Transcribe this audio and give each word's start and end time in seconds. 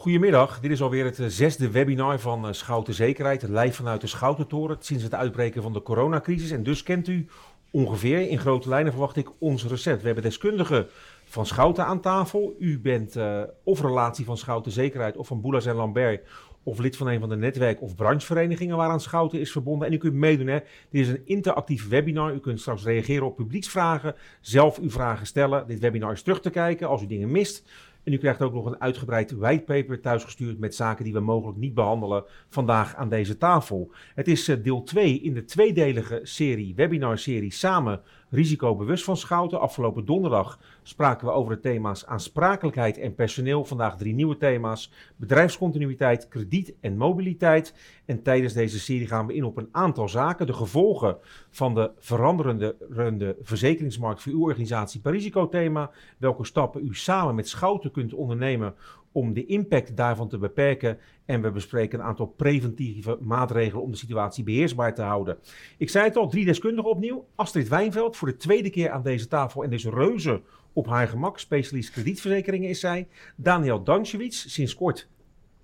Goedemiddag, 0.00 0.60
dit 0.60 0.70
is 0.70 0.82
alweer 0.82 1.04
het 1.04 1.18
eh, 1.18 1.26
zesde 1.26 1.70
webinar 1.70 2.18
van 2.18 2.46
eh, 2.46 2.52
Schouten 2.52 2.94
Zekerheid, 2.94 3.42
live 3.42 3.72
vanuit 3.72 4.00
de 4.00 4.06
Schoutentoren 4.06 4.76
sinds 4.80 5.02
het 5.02 5.14
uitbreken 5.14 5.62
van 5.62 5.72
de 5.72 5.82
coronacrisis. 5.82 6.50
En 6.50 6.62
dus 6.62 6.82
kent 6.82 7.08
u 7.08 7.26
ongeveer, 7.70 8.28
in 8.28 8.38
grote 8.38 8.68
lijnen 8.68 8.92
verwacht 8.92 9.16
ik, 9.16 9.28
ons 9.38 9.66
recept. 9.66 10.00
We 10.00 10.06
hebben 10.06 10.24
deskundigen 10.24 10.86
van 11.24 11.46
Schouten 11.46 11.86
aan 11.86 12.00
tafel. 12.00 12.54
U 12.58 12.78
bent 12.78 13.16
uh, 13.16 13.42
of 13.64 13.80
relatie 13.80 14.24
van 14.24 14.36
Schouten 14.36 14.72
Zekerheid 14.72 15.16
of 15.16 15.26
van 15.26 15.40
Boulas 15.40 15.66
en 15.66 15.74
Lambert 15.74 16.28
of 16.62 16.78
lid 16.78 16.96
van 16.96 17.06
een 17.06 17.20
van 17.20 17.28
de 17.28 17.36
netwerk- 17.36 17.82
of 17.82 17.94
brancheverenigingen 17.94 18.76
waaraan 18.76 19.00
Schouten 19.00 19.40
is 19.40 19.52
verbonden. 19.52 19.88
En 19.88 19.94
u 19.94 19.96
kunt 19.96 20.14
meedoen. 20.14 20.46
Hè. 20.46 20.58
Dit 20.90 21.00
is 21.06 21.08
een 21.08 21.22
interactief 21.24 21.88
webinar. 21.88 22.34
U 22.34 22.38
kunt 22.38 22.60
straks 22.60 22.84
reageren 22.84 23.26
op 23.26 23.36
publieksvragen, 23.36 24.14
zelf 24.40 24.78
uw 24.78 24.90
vragen 24.90 25.26
stellen. 25.26 25.66
Dit 25.66 25.78
webinar 25.78 26.12
is 26.12 26.22
terug 26.22 26.40
te 26.40 26.50
kijken 26.50 26.88
als 26.88 27.02
u 27.02 27.06
dingen 27.06 27.30
mist. 27.30 27.64
En 28.04 28.12
u 28.12 28.16
krijgt 28.16 28.42
ook 28.42 28.52
nog 28.52 28.66
een 28.66 28.80
uitgebreid 28.80 29.30
whitepaper 29.30 30.00
thuisgestuurd 30.00 30.58
met 30.58 30.74
zaken 30.74 31.04
die 31.04 31.12
we 31.12 31.20
mogelijk 31.20 31.58
niet 31.58 31.74
behandelen 31.74 32.24
vandaag 32.48 32.94
aan 32.96 33.08
deze 33.08 33.36
tafel. 33.36 33.92
Het 34.14 34.28
is 34.28 34.48
eh, 34.48 34.56
deel 34.62 34.82
2 34.82 35.20
in 35.20 35.34
de 35.34 35.44
tweedelige 35.44 36.20
serie, 36.22 36.74
webinar-serie 36.74 37.52
Samen 37.52 38.00
risicobewust 38.30 39.04
van 39.04 39.16
Schouten. 39.16 39.60
Afgelopen 39.60 40.04
donderdag 40.04 40.58
spraken 40.82 41.26
we 41.26 41.32
over 41.32 41.54
de 41.54 41.60
thema's 41.60 42.06
aansprakelijkheid 42.06 42.98
en 42.98 43.14
personeel. 43.14 43.64
Vandaag 43.64 43.96
drie 43.96 44.14
nieuwe 44.14 44.36
thema's: 44.36 44.92
bedrijfscontinuïteit, 45.16 46.28
krediet 46.28 46.74
en 46.80 46.96
mobiliteit. 46.96 47.74
En 48.04 48.22
tijdens 48.22 48.52
deze 48.52 48.80
serie 48.80 49.06
gaan 49.06 49.26
we 49.26 49.34
in 49.34 49.44
op 49.44 49.56
een 49.56 49.68
aantal 49.72 50.08
zaken. 50.08 50.46
De 50.46 50.52
gevolgen 50.52 51.16
van 51.50 51.74
de 51.74 51.90
veranderende 51.98 53.36
verzekeringsmarkt 53.40 54.22
voor 54.22 54.32
uw 54.32 54.42
organisatie 54.42 55.00
per 55.00 55.12
risicothema. 55.12 55.90
Welke 56.18 56.44
stappen 56.44 56.86
u 56.86 56.94
samen 56.94 57.34
met 57.34 57.48
Schouten 57.48 57.90
kunt 57.90 58.14
ondernemen 58.14 58.74
om 59.12 59.32
de 59.32 59.46
impact 59.46 59.96
daarvan 59.96 60.28
te 60.28 60.38
beperken. 60.38 60.98
En 61.24 61.42
we 61.42 61.50
bespreken 61.50 61.98
een 61.98 62.04
aantal 62.04 62.26
preventieve 62.26 63.18
maatregelen 63.20 63.82
om 63.82 63.90
de 63.90 63.96
situatie 63.96 64.44
beheersbaar 64.44 64.94
te 64.94 65.02
houden. 65.02 65.38
Ik 65.78 65.90
zei 65.90 66.04
het 66.04 66.16
al, 66.16 66.28
drie 66.28 66.44
deskundigen 66.44 66.90
opnieuw. 66.90 67.26
Astrid 67.34 67.68
Wijnveld 67.68 68.16
voor 68.16 68.28
de 68.28 68.36
tweede 68.36 68.70
keer 68.70 68.90
aan 68.90 69.02
deze 69.02 69.28
tafel 69.28 69.64
en 69.64 69.70
deze 69.70 69.90
reuze 69.90 70.42
op 70.72 70.86
haar 70.86 71.08
gemak. 71.08 71.38
Specialist 71.38 71.90
kredietverzekeringen 71.90 72.68
is 72.68 72.80
zij. 72.80 73.08
Daniel 73.36 73.82
Danchewitz, 73.82 74.46
sinds 74.46 74.74
kort 74.74 75.08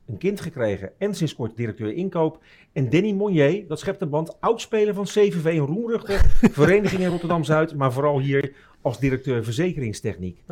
een 0.06 0.18
kind 0.18 0.40
gekregen 0.40 0.92
en 0.98 1.14
sinds 1.14 1.34
kort 1.34 1.56
directeur 1.56 1.92
inkoop. 1.92 2.42
En 2.72 2.90
Danny 2.90 3.12
Monnier, 3.12 3.66
dat 3.66 3.78
schept 3.78 4.00
een 4.00 4.08
band, 4.08 4.40
oudspeler 4.40 4.94
van 4.94 5.04
CVV 5.04 5.44
en 5.44 5.66
Roemruchten, 5.66 6.18
vereniging 6.60 7.02
in 7.02 7.08
Rotterdam-Zuid, 7.08 7.74
maar 7.74 7.92
vooral 7.92 8.20
hier 8.20 8.52
als 8.80 8.98
directeur 8.98 9.44
verzekeringstechniek. 9.44 10.42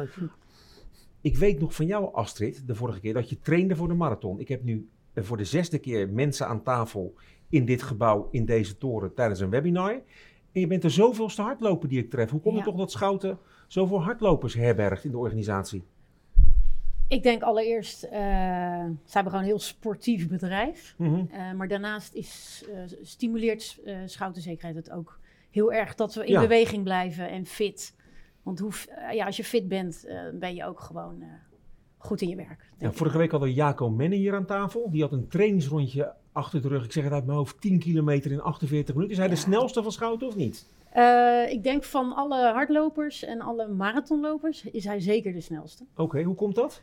Ik 1.25 1.37
weet 1.37 1.61
nog 1.61 1.75
van 1.75 1.87
jou, 1.87 2.15
Astrid, 2.15 2.67
de 2.67 2.75
vorige 2.75 3.01
keer, 3.01 3.15
dat 3.15 3.29
je 3.29 3.41
trainde 3.41 3.77
voor 3.77 3.89
de 3.89 3.95
marathon. 3.95 4.41
Ik 4.41 4.49
heb 4.49 4.63
nu 4.63 4.89
eh, 5.13 5.25
voor 5.25 5.37
de 5.37 5.45
zesde 5.45 5.79
keer 5.79 6.09
mensen 6.09 6.47
aan 6.47 6.63
tafel 6.63 7.15
in 7.49 7.65
dit 7.65 7.83
gebouw, 7.83 8.29
in 8.31 8.45
deze 8.45 8.79
toren, 8.79 9.15
tijdens 9.15 9.41
een 9.41 9.51
webinar. 9.51 9.91
En 10.53 10.61
je 10.61 10.67
bent 10.67 10.83
de 10.83 10.89
zoveelste 10.89 11.43
hardloper 11.43 11.89
die 11.89 11.99
ik 11.99 12.11
tref. 12.11 12.31
Hoe 12.31 12.41
komt 12.41 12.57
het 12.57 12.65
toch 12.65 12.77
dat 12.77 12.91
Schouten 12.91 13.39
zoveel 13.67 14.03
hardlopers 14.03 14.55
herbergt 14.55 15.05
in 15.05 15.11
de 15.11 15.19
organisatie? 15.19 15.83
Ik 17.09 17.23
denk 17.23 17.43
allereerst, 17.43 18.05
uh, 18.05 18.11
ze 18.11 19.13
hebben 19.13 19.33
gewoon 19.33 19.33
een 19.33 19.45
heel 19.45 19.59
sportief 19.59 20.29
bedrijf. 20.29 20.95
Mm 20.99 21.15
-hmm. 21.15 21.29
uh, 21.33 21.53
maar 21.53 21.69
daarnaast 21.69 22.15
is, 22.15 22.65
uh, 22.69 22.99
stimuleert 23.03 23.81
Schouten 24.07 24.43
Zekerheid 24.43 24.77
het 24.77 24.91
ook 24.91 25.19
heel 25.51 25.73
erg 25.73 25.95
dat 25.95 26.15
we 26.15 26.27
in 26.27 26.33
ja. 26.33 26.41
beweging 26.41 26.83
blijven 26.83 27.29
en 27.29 27.47
fit. 27.47 27.95
Want 28.45 28.59
hoe, 28.59 28.73
ja, 29.13 29.27
als 29.27 29.37
je 29.37 29.45
fit 29.45 29.69
bent, 29.69 30.07
ben 30.33 30.55
je 30.55 30.65
ook 30.65 30.81
gewoon 30.81 31.23
goed 32.05 32.21
in 32.21 32.29
je 32.29 32.37
werk. 32.37 32.71
Ja, 32.79 32.93
vorige 32.93 33.19
week 33.19 33.31
hadden 33.31 33.49
we 33.49 33.55
Jaco 33.55 33.91
Menne 33.91 34.17
hier 34.17 34.35
aan 34.35 34.47
tafel. 34.47 34.91
Die 34.91 35.03
had 35.03 35.13
een 35.13 35.29
trainingsrondje 35.29 36.13
achter 36.33 36.63
de 36.63 36.69
rug. 36.69 36.85
Ik 36.85 36.93
zeg 36.93 37.05
het 37.05 37.13
uit 37.13 37.27
mijn 37.27 37.39
hoofd, 37.39 37.61
10 37.61 37.79
kilometer 37.79 38.31
in 38.31 38.41
48 38.41 38.95
minuten. 38.95 39.13
Is 39.13 39.21
hij 39.23 39.29
ja. 39.29 39.35
de 39.35 39.41
snelste 39.41 39.83
van 39.83 39.93
Schouten 39.93 40.27
of 40.27 40.37
niet? 40.37 40.67
Uh, 40.97 41.51
ik 41.51 41.63
denk 41.63 41.85
van 41.85 42.15
alle 42.15 42.53
hardlopers 42.53 43.25
en 43.25 43.41
alle 43.41 43.69
marathonlopers 43.69 44.65
is 44.65 44.85
hij 44.85 45.01
zeker 45.01 45.33
de 45.33 45.41
snelste. 45.41 45.83
Oké, 45.93 46.03
okay, 46.03 46.23
hoe 46.23 46.35
komt 46.35 46.55
dat? 46.55 46.83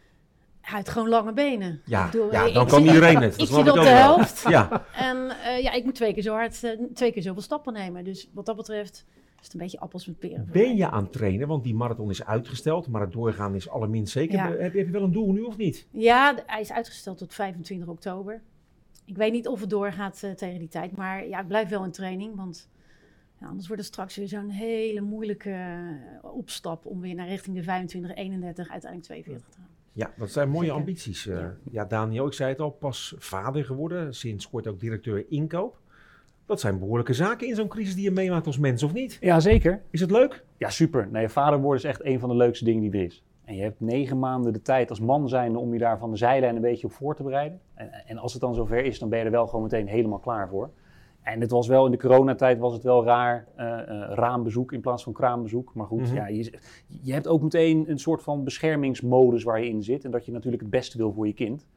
Hij 0.62 0.76
heeft 0.76 0.90
gewoon 0.90 1.10
lange 1.10 1.34
benen. 1.34 1.82
Ja, 1.86 2.06
bedoel, 2.06 2.32
ja 2.32 2.52
dan 2.52 2.68
kan 2.74 2.84
iedereen 2.84 3.22
het. 3.22 3.32
Dat 3.32 3.48
ik 3.48 3.54
zit 3.56 3.70
op 3.70 3.76
de 3.76 3.88
helft. 3.88 4.44
ja. 4.48 4.86
En 4.94 5.18
uh, 5.18 5.62
ja, 5.62 5.72
ik 5.72 5.84
moet 5.84 5.96
twee 5.96 6.14
keer 6.14 6.24
zo 6.24 6.34
hard, 6.34 6.64
uh, 6.64 6.72
twee 6.94 7.12
keer 7.12 7.22
zoveel 7.22 7.42
stappen 7.42 7.74
nemen. 7.74 8.04
Dus 8.04 8.30
wat 8.34 8.46
dat 8.46 8.56
betreft 8.56 9.06
is 9.42 9.48
het 9.48 9.54
een 9.54 9.60
beetje 9.60 9.80
appels 9.80 10.06
met 10.06 10.20
peren. 10.20 10.50
Ben 10.52 10.76
je 10.76 10.90
aan 10.90 11.04
het 11.04 11.12
trainen? 11.12 11.48
Want 11.48 11.64
die 11.64 11.76
marathon 11.76 12.10
is 12.10 12.26
uitgesteld, 12.26 12.88
maar 12.88 13.02
het 13.02 13.12
doorgaan 13.12 13.56
is 13.56 13.70
allerminst 13.70 14.12
zeker. 14.12 14.36
Ja. 14.36 14.50
Heb, 14.50 14.74
heb, 14.74 14.86
je 14.86 14.92
wel 14.92 15.04
een 15.04 15.12
doel 15.12 15.32
nu 15.32 15.42
of 15.42 15.58
niet? 15.58 15.88
Ja, 15.92 16.44
hij 16.46 16.62
is 16.62 16.72
uitgesteld 16.72 17.18
tot 17.18 17.34
25 17.34 17.88
oktober. 17.88 18.42
Ik 19.06 19.18
weet 19.18 19.32
niet 19.32 19.48
of 19.48 19.60
het 19.60 19.70
doorgaat 19.70 20.22
uh, 20.26 20.32
tegen 20.32 20.60
die 20.60 20.68
tijd, 20.68 20.96
maar 20.96 21.28
ja, 21.28 21.40
ik 21.40 21.48
blijf 21.48 21.70
wel 21.70 21.84
in 21.84 21.92
training, 21.92 22.36
want 22.36 22.70
ja, 23.40 23.48
anders 23.48 23.68
wordt 23.68 23.82
het 23.82 23.92
straks 23.92 24.16
weer 24.16 24.28
zo'n 24.28 24.50
hele 24.50 25.02
moeilijke 25.02 25.50
uh, 25.50 26.36
opstap 26.36 26.86
om 26.86 27.02
weer 27.02 27.16
naar 27.16 27.28
richting 27.28 27.56
de 27.56 27.64
25, 27.64 28.16
31, 28.16 28.70
uiteindelijk 28.70 29.10
42 29.10 29.50
te 29.50 29.58
gaan. 29.58 29.70
Ja, 29.94 30.14
dat 30.18 30.32
zijn 30.32 30.50
mooie 30.50 30.72
ambities. 30.72 31.26
Uh, 31.26 31.40
ja. 31.40 31.58
ja, 31.72 31.86
Daniel, 31.86 32.28
ik 32.28 32.34
zei 32.34 32.50
het 32.50 32.60
al, 32.60 32.70
pas 32.70 33.16
vader 33.18 33.66
geworden, 33.66 34.16
sinds 34.16 34.50
kort 34.50 34.68
ook 34.68 34.80
directeur 34.80 35.26
inkoop. 35.30 35.80
Dat 36.52 36.60
zijn 36.60 36.80
behoorlijke 36.80 37.14
zaken 37.14 37.48
in 37.48 37.56
zo'n 37.56 37.68
crisis 37.68 37.96
die 37.96 38.04
je 38.04 38.12
meemaakt 38.12 38.46
als 38.46 38.58
mens, 38.58 38.84
of 38.84 38.94
niet? 38.94 39.18
Ja, 39.22 39.40
zeker. 39.40 39.82
Is 39.90 40.00
het 40.00 40.12
leuk? 40.12 40.44
Ja, 40.58 40.70
super. 40.70 41.08
Nee, 41.12 41.30
vader 41.30 41.60
worden 41.60 41.84
is 41.84 41.90
echt 41.90 42.06
een 42.06 42.20
van 42.20 42.30
de 42.30 42.36
leukste 42.36 42.66
dingen 42.66 42.82
die 42.82 42.92
er 42.92 43.06
is. 43.06 43.24
En 43.46 43.56
je 43.56 43.62
hebt 43.62 43.80
negen 43.80 44.20
maanden 44.20 44.54
de 44.54 44.62
tijd 44.62 44.90
als 44.90 45.00
man 45.00 45.30
zijnde 45.30 45.60
om 45.60 45.74
je 45.74 45.80
daar 45.80 45.98
van 45.98 46.12
de 46.12 46.18
zijlijn 46.18 46.56
een 46.56 46.62
beetje 46.62 46.88
op 46.88 46.94
voor 46.94 47.16
te 47.16 47.24
bereiden. 47.24 47.60
En, 47.74 47.92
en 48.06 48.18
als 48.18 48.32
het 48.32 48.42
dan 48.42 48.56
zover 48.56 48.86
is, 48.86 49.00
dan 49.00 49.10
ben 49.10 49.20
je 49.20 49.26
er 49.26 49.32
wel 49.32 49.48
gewoon 49.48 49.64
meteen 49.64 49.88
helemaal 49.88 50.20
klaar 50.20 50.50
voor. 50.50 50.70
En 51.22 51.42
het 51.42 51.52
was 51.52 51.68
wel 51.68 51.86
in 51.86 51.92
de 51.92 51.98
coronatijd 51.98 52.60
was 52.60 52.74
het 52.74 52.84
wel 52.84 53.04
raar, 53.04 53.48
uh, 53.58 53.66
uh, 53.66 53.82
raambezoek 54.10 54.72
in 54.72 54.82
plaats 54.82 55.04
van 55.04 55.14
kraambezoek. 55.14 55.74
Maar 55.74 55.88
goed, 55.88 56.00
mm 56.00 56.06
-hmm. 56.06 56.16
ja, 56.16 56.28
je, 56.28 56.54
je, 57.02 57.14
hebt 57.14 57.28
ook 57.28 57.42
meteen 57.42 57.90
een 57.90 58.00
soort 58.00 58.24
van 58.24 58.44
beschermingsmodus 58.44 59.44
waar 59.44 59.62
je 59.62 59.70
in 59.70 59.84
zit. 59.84 60.06
En 60.06 60.12
dat 60.12 60.26
je 60.26 60.32
natuurlijk 60.32 60.62
het 60.62 60.72
beste 60.72 60.98
wil 60.98 61.14
voor 61.14 61.28
je 61.28 61.34
kind. 61.34 61.68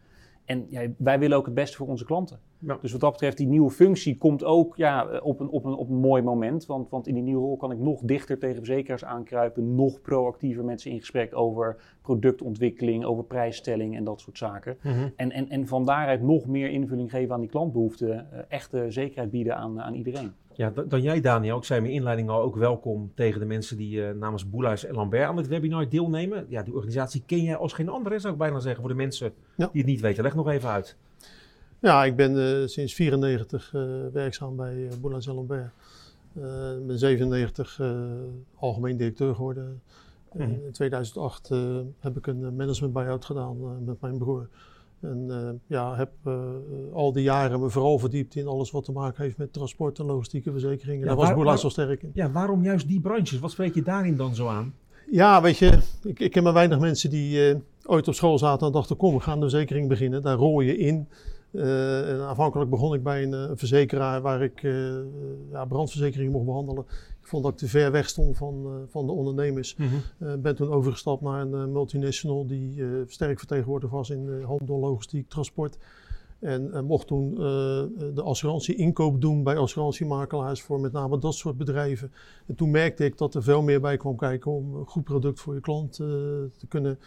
En 0.45 0.67
ja, 0.69 0.87
wij 0.97 1.19
willen 1.19 1.37
ook 1.37 1.45
het 1.45 1.55
beste 1.55 1.77
voor 1.77 1.87
onze 1.87 2.05
klanten. 2.05 2.39
Ja. 2.59 2.79
Dus 2.81 2.93
wat 2.93 3.01
dat 3.01 3.11
betreft, 3.11 3.37
die 3.37 3.47
nieuwe 3.47 3.71
functie 3.71 4.19
komt 4.19 4.45
ook 4.45 4.77
ja, 4.77 5.19
op, 5.19 5.41
een, 5.41 5.49
op, 5.49 5.65
een, 5.65 5.75
op 5.75 5.89
een 5.89 5.97
mooi 5.97 6.23
moment. 6.23 6.67
Want, 6.67 6.91
want 6.91 7.07
in 7.07 7.15
die 7.15 7.23
nieuwe 7.23 7.41
rol 7.41 7.57
kan 7.57 7.71
ik 7.71 7.79
nog 7.79 8.01
dichter 8.01 8.39
tegen 8.39 8.57
verzekeraars 8.57 9.05
aankruipen. 9.05 9.75
Nog 9.75 10.01
proactiever 10.01 10.65
met 10.65 10.81
ze 10.81 10.91
in 10.91 10.99
gesprek 10.99 11.37
over 11.37 11.77
productontwikkeling, 12.03 13.05
over 13.05 13.25
prijsstelling 13.25 13.97
en 13.97 14.05
dat 14.05 14.21
soort 14.21 14.39
zaken. 14.39 14.77
Mm 14.83 14.93
-hmm. 14.93 15.13
en, 15.17 15.31
en, 15.31 15.49
en 15.49 15.67
van 15.67 15.85
daaruit 15.85 16.23
nog 16.23 16.47
meer 16.47 16.71
invulling 16.71 17.11
geven 17.11 17.35
aan 17.35 17.41
die 17.41 17.51
klantbehoeften. 17.51 18.09
Uh, 18.09 18.39
echte 18.49 18.85
zekerheid 18.89 19.31
bieden 19.31 19.57
aan, 19.57 19.81
aan 19.81 19.95
iedereen. 19.95 20.33
Ja, 20.57 20.73
dan 20.87 21.03
jij 21.03 21.21
Daniel, 21.21 21.57
ik 21.57 21.65
zei 21.65 21.79
in 21.79 21.85
mijn 21.85 21.97
inleiding 21.97 22.29
al 22.29 22.41
ook 22.41 22.57
welkom 22.57 23.13
tegen 23.15 23.41
de 23.41 23.47
mensen 23.47 23.77
die 23.77 23.97
uh, 23.97 24.11
namens 24.11 24.51
Boelhuis 24.51 24.85
en 24.85 24.95
Lambert 24.95 25.29
aan 25.29 25.37
het 25.37 25.47
webinar 25.47 25.89
deelnemen. 25.89 26.47
Ja, 26.49 26.63
die 26.63 26.75
organisatie 26.75 27.23
ken 27.27 27.43
jij 27.43 27.57
als 27.57 27.73
geen 27.73 27.89
andere, 27.89 28.19
zou 28.19 28.33
ik 28.33 28.39
bijna 28.39 28.61
zeggen, 28.61 28.81
voor 28.81 28.91
de 28.91 28.97
mensen 28.97 29.33
ja. 29.57 29.69
die 29.73 29.81
het 29.81 29.91
niet 29.91 30.01
weten. 30.01 30.23
Leg 30.23 30.35
nog 30.35 30.49
even 30.49 30.69
uit. 30.69 30.97
Ja, 31.79 32.05
ik 32.05 32.17
ben 32.17 32.37
uh, 32.37 32.67
sinds 32.67 32.95
94 32.95 33.73
uh, 33.75 33.83
werkzaam 34.13 34.57
bij 34.57 34.89
Boelhuis 35.01 35.27
en 35.27 35.35
Lambert. 35.35 35.71
Ik 36.79 36.87
ben 36.87 36.99
97 36.99 37.81
algemeen 38.59 38.97
directeur 38.97 39.35
geworden. 39.35 39.83
Mm 40.33 40.41
-hmm. 40.41 40.51
In 40.65 40.73
2008 40.73 41.51
heb 41.99 42.17
ik 42.17 42.27
een 42.27 42.57
management 42.57 42.93
buyout 42.93 43.25
gedaan 43.25 43.85
met 43.85 44.01
mijn 44.01 44.19
broer. 44.19 44.49
En 45.05 45.27
uh, 45.29 45.51
ja, 45.67 45.97
heb 45.97 46.11
uh, 46.27 46.35
al 46.93 47.13
die 47.13 47.23
jaren 47.23 47.61
me 47.61 47.71
vooral 47.71 47.99
verdiept 47.99 48.35
in 48.35 48.47
alles 48.47 48.71
wat 48.71 48.85
te 48.85 48.93
maken 48.93 49.23
heeft 49.23 49.37
met 49.37 49.53
transport 49.53 49.99
en 49.99 50.05
logistieke 50.05 50.51
verzekeringen. 50.51 51.01
Ja, 51.01 51.07
Daar 51.07 51.17
was 51.17 51.35
Boerlaas 51.35 51.63
wel 51.63 51.71
sterk 51.71 52.03
in. 52.03 52.11
Ja, 52.15 52.31
waarom 52.31 52.63
juist 52.63 52.89
die 52.89 53.01
branches? 53.01 53.39
Wat 53.39 53.51
spreek 53.51 53.75
je 53.75 53.83
daarin 53.83 54.17
dan 54.17 54.35
zo 54.35 54.49
aan? 54.49 54.75
Ja, 55.11 55.43
weet 55.43 55.59
je, 55.59 55.79
ik, 56.03 56.21
ik 56.21 56.31
ken 56.31 56.43
maar 56.43 56.53
weinig 56.53 56.79
mensen 56.79 57.11
die 57.11 57.51
uh, 57.51 57.57
ooit 57.85 58.09
op 58.09 58.15
school 58.15 58.39
zaten 58.39 58.67
en 58.67 58.73
dachten, 58.73 58.97
kom, 58.97 59.15
we 59.15 59.21
gaan 59.21 59.41
de 59.41 59.49
verzekering 59.49 59.89
beginnen. 59.89 60.23
Daar 60.23 60.37
rol 60.37 60.61
je 60.61 60.77
in. 60.77 61.09
en 61.53 62.21
aanvankelijk 62.21 62.71
begon 62.71 62.95
ik 62.95 63.03
bij 63.03 63.23
een 63.23 63.57
verzekeraar 63.57 64.23
waar 64.23 64.43
ik 64.43 64.63
ja, 65.51 65.65
brandverzekering 65.65 66.33
mocht 66.33 66.45
behandelen. 66.45 66.85
Ik 67.25 67.31
vond 67.31 67.43
dat 67.43 67.53
ik 67.53 67.59
te 67.59 67.69
ver 67.69 67.91
weg 67.91 68.09
stond 68.09 68.37
van, 68.37 68.67
uh, 68.67 68.73
van 68.89 69.07
de 69.07 69.13
ondernemers. 69.13 69.77
Mm 69.77 69.89
-hmm. 70.19 70.43
ben 70.43 70.57
toen 70.57 70.71
overgestapt 70.71 71.23
naar 71.23 71.41
een 71.41 71.53
uh, 71.53 71.65
multinational 71.65 72.47
die 72.47 72.83
sterk 73.07 73.39
vertegenwoordigd 73.39 73.93
was 73.93 74.11
in 74.11 74.43
handel, 74.43 74.79
logistiek, 74.79 75.29
transport. 75.29 75.79
En 76.39 76.85
mocht 76.85 77.07
toen 77.07 77.35
de 78.15 78.23
assurantie 78.23 78.75
inkoop 78.75 79.21
doen 79.21 79.43
bij 79.43 79.57
assurantiemakelaars 79.57 80.63
voor 80.63 80.81
met 80.81 80.93
name 80.93 81.19
dat 81.19 81.35
soort 81.35 81.57
bedrijven. 81.57 82.13
En 82.47 82.55
toen 82.55 82.71
merkte 82.71 83.05
ik 83.05 83.19
dat 83.19 83.35
er 83.35 83.43
veel 83.43 83.63
meer 83.63 83.81
bij 83.81 83.97
kwam 83.97 84.17
kijken 84.17 84.51
om 84.51 84.75
een 84.75 84.87
goed 84.87 85.05
product 85.05 85.41
voor 85.41 85.55
je 85.55 85.61
klant 85.61 85.93
te 85.93 86.67
kunnen 86.69 86.99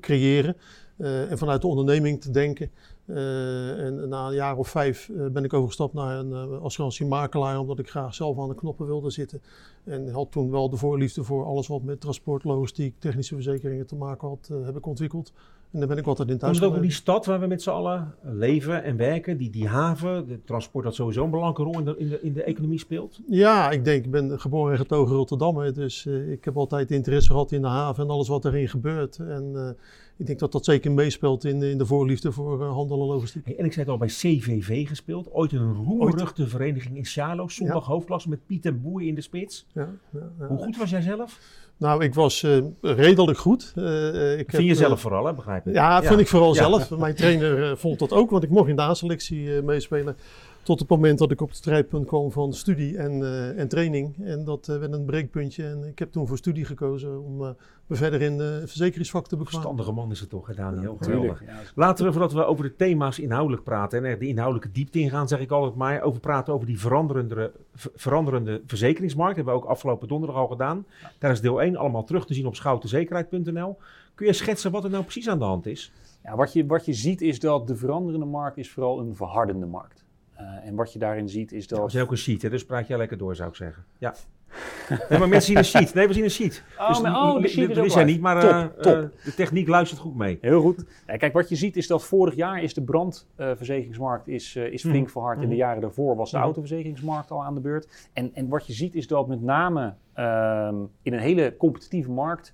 creëren. 0.00 0.56
en 0.96 1.38
vanuit 1.38 1.60
de 1.60 1.66
onderneming 1.66 2.20
te 2.20 2.30
denken. 2.30 2.70
Uh, 3.06 3.84
en 3.84 4.08
na 4.08 4.26
een 4.26 4.34
jaar 4.34 4.56
of 4.56 4.68
vijf 4.68 5.08
uh, 5.08 5.26
ben 5.26 5.44
ik 5.44 5.52
overgestapt 5.52 5.94
naar 5.94 6.18
een 6.18 6.30
uh, 6.30 6.62
assurantiemakelaar, 6.62 7.58
omdat 7.58 7.78
ik 7.78 7.90
graag 7.90 8.14
zelf 8.14 8.38
aan 8.38 8.48
de 8.48 8.54
knoppen 8.54 8.86
wilde 8.86 9.10
zitten. 9.10 9.40
En 9.84 10.10
had 10.10 10.32
toen 10.32 10.50
wel 10.50 10.70
de 10.70 10.76
voorliefde 10.76 11.24
voor 11.24 11.44
alles 11.44 11.66
wat 11.66 11.82
met 11.82 12.00
transport, 12.00 12.44
logistiek, 12.44 12.94
technische 12.98 13.34
verzekeringen 13.34 13.86
te 13.86 13.96
maken 13.96 14.28
had, 14.28 14.50
heb 14.64 14.76
ik 14.76 14.86
ontwikkeld. 14.86 15.32
En 15.70 15.78
daar 15.78 15.88
ben 15.88 15.98
ik 15.98 16.06
altijd 16.06 16.28
in 16.28 16.38
thuis. 16.38 16.58
Komt 16.58 16.74
ook 16.74 16.82
die 16.82 16.90
stad 16.90 17.26
waar 17.26 17.40
we 17.40 17.46
met 17.46 17.62
z'n 17.62 17.70
allen 17.70 18.14
leven 18.22 18.84
en 18.84 18.96
werken, 18.96 19.36
die, 19.36 19.50
die 19.50 19.68
haven, 19.68 20.26
de 20.26 20.44
transport 20.44 20.84
dat 20.84 20.94
sowieso 20.94 21.24
een 21.24 21.30
belangrijke 21.30 21.62
rol 21.62 21.78
in 21.78 21.84
de, 21.84 21.94
in 21.98 22.08
de, 22.08 22.20
in 22.22 22.32
de 22.32 22.42
economie 22.42 22.78
speelt? 22.78 23.20
Ja, 23.28 23.70
ik 23.70 23.84
denk, 23.84 24.04
ik 24.04 24.10
ben 24.10 24.40
geboren 24.40 24.72
en 24.72 24.78
getogen 24.78 25.16
Rotterdam, 25.16 25.72
dus 25.72 26.04
uh, 26.04 26.32
ik 26.32 26.44
heb 26.44 26.56
altijd 26.56 26.90
interesse 26.90 27.30
gehad 27.30 27.52
in 27.52 27.62
de 27.62 27.68
haven 27.68 28.04
en 28.04 28.10
alles 28.10 28.28
wat 28.28 28.44
erin 28.44 28.68
gebeurt. 28.68 29.18
En 29.18 29.52
uh, 29.54 29.68
ik 30.16 30.26
denk 30.26 30.38
dat 30.38 30.52
dat 30.52 30.64
zeker 30.64 30.92
meespeelt 30.92 31.44
in, 31.44 31.62
in 31.62 31.78
de 31.78 31.86
voorliefde 31.86 32.32
voor 32.32 32.60
uh, 32.62 32.72
handel 32.72 33.00
en 33.00 33.06
logistiek. 33.06 33.44
Hey, 33.44 33.56
en 33.56 33.64
ik 33.64 33.72
zei 33.72 33.84
het 33.84 33.94
al, 33.94 33.98
bij 33.98 34.08
CVV 34.08 34.88
gespeeld, 34.88 35.32
ooit 35.32 35.52
een 35.52 35.74
roemruchte 35.74 36.48
vereniging 36.48 36.96
in 36.96 37.04
Charlo, 37.04 37.48
zondag 37.48 37.86
ja. 37.86 37.92
hoofdklasse 37.92 38.28
met 38.28 38.46
Piet 38.46 38.66
en 38.66 38.82
Boer 38.82 39.02
in 39.02 39.14
de 39.14 39.20
spits. 39.20 39.66
Ja, 39.72 39.88
ja, 40.10 40.46
Hoe 40.46 40.58
goed 40.58 40.76
was 40.76 40.90
jij 40.90 41.00
zelf? 41.00 41.40
Nou, 41.76 42.04
ik 42.04 42.14
was 42.14 42.42
uh, 42.42 42.64
redelijk 42.80 43.38
goed. 43.38 43.72
Uh, 43.76 44.38
ik 44.38 44.50
vind 44.50 44.64
je 44.64 44.74
zelf 44.74 45.00
vooral, 45.00 45.26
hè, 45.26 45.34
begrijp 45.34 45.66
ik? 45.66 45.74
Ja, 45.74 46.02
vind 46.02 46.20
ik 46.20 46.28
vooral 46.28 46.54
zelf. 46.54 46.90
Mijn 46.90 47.14
trainer 47.14 47.78
vond 47.78 47.98
dat 47.98 48.12
ook, 48.12 48.30
want 48.30 48.42
ik 48.42 48.50
mocht 48.50 48.68
in 48.68 48.76
de 48.76 48.82
A-selectie 48.82 49.62
meespelen. 49.62 50.16
Tot 50.66 50.80
het 50.80 50.88
moment 50.88 51.18
dat 51.18 51.30
ik 51.30 51.40
op 51.40 51.48
het 51.48 51.56
strijdpunt 51.56 52.06
kwam 52.06 52.32
van 52.32 52.52
studie 52.52 52.98
en, 52.98 53.20
uh, 53.20 53.58
en 53.58 53.68
training. 53.68 54.14
En 54.24 54.44
dat 54.44 54.68
uh, 54.68 54.78
werd 54.78 54.92
een 54.92 55.04
breekpuntje. 55.04 55.64
En 55.64 55.84
ik 55.84 55.98
heb 55.98 56.12
toen 56.12 56.26
voor 56.26 56.36
studie 56.36 56.64
gekozen 56.64 57.24
om 57.24 57.42
uh, 57.42 57.48
me 57.86 57.96
verder 57.96 58.22
in 58.22 58.38
de 58.38 58.62
verzekeringsvak 58.64 59.28
te 59.28 59.36
bekwamen. 59.36 59.60
Verstandige 59.60 59.92
man 59.92 60.10
is 60.10 60.20
het 60.20 60.28
toch, 60.28 60.54
Daniel? 60.54 60.96
Ja, 61.00 61.04
Geweldig. 61.04 61.42
Laten 61.74 62.04
we, 62.04 62.12
voordat 62.12 62.32
we 62.32 62.44
over 62.44 62.64
de 62.64 62.76
thema's 62.76 63.18
inhoudelijk 63.18 63.62
praten 63.62 63.98
en 63.98 64.04
er 64.04 64.18
de 64.18 64.26
inhoudelijke 64.26 64.72
diepte 64.72 64.98
ingaan, 64.98 65.28
zeg 65.28 65.40
ik 65.40 65.50
altijd 65.50 65.74
maar, 65.74 66.02
over 66.02 66.20
praten 66.20 66.54
over 66.54 66.66
die 66.66 66.80
veranderende, 66.80 67.52
veranderende 67.74 68.62
verzekeringsmarkt. 68.66 69.36
Dat 69.36 69.44
hebben 69.44 69.62
we 69.62 69.68
ook 69.68 69.74
afgelopen 69.76 70.08
donderdag 70.08 70.36
al 70.36 70.48
gedaan. 70.48 70.86
Daar 71.18 71.30
is 71.30 71.40
deel 71.40 71.62
1 71.62 71.76
allemaal 71.76 72.04
terug 72.04 72.26
te 72.26 72.34
zien 72.34 72.46
op 72.46 72.54
schoutenzekerheid.nl. 72.54 73.78
Kun 74.14 74.26
je 74.26 74.32
schetsen 74.32 74.70
wat 74.70 74.84
er 74.84 74.90
nou 74.90 75.02
precies 75.02 75.28
aan 75.28 75.38
de 75.38 75.44
hand 75.44 75.66
is? 75.66 75.92
Ja, 76.22 76.36
wat, 76.36 76.52
je, 76.52 76.66
wat 76.66 76.84
je 76.84 76.92
ziet 76.92 77.20
is 77.20 77.40
dat 77.40 77.66
de 77.66 77.76
veranderende 77.76 78.26
markt 78.26 78.56
is 78.56 78.70
vooral 78.70 78.98
een 78.98 79.16
verhardende 79.16 79.66
markt. 79.66 80.04
Uh, 80.40 80.66
en 80.66 80.74
wat 80.74 80.92
je 80.92 80.98
daarin 80.98 81.28
ziet 81.28 81.52
is 81.52 81.66
dat... 81.66 81.92
Ja, 81.92 81.98
is 81.98 82.04
ook 82.04 82.10
een 82.10 82.16
sheet, 82.16 82.42
hè? 82.42 82.50
dus 82.50 82.64
praat 82.64 82.86
jij 82.86 82.96
lekker 82.96 83.18
door, 83.18 83.36
zou 83.36 83.48
ik 83.48 83.54
zeggen. 83.54 83.84
Ja. 83.98 84.14
nee, 85.08 85.18
maar 85.18 85.28
mensen 85.28 85.42
zien 85.42 85.56
een 85.56 85.64
sheet. 85.64 85.94
Nee, 85.94 86.06
we 86.06 86.12
zien 86.12 86.24
een 86.24 86.30
sheet. 86.30 86.62
Oh, 86.78 86.88
dus, 86.88 87.00
maar, 87.00 87.14
oh 87.14 87.42
de 87.42 87.48
sheet 87.48 87.70
is, 87.70 87.78
is 87.78 87.94
hij 87.94 88.04
niet, 88.04 88.20
maar 88.20 88.40
top, 88.40 88.50
uh, 88.50 88.64
top. 88.64 88.96
Uh, 88.96 89.24
de 89.24 89.34
techniek 89.34 89.68
luistert 89.68 90.00
goed 90.00 90.16
mee. 90.16 90.38
Heel 90.40 90.60
goed. 90.60 90.84
Ja, 91.06 91.16
kijk, 91.16 91.32
wat 91.32 91.48
je 91.48 91.56
ziet 91.56 91.76
is 91.76 91.86
dat 91.86 92.04
vorig 92.04 92.34
jaar 92.34 92.62
is 92.62 92.74
de 92.74 92.82
brandverzekeringsmarkt 92.82 94.28
is, 94.28 94.56
is 94.56 94.80
flink 94.80 95.06
mm. 95.06 95.10
verhard. 95.10 95.36
Mm. 95.36 95.42
In 95.42 95.48
de 95.48 95.56
jaren 95.56 95.80
daarvoor 95.80 96.16
was 96.16 96.30
de 96.30 96.36
mm. 96.36 96.42
autoverzekeringsmarkt 96.42 97.30
al 97.30 97.44
aan 97.44 97.54
de 97.54 97.60
beurt. 97.60 98.08
En, 98.12 98.30
en 98.34 98.48
wat 98.48 98.66
je 98.66 98.72
ziet 98.72 98.94
is 98.94 99.06
dat 99.06 99.28
met 99.28 99.42
name 99.42 99.94
ehm, 100.12 100.76
in 101.02 101.12
een 101.12 101.20
hele 101.20 101.54
competitieve 101.56 102.10
markt 102.10 102.52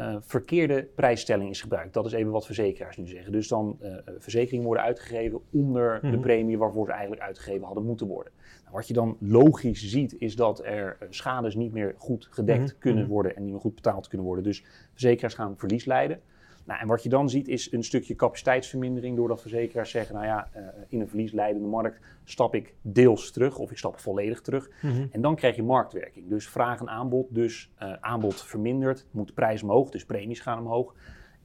uh, 0.00 0.16
verkeerde 0.20 0.88
prijsstelling 0.94 1.50
is 1.50 1.60
gebruikt. 1.60 1.94
Dat 1.94 2.06
is 2.06 2.12
even 2.12 2.32
wat 2.32 2.46
verzekeraars 2.46 2.96
nu 2.96 3.06
zeggen. 3.06 3.32
Dus 3.32 3.48
dan 3.48 3.78
uh, 3.82 3.96
verzekeringen 4.18 4.66
worden 4.66 4.84
uitgegeven 4.84 5.40
onder 5.50 6.00
de 6.10 6.18
premie 6.18 6.58
waarvoor 6.58 6.86
ze 6.86 6.92
eigenlijk 6.92 7.22
uitgegeven 7.22 7.66
hadden 7.66 7.84
moeten 7.84 8.06
worden. 8.06 8.32
Nou, 8.62 8.74
wat 8.74 8.88
je 8.88 8.94
dan 8.94 9.16
logisch 9.20 9.88
ziet 9.88 10.16
is 10.18 10.36
dat 10.36 10.64
er 10.64 10.96
schades 11.10 11.54
niet 11.54 11.72
meer 11.72 11.94
goed 11.98 12.28
gedekt 12.30 12.70
-hmm. 12.70 12.78
kunnen 12.78 13.06
worden 13.06 13.36
en 13.36 13.42
niet 13.42 13.52
meer 13.52 13.60
goed 13.60 13.74
betaald 13.74 14.08
kunnen 14.08 14.26
worden. 14.26 14.44
Dus 14.44 14.64
verzekeraars 14.92 15.34
gaan 15.34 15.58
verlies 15.58 15.84
leiden. 15.84 16.20
Nou, 16.64 16.80
en 16.80 16.86
wat 16.86 17.02
je 17.02 17.08
dan 17.08 17.30
ziet 17.30 17.48
is 17.48 17.72
een 17.72 17.84
stukje 17.84 18.14
capaciteitsvermindering 18.14 19.16
doordat 19.16 19.40
verzekeraars 19.40 19.90
zeggen, 19.90 20.14
nou 20.14 20.26
ja, 20.26 20.48
uh, 20.56 20.62
in 20.88 21.00
een 21.00 21.08
verliesleidende 21.08 21.68
markt 21.68 22.00
stap 22.24 22.54
ik 22.54 22.74
deels 22.82 23.30
terug 23.30 23.58
of 23.58 23.70
ik 23.70 23.78
stap 23.78 23.98
volledig 23.98 24.40
terug. 24.40 24.70
Mm 24.80 24.90
-hmm. 24.90 25.08
En 25.12 25.20
dan 25.20 25.36
krijg 25.36 25.56
je 25.56 25.62
marktwerking. 25.62 26.28
Dus 26.28 26.48
vraag 26.48 26.80
en 26.80 26.88
aanbod, 26.88 27.26
dus 27.34 27.72
uh, 27.82 27.92
aanbod 28.00 28.42
vermindert, 28.42 29.06
moet 29.10 29.26
de 29.26 29.32
prijs 29.32 29.62
omhoog, 29.62 29.90
dus 29.90 30.04
premies 30.04 30.40
gaan 30.40 30.58
omhoog. 30.58 30.94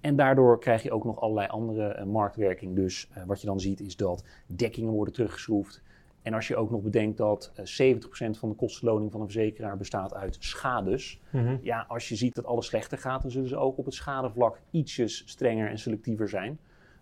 En 0.02 0.16
daardoor 0.16 0.60
krijg 0.60 0.84
je 0.84 0.92
ook 0.92 1.04
nog 1.04 1.22
allerlei 1.22 1.48
andere 1.48 1.98
uh, 2.00 2.06
marktwerking. 2.06 2.76
Dus 2.76 3.10
wat 3.26 3.42
je 3.42 3.48
dan 3.48 3.60
ziet 3.60 3.80
is 3.80 3.96
dat 3.96 4.24
dekkingen 4.46 4.92
worden 4.92 5.14
teruggeschroefd. 5.14 5.82
En 6.22 6.34
als 6.34 6.48
je 6.48 6.56
ook 6.56 6.72
nog 6.72 6.82
bedenkt 6.82 7.18
dat 7.18 7.52
uh, 7.80 7.96
70% 7.96 8.00
van 8.40 8.50
de 8.50 8.56
kostenloning 8.56 9.12
van 9.12 9.22
een 9.22 9.30
verzekeraar 9.30 9.78
bestaat 9.78 10.14
uit 10.14 10.38
schades. 10.40 11.22
Mm 11.30 11.46
-hmm. 11.46 11.60
Ja, 11.62 11.86
als 11.88 12.10
je 12.10 12.16
ziet 12.16 12.36
dat 12.36 12.46
alles 12.46 12.66
slechter 12.66 12.98
gaat, 12.98 13.22
dan 13.22 13.32
zullen 13.32 13.50
ze 13.50 13.58
ook 13.58 13.78
op 13.78 13.86
het 13.86 13.94
schadevlak 13.94 14.60
ietsjes 14.72 15.24
strenger 15.26 15.70
en 15.70 15.80
selectiever 15.80 16.30
zijn. 16.30 16.60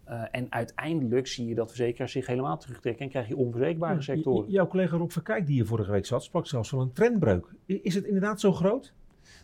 Uh, 0.09 0.21
en 0.31 0.47
uiteindelijk 0.49 1.27
zie 1.27 1.47
je 1.47 1.55
dat 1.55 1.67
verzekeraars 1.67 2.11
zich 2.11 2.27
helemaal 2.27 2.57
terugtrekken 2.57 3.05
en 3.05 3.11
krijg 3.11 3.27
je 3.27 3.37
onverzeekbare 3.37 4.01
sectoren. 4.01 4.51
Jouw 4.51 4.67
collega 4.67 4.97
Rob 4.97 5.11
Verkijk, 5.11 5.45
die 5.45 5.55
hier 5.55 5.65
vorige 5.65 5.91
week 5.91 6.05
zat, 6.05 6.23
sprak 6.23 6.47
zelfs 6.47 6.69
van 6.69 6.79
een 6.79 6.93
trendbreuk. 6.93 7.53
Is 7.65 7.95
het 7.95 8.05
inderdaad 8.05 8.39
zo 8.39 8.51
groot? 8.51 8.93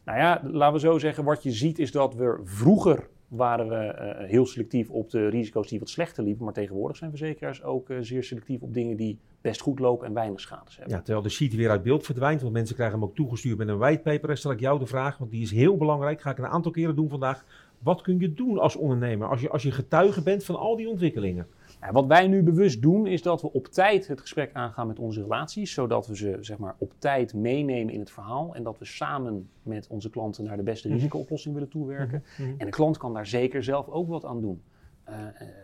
Nou 0.05 0.17
ja, 0.17 0.41
laten 0.43 0.73
we 0.73 0.79
zo 0.79 0.97
zeggen, 0.97 1.23
wat 1.23 1.43
je 1.43 1.51
ziet 1.51 1.79
is 1.79 1.91
dat 1.91 2.15
we 2.15 2.39
vroeger 2.43 3.09
waren 3.35 3.67
we 3.67 3.75
uh, 3.75 4.29
heel 4.29 4.45
selectief 4.45 4.89
op 4.89 5.09
de 5.09 5.27
risico's 5.27 5.67
die 5.67 5.79
wat 5.79 5.89
slechter 5.89 6.23
liepen. 6.23 6.43
Maar 6.43 6.53
tegenwoordig 6.53 6.97
zijn 6.97 7.09
verzekeraars 7.09 7.63
ook 7.63 7.89
uh, 7.89 7.97
zeer 8.01 8.23
selectief 8.23 8.61
op 8.61 8.73
dingen 8.73 8.97
die 8.97 9.17
best 9.41 9.61
goed 9.61 9.79
lopen 9.79 10.07
en 10.07 10.13
weinig 10.13 10.39
schades 10.39 10.75
hebben. 10.77 10.95
Ja, 10.95 11.01
terwijl 11.01 11.23
de 11.23 11.29
sheet 11.29 11.55
weer 11.55 11.69
uit 11.69 11.83
beeld 11.83 12.05
verdwijnt, 12.05 12.41
want 12.41 12.53
mensen 12.53 12.75
krijgen 12.75 12.99
hem 12.99 13.07
ook 13.07 13.15
toegestuurd 13.15 13.57
met 13.57 13.67
een 13.67 13.77
whitepaper. 13.77 14.29
En 14.29 14.37
stel 14.37 14.51
ik 14.51 14.59
jou 14.59 14.79
de 14.79 14.85
vraag, 14.85 15.17
want 15.17 15.31
die 15.31 15.41
is 15.41 15.51
heel 15.51 15.77
belangrijk, 15.77 16.21
ga 16.21 16.31
ik 16.31 16.37
een 16.37 16.45
aantal 16.47 16.71
keren 16.71 16.95
doen 16.95 17.09
vandaag. 17.09 17.45
Wat 17.79 18.01
kun 18.01 18.19
je 18.19 18.33
doen 18.33 18.57
als 18.59 18.75
ondernemer, 18.75 19.27
als 19.27 19.41
je, 19.41 19.49
als 19.49 19.63
je 19.63 19.71
getuige 19.71 20.23
bent 20.23 20.43
van 20.43 20.55
al 20.55 20.75
die 20.75 20.89
ontwikkelingen? 20.89 21.47
Wat 21.91 22.05
wij 22.05 22.27
nu 22.27 22.43
bewust 22.43 22.81
doen, 22.81 23.07
is 23.07 23.21
dat 23.21 23.41
we 23.41 23.51
op 23.51 23.67
tijd 23.67 24.07
het 24.07 24.21
gesprek 24.21 24.49
aangaan 24.53 24.87
met 24.87 24.99
onze 24.99 25.21
relaties, 25.21 25.73
zodat 25.73 26.07
we 26.07 26.15
ze 26.15 26.37
zeg 26.39 26.57
maar, 26.57 26.75
op 26.77 26.93
tijd 26.97 27.33
meenemen 27.33 27.93
in 27.93 27.99
het 27.99 28.11
verhaal 28.11 28.55
en 28.55 28.63
dat 28.63 28.79
we 28.79 28.85
samen 28.85 29.49
met 29.63 29.87
onze 29.87 30.09
klanten 30.09 30.43
naar 30.43 30.57
de 30.57 30.63
beste 30.63 30.87
risicooplossing 30.87 31.53
willen 31.53 31.69
toewerken. 31.69 32.23
Mm 32.37 32.45
-hmm. 32.45 32.55
En 32.57 32.65
de 32.65 32.71
klant 32.71 32.97
kan 32.97 33.13
daar 33.13 33.27
zeker 33.27 33.63
zelf 33.63 33.89
ook 33.89 34.07
wat 34.07 34.25
aan 34.25 34.41
doen. 34.41 34.61
Uh, 35.09 35.15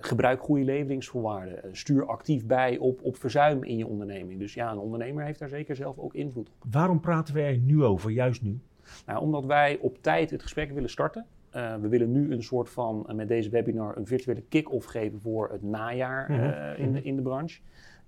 gebruik 0.01 0.41
goede 0.41 0.63
leveringsvoorwaarden. 0.63 1.55
Uh, 1.65 1.69
stuur 1.71 2.05
actief 2.05 2.45
bij 2.45 2.77
op, 2.77 2.99
op 3.01 3.17
verzuim 3.17 3.63
in 3.63 3.77
je 3.77 3.87
onderneming. 3.87 4.39
Dus 4.39 4.53
ja, 4.53 4.71
een 4.71 4.77
ondernemer 4.77 5.25
heeft 5.25 5.39
daar 5.39 5.49
zeker 5.49 5.75
zelf 5.75 5.97
ook 5.97 6.13
invloed 6.13 6.49
op. 6.49 6.71
Waarom 6.71 6.99
praten 6.99 7.33
we 7.33 7.41
er 7.41 7.57
nu 7.57 7.83
over, 7.83 8.11
juist 8.11 8.41
nu? 8.41 8.59
Nou, 9.05 9.19
omdat 9.21 9.45
wij 9.45 9.77
op 9.81 10.01
tijd 10.01 10.29
het 10.29 10.41
gesprek 10.41 10.71
willen 10.71 10.89
starten. 10.89 11.25
Uh, 11.55 11.75
we 11.75 11.87
willen 11.87 12.11
nu 12.11 12.31
een 12.31 12.43
soort 12.43 12.69
van, 12.69 13.09
met 13.15 13.27
deze 13.27 13.49
webinar, 13.49 13.97
een 13.97 14.07
virtuele 14.07 14.43
kick-off 14.49 14.85
geven 14.85 15.21
voor 15.21 15.49
het 15.51 15.63
najaar 15.63 16.31
mm 16.31 16.39
-hmm. 16.39 16.85
in, 16.85 16.93
de, 16.93 17.01
in 17.01 17.15
de 17.15 17.21
branche. 17.21 17.59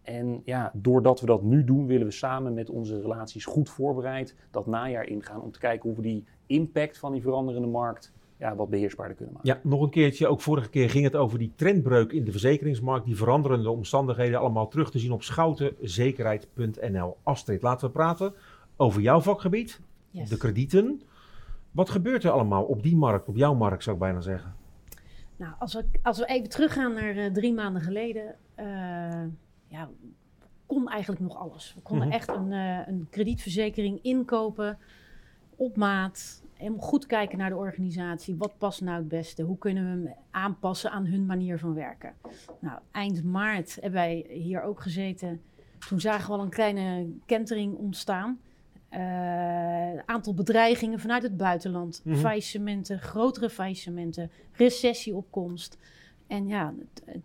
En 0.02 0.42
ja, 0.46 0.72
doordat 0.74 1.20
we 1.20 1.26
dat 1.26 1.44
nu 1.44 1.64
doen, 1.64 1.88
willen 1.88 2.08
we 2.08 2.14
samen 2.14 2.54
met 2.54 2.70
onze 2.70 3.02
relaties 3.02 3.46
goed 3.46 3.70
voorbereid 3.70 4.36
dat 4.52 4.68
najaar 4.68 5.08
ingaan. 5.08 5.42
Om 5.42 5.52
te 5.52 5.60
kijken 5.60 5.90
hoe 5.90 5.98
we 5.98 6.04
die 6.04 6.26
impact 6.46 6.98
van 6.98 7.12
die 7.12 7.22
veranderende 7.22 7.68
markt 7.68 8.14
ja, 8.38 8.56
wat 8.56 8.70
beheersbaarder 8.70 9.16
kunnen 9.16 9.34
maken. 9.34 9.50
Ja, 9.54 9.60
nog 9.70 9.82
een 9.82 9.90
keertje. 9.90 10.28
Ook 10.28 10.42
vorige 10.42 10.70
keer 10.70 10.90
ging 10.90 11.04
het 11.04 11.16
over 11.16 11.40
die 11.40 11.52
trendbreuk 11.56 12.12
in 12.12 12.24
de 12.24 12.32
verzekeringsmarkt. 12.32 13.06
Die 13.06 13.16
veranderende 13.16 13.70
omstandigheden 13.70 14.40
allemaal 14.40 14.68
terug 14.68 14.92
te 14.92 15.00
zien 15.00 15.12
op 15.12 15.24
schoutenzekerheid.nl. 15.24 17.18
Astrid, 17.24 17.62
laten 17.62 17.88
we 17.88 17.94
praten 17.94 18.34
over 18.76 19.02
jouw 19.02 19.22
vakgebied. 19.22 19.80
Yes. 20.10 20.30
De 20.30 20.38
kredieten. 20.38 21.02
Wat 21.72 21.90
gebeurt 21.90 22.24
er 22.24 22.32
allemaal 22.32 22.64
op 22.64 22.84
die 22.84 22.96
markt, 22.96 23.28
op 23.28 23.36
jouw 23.36 23.54
markt 23.54 23.84
zou 23.84 23.96
ik 23.96 24.02
bijna 24.02 24.22
zeggen? 24.22 24.56
Nou, 25.36 25.54
als 25.60 25.74
we, 25.74 25.86
als 26.02 26.18
we 26.18 26.26
even 26.26 26.50
teruggaan 26.50 26.94
naar 26.94 27.16
uh, 27.16 27.32
drie 27.32 27.54
maanden 27.54 27.82
geleden. 27.82 28.36
Uh, 28.60 28.66
ja, 29.68 29.90
kon 30.66 30.90
eigenlijk 30.90 31.22
nog 31.22 31.38
alles. 31.38 31.74
We 31.76 31.82
konden 31.82 32.08
mm 32.08 32.12
-hmm. 32.12 32.22
echt 32.22 32.30
een, 32.30 32.52
uh, 32.52 32.88
een 32.88 33.08
kredietverzekering 33.10 34.00
inkopen 34.02 34.78
op 35.56 35.78
maat 35.78 36.44
helemaal 36.54 36.88
goed 36.88 37.06
kijken 37.06 37.38
naar 37.38 37.50
de 37.50 37.56
organisatie. 37.56 38.36
Wat 38.38 38.58
past 38.58 38.82
nou 38.82 38.98
het 38.98 39.08
beste? 39.08 39.44
Hoe 39.44 39.58
kunnen 39.58 39.84
we 39.84 39.90
hem 39.90 40.16
aanpassen 40.32 40.92
aan 40.92 41.06
hun 41.06 41.26
manier 41.26 41.60
van 41.60 41.74
werken? 41.74 42.14
Nou, 42.60 42.80
eind 42.92 43.24
maart 43.24 43.74
hebben 43.74 43.92
wij 43.92 44.26
hier 44.30 44.62
ook 44.62 44.82
gezeten. 44.82 45.42
Toen 45.88 46.00
zagen 46.00 46.28
we 46.28 46.38
al 46.38 46.44
een 46.44 46.50
kleine 46.50 47.10
kentering 47.26 47.76
ontstaan. 47.76 48.40
Uh, 48.94 49.98
aantal 50.06 50.34
bedreigingen 50.34 51.00
vanuit 51.00 51.24
het 51.24 51.38
buitenland. 51.38 52.02
Mm 52.04 52.12
-hmm. 52.12 52.22
Faillissementen, 52.22 53.00
grotere 53.00 53.50
faillissementen, 53.50 54.32
recessieopkomst. 54.52 55.78
En 56.28 56.48
ja, 56.48 56.74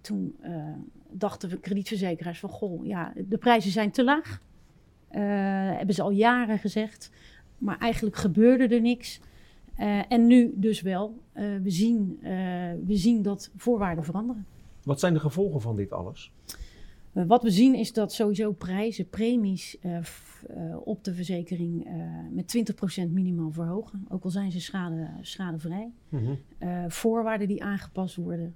toen 0.00 0.36
uh, 0.44 0.66
dachten 1.10 1.48
we 1.48 1.60
kredietverzekeraars 1.60 2.38
van... 2.38 2.48
goh, 2.48 2.86
ja, 2.86 3.12
de 3.16 3.38
prijzen 3.38 3.70
zijn 3.70 3.90
te 3.90 4.04
laag. 4.04 4.40
Uh, 5.10 5.20
hebben 5.76 5.94
ze 5.94 6.02
al 6.02 6.10
jaren 6.10 6.58
gezegd. 6.58 7.10
Maar 7.58 7.78
eigenlijk 7.78 8.16
gebeurde 8.16 8.74
er 8.74 8.80
niks. 8.80 9.20
En 10.08 10.26
nu 10.26 10.52
dus 10.54 10.80
wel. 10.80 11.18
We, 11.32 11.70
zien, 11.70 12.18
we 12.86 12.96
zien 12.96 13.22
dat 13.22 13.50
voorwaarden 13.56 14.04
veranderen. 14.04 14.46
Wat 14.82 15.00
zijn 15.00 15.12
de 15.12 15.20
gevolgen 15.20 15.60
van 15.60 15.76
dit 15.76 15.92
alles? 15.92 16.32
Wat 17.24 17.42
we 17.42 17.50
zien 17.50 17.74
is 17.74 17.92
dat 17.92 18.12
sowieso 18.12 18.52
prijzen, 18.52 19.08
premies 19.08 19.78
op 20.84 21.04
de 21.04 21.14
verzekering 21.14 21.88
met 22.30 22.76
20% 23.06 23.10
minimaal 23.10 23.50
verhogen. 23.50 24.04
Ook 24.08 24.24
al 24.24 24.30
zijn 24.30 24.52
ze 24.52 24.60
schade, 24.60 25.10
schadevrij. 25.20 25.92
Mm 26.08 26.20
-hmm. 26.24 26.90
voorwaarden 26.90 27.48
die 27.48 27.62
aangepast 27.62 28.16
worden. 28.16 28.54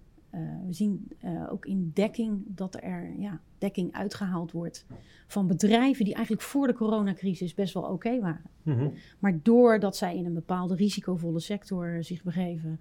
We 0.67 0.73
zien 0.73 1.09
ook 1.51 1.67
in 1.67 1.91
dekking 1.95 2.43
dat 2.47 2.77
er 2.81 3.15
ja, 3.19 3.41
dekking 3.59 3.93
uitgehaald 3.93 4.53
wordt 4.53 4.87
van 5.27 5.47
bedrijven 5.47 6.05
die 6.05 6.15
eigenlijk 6.15 6.45
voor 6.45 6.67
de 6.67 6.75
coronacrisis 6.75 7.55
best 7.55 7.75
wel 7.75 7.83
oké 7.83 7.93
okay 7.93 8.21
waren. 8.21 8.51
Mm 8.63 8.79
-hmm. 8.79 8.93
Maar 9.19 9.39
doordat 9.43 9.97
zij 9.97 10.17
in 10.17 10.27
een 10.27 10.35
bepaalde 10.35 10.75
risicovolle 10.75 11.41
sector 11.41 12.05
zich 12.05 12.23
begeven, 12.23 12.81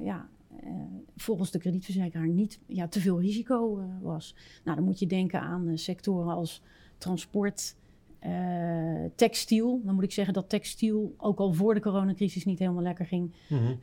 ja, 0.00 0.28
volgens 1.16 1.50
de 1.50 1.58
kredietverzekeraar 1.58 2.28
niet 2.28 2.60
ja, 2.66 2.88
te 2.88 3.00
veel 3.00 3.20
risico 3.20 3.84
was. 4.00 4.34
Nou, 4.64 4.76
dan 4.76 4.86
moet 4.86 4.98
je 4.98 5.06
denken 5.06 5.40
aan 5.40 5.78
sectoren 5.78 6.32
als 6.32 6.62
transport, 6.98 7.76
uh, 8.26 9.04
textiel. 9.14 9.80
Dan 9.84 9.94
moet 9.94 10.04
ik 10.04 10.12
zeggen 10.12 10.34
dat 10.34 10.48
textiel 10.48 11.14
ook 11.16 11.38
al 11.38 11.52
voor 11.52 11.74
de 11.74 11.80
coronacrisis 11.80 12.44
niet 12.44 12.58
helemaal 12.58 12.82
lekker 12.82 13.06
ging. 13.06 13.34
Mm 13.48 13.78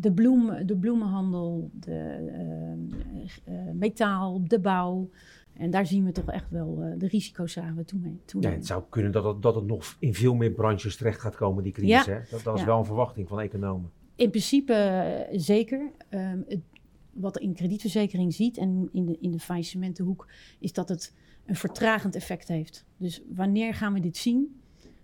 de, 0.00 0.12
bloem, 0.12 0.66
de 0.66 0.76
bloemenhandel, 0.76 1.70
de 1.72 2.18
uh, 3.48 3.54
metaal, 3.72 4.40
de 4.44 4.60
bouw. 4.60 5.10
En 5.52 5.70
daar 5.70 5.86
zien 5.86 6.04
we 6.04 6.12
toch 6.12 6.30
echt 6.30 6.50
wel 6.50 6.94
de 6.98 7.06
risico's 7.06 7.52
zagen 7.52 7.76
we 7.76 7.84
toen 7.84 8.00
mee. 8.00 8.20
ja, 8.40 8.50
het 8.50 8.66
zou 8.66 8.82
kunnen 8.88 9.12
dat 9.12 9.24
het, 9.24 9.42
dat 9.42 9.54
het 9.54 9.66
nog 9.66 9.96
in 9.98 10.14
veel 10.14 10.34
meer 10.34 10.50
branches 10.50 10.96
terecht 10.96 11.20
gaat 11.20 11.36
komen, 11.36 11.62
die 11.62 11.72
crisis. 11.72 12.06
Hè? 12.06 12.18
Dat, 12.30 12.42
dat 12.42 12.58
is 12.58 12.64
wel 12.64 12.78
een 12.78 12.84
verwachting 12.84 13.28
van 13.28 13.40
economen. 13.40 13.90
In 14.18 14.30
principe 14.30 15.26
zeker. 15.32 15.90
Um, 16.10 16.44
het, 16.48 16.60
wat 17.12 17.38
in 17.38 17.54
kredietverzekering 17.54 18.34
ziet 18.34 18.58
en 18.58 18.88
in 18.92 19.06
de, 19.06 19.16
in 19.20 19.30
de 19.30 19.38
faillissementenhoek, 19.38 20.28
is 20.58 20.72
dat 20.72 20.88
het 20.88 21.14
een 21.46 21.56
vertragend 21.56 22.14
effect 22.14 22.48
heeft. 22.48 22.84
Dus 22.96 23.22
wanneer 23.34 23.74
gaan 23.74 23.92
we 23.92 24.00
dit 24.00 24.16
zien? 24.16 24.60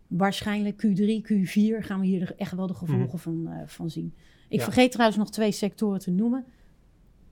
Waarschijnlijk 0.06 0.86
Q3, 0.86 1.32
Q4 1.32 1.84
gaan 1.86 2.00
we 2.00 2.06
hier 2.06 2.34
echt 2.36 2.52
wel 2.52 2.66
de 2.66 2.74
gevolgen 2.74 3.06
mhm. 3.06 3.16
van, 3.16 3.46
uh, 3.48 3.62
van 3.66 3.90
zien. 3.90 4.14
Ik 4.48 4.60
vergeet 4.60 4.90
trouwens 4.90 5.18
nog 5.18 5.30
twee 5.30 5.52
sectoren 5.52 5.98
te 5.98 6.10
noemen. 6.10 6.44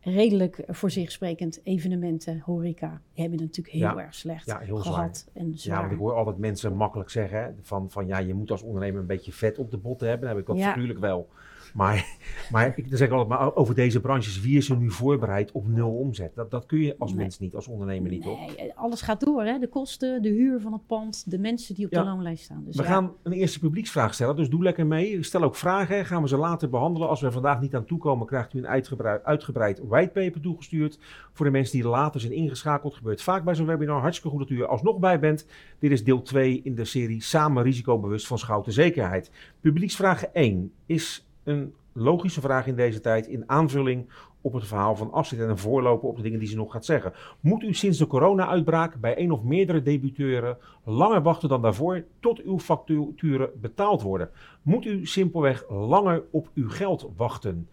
Redelijk 0.01 0.65
voor 0.67 0.91
zich 0.91 1.11
sprekend, 1.11 1.61
evenementen, 1.63 2.41
horeca, 2.41 2.89
die 2.89 3.23
hebben 3.23 3.39
het 3.39 3.49
natuurlijk 3.49 3.77
heel 3.77 4.01
erg 4.01 4.15
slecht 4.15 4.47
ja, 4.47 4.59
heel 4.59 4.77
gehad. 4.77 5.17
Zwaar. 5.17 5.43
En 5.43 5.59
zwaar. 5.59 5.75
Ja, 5.75 5.81
want 5.81 5.93
ik 5.93 5.99
hoor 5.99 6.15
altijd 6.15 6.39
mensen 6.39 6.77
makkelijk 6.77 7.11
zeggen 7.11 7.59
van, 7.61 7.91
van 7.91 8.07
ja, 8.07 8.19
je 8.19 8.35
moet 8.35 8.51
als 8.51 8.63
ondernemer 8.63 9.01
een 9.01 9.07
beetje 9.07 9.33
vet 9.33 9.59
op 9.59 9.71
de 9.71 9.77
botten 9.77 10.09
hebben. 10.09 10.27
Dan 10.27 10.37
heb 10.37 10.49
ik 10.49 10.55
dat 10.55 10.65
natuurlijk 10.65 10.99
wel. 10.99 11.29
Maar, 11.75 12.17
maar 12.51 12.73
ik 12.77 12.87
zeg 12.91 13.11
altijd, 13.11 13.29
maar 13.29 13.55
over 13.55 13.75
deze 13.75 14.01
branches, 14.01 14.41
wie 14.41 14.57
is 14.57 14.69
er 14.69 14.77
nu 14.77 14.91
voorbereid 14.91 15.53
op 15.53 15.69
nul 15.69 15.91
omzet? 15.91 16.35
Dat, 16.35 16.51
dat 16.51 16.67
kun 16.67 16.81
je 16.81 16.95
als 16.99 17.15
mens 17.15 17.39
niet, 17.39 17.55
als 17.55 17.69
ondernemer 17.69 18.11
niet, 18.11 18.25
nee, 18.25 18.35
op. 18.35 18.73
alles 18.75 19.03
gaat 19.03 19.21
door, 19.21 19.45
hè? 19.45 19.59
De 19.59 19.69
kosten, 19.69 20.23
de 20.23 20.29
huur 20.29 20.61
van 20.61 20.73
het 20.73 20.87
pand, 20.87 21.31
de 21.31 21.39
mensen 21.39 21.75
die 21.75 21.85
op 21.85 21.91
de 21.91 22.05
loonlijst 22.05 22.45
staan. 22.45 22.63
Dus 22.65 22.77
we 22.77 22.83
gaan 22.83 23.13
een 23.23 23.33
eerste 23.33 23.59
publieksvraag 23.59 24.15
stellen, 24.15 24.37
dus 24.37 24.49
doe 24.49 24.63
lekker 24.63 24.87
mee. 24.87 25.23
Stel 25.23 25.43
ook 25.43 25.57
vragen, 25.57 26.07
gaan 26.07 26.23
we 26.23 26.29
ze 26.29 26.37
later 26.37 26.71
behandelen. 26.71 27.09
Als 27.09 27.21
we 27.21 27.33
vandaag 27.33 27.61
niet 27.61 27.75
aan 27.75 27.85
toekomen, 27.85 28.27
krijgt 28.27 28.55
u 28.55 28.59
een 28.59 28.67
uitgebreid, 28.67 29.25
uitgebreid 29.25 29.81
whitepaper 29.89 30.41
toegestuurd. 30.41 30.99
Voor 31.33 31.47
de 31.47 31.53
mensen 31.53 31.81
die 31.81 31.89
later 31.89 32.21
zijn 32.21 32.33
ingeschakeld, 32.33 32.95
gebeurt 32.95 33.23
vaak 33.23 33.45
bij 33.45 33.55
zo'n 33.55 33.67
webinar. 33.67 34.01
Hartstikke 34.01 34.37
goed 34.37 34.49
dat 34.49 34.59
u 34.59 34.61
er 34.61 34.67
alsnog 34.67 34.99
bij 34.99 35.19
bent. 35.19 35.47
Dit 35.79 35.91
is 35.91 36.05
deel 36.05 36.23
2 36.23 36.61
in 36.65 36.75
de 36.75 36.85
serie 36.85 37.23
Samen 37.23 37.63
risicobewust 37.63 38.27
van 38.27 38.39
Schouten 38.39 38.73
Zekerheid. 38.73 39.31
Publieksvraag 39.61 40.25
1 40.25 40.73
is 40.87 41.27
een 41.45 41.75
logische 41.93 42.41
vraag 42.41 42.67
in 42.67 42.77
deze 42.77 43.01
tijd 43.01 43.27
in 43.27 43.45
aanvulling 43.47 44.09
op 44.41 44.53
het 44.53 44.67
verhaal 44.67 44.97
van 44.97 45.13
Astrid 45.13 45.41
en 45.41 45.49
een 45.49 45.59
voorlopen 45.59 46.09
op 46.09 46.17
de 46.17 46.23
dingen 46.23 46.39
die 46.39 46.49
ze 46.49 46.57
nog 46.57 46.73
gaat 46.73 46.85
zeggen. 46.85 47.13
Moet 47.41 47.63
u 47.63 47.75
sinds 47.75 47.99
de 47.99 48.07
corona-uitbraak 48.07 49.01
bij 49.01 49.17
één 49.17 49.31
of 49.31 49.43
meerdere 49.43 49.83
debuteuren 49.83 50.57
langer 50.85 51.23
wachten 51.23 51.49
dan 51.49 51.63
daarvoor 51.63 52.05
tot 52.21 52.43
uw 52.43 52.59
facturen 52.59 53.51
betaald 53.61 54.03
worden? 54.03 54.31
Moet 54.63 54.85
u 54.85 55.07
simpelweg 55.07 55.65
langer 55.69 56.23
op 56.31 56.51
uw 56.55 56.71
geld 56.71 57.11
wachten? 57.17 57.69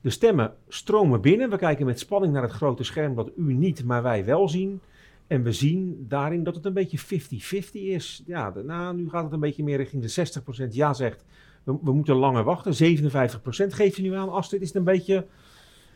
De 0.00 0.10
stemmen 0.10 0.54
stromen 0.68 1.20
binnen. 1.20 1.50
We 1.50 1.56
kijken 1.56 1.86
met 1.86 1.98
spanning 1.98 2.32
naar 2.32 2.42
het 2.42 2.52
grote 2.52 2.84
scherm 2.84 3.14
dat 3.14 3.30
u 3.36 3.52
niet, 3.52 3.84
maar 3.84 4.02
wij 4.02 4.24
wel 4.24 4.48
zien. 4.48 4.80
En 5.26 5.42
we 5.42 5.52
zien 5.52 6.04
daarin 6.08 6.44
dat 6.44 6.54
het 6.54 6.64
een 6.64 6.72
beetje 6.72 7.20
50-50 7.68 7.72
is. 7.72 8.22
Ja, 8.26 8.52
nou, 8.64 8.96
nu 8.96 9.08
gaat 9.08 9.24
het 9.24 9.32
een 9.32 9.40
beetje 9.40 9.64
meer 9.64 9.76
richting 9.76 10.02
de 10.02 10.64
60% 10.66 10.68
ja 10.68 10.92
zegt 10.94 11.24
we, 11.72 11.78
we 11.82 11.92
moeten 11.92 12.14
langer 12.14 12.44
wachten. 12.44 12.74
57 12.74 13.42
procent 13.42 13.74
geef 13.74 13.96
je 13.96 14.02
nu 14.02 14.14
aan, 14.14 14.32
Astrid. 14.32 14.60
Is 14.60 14.66
het 14.66 14.76
een 14.76 14.84
beetje... 14.84 15.26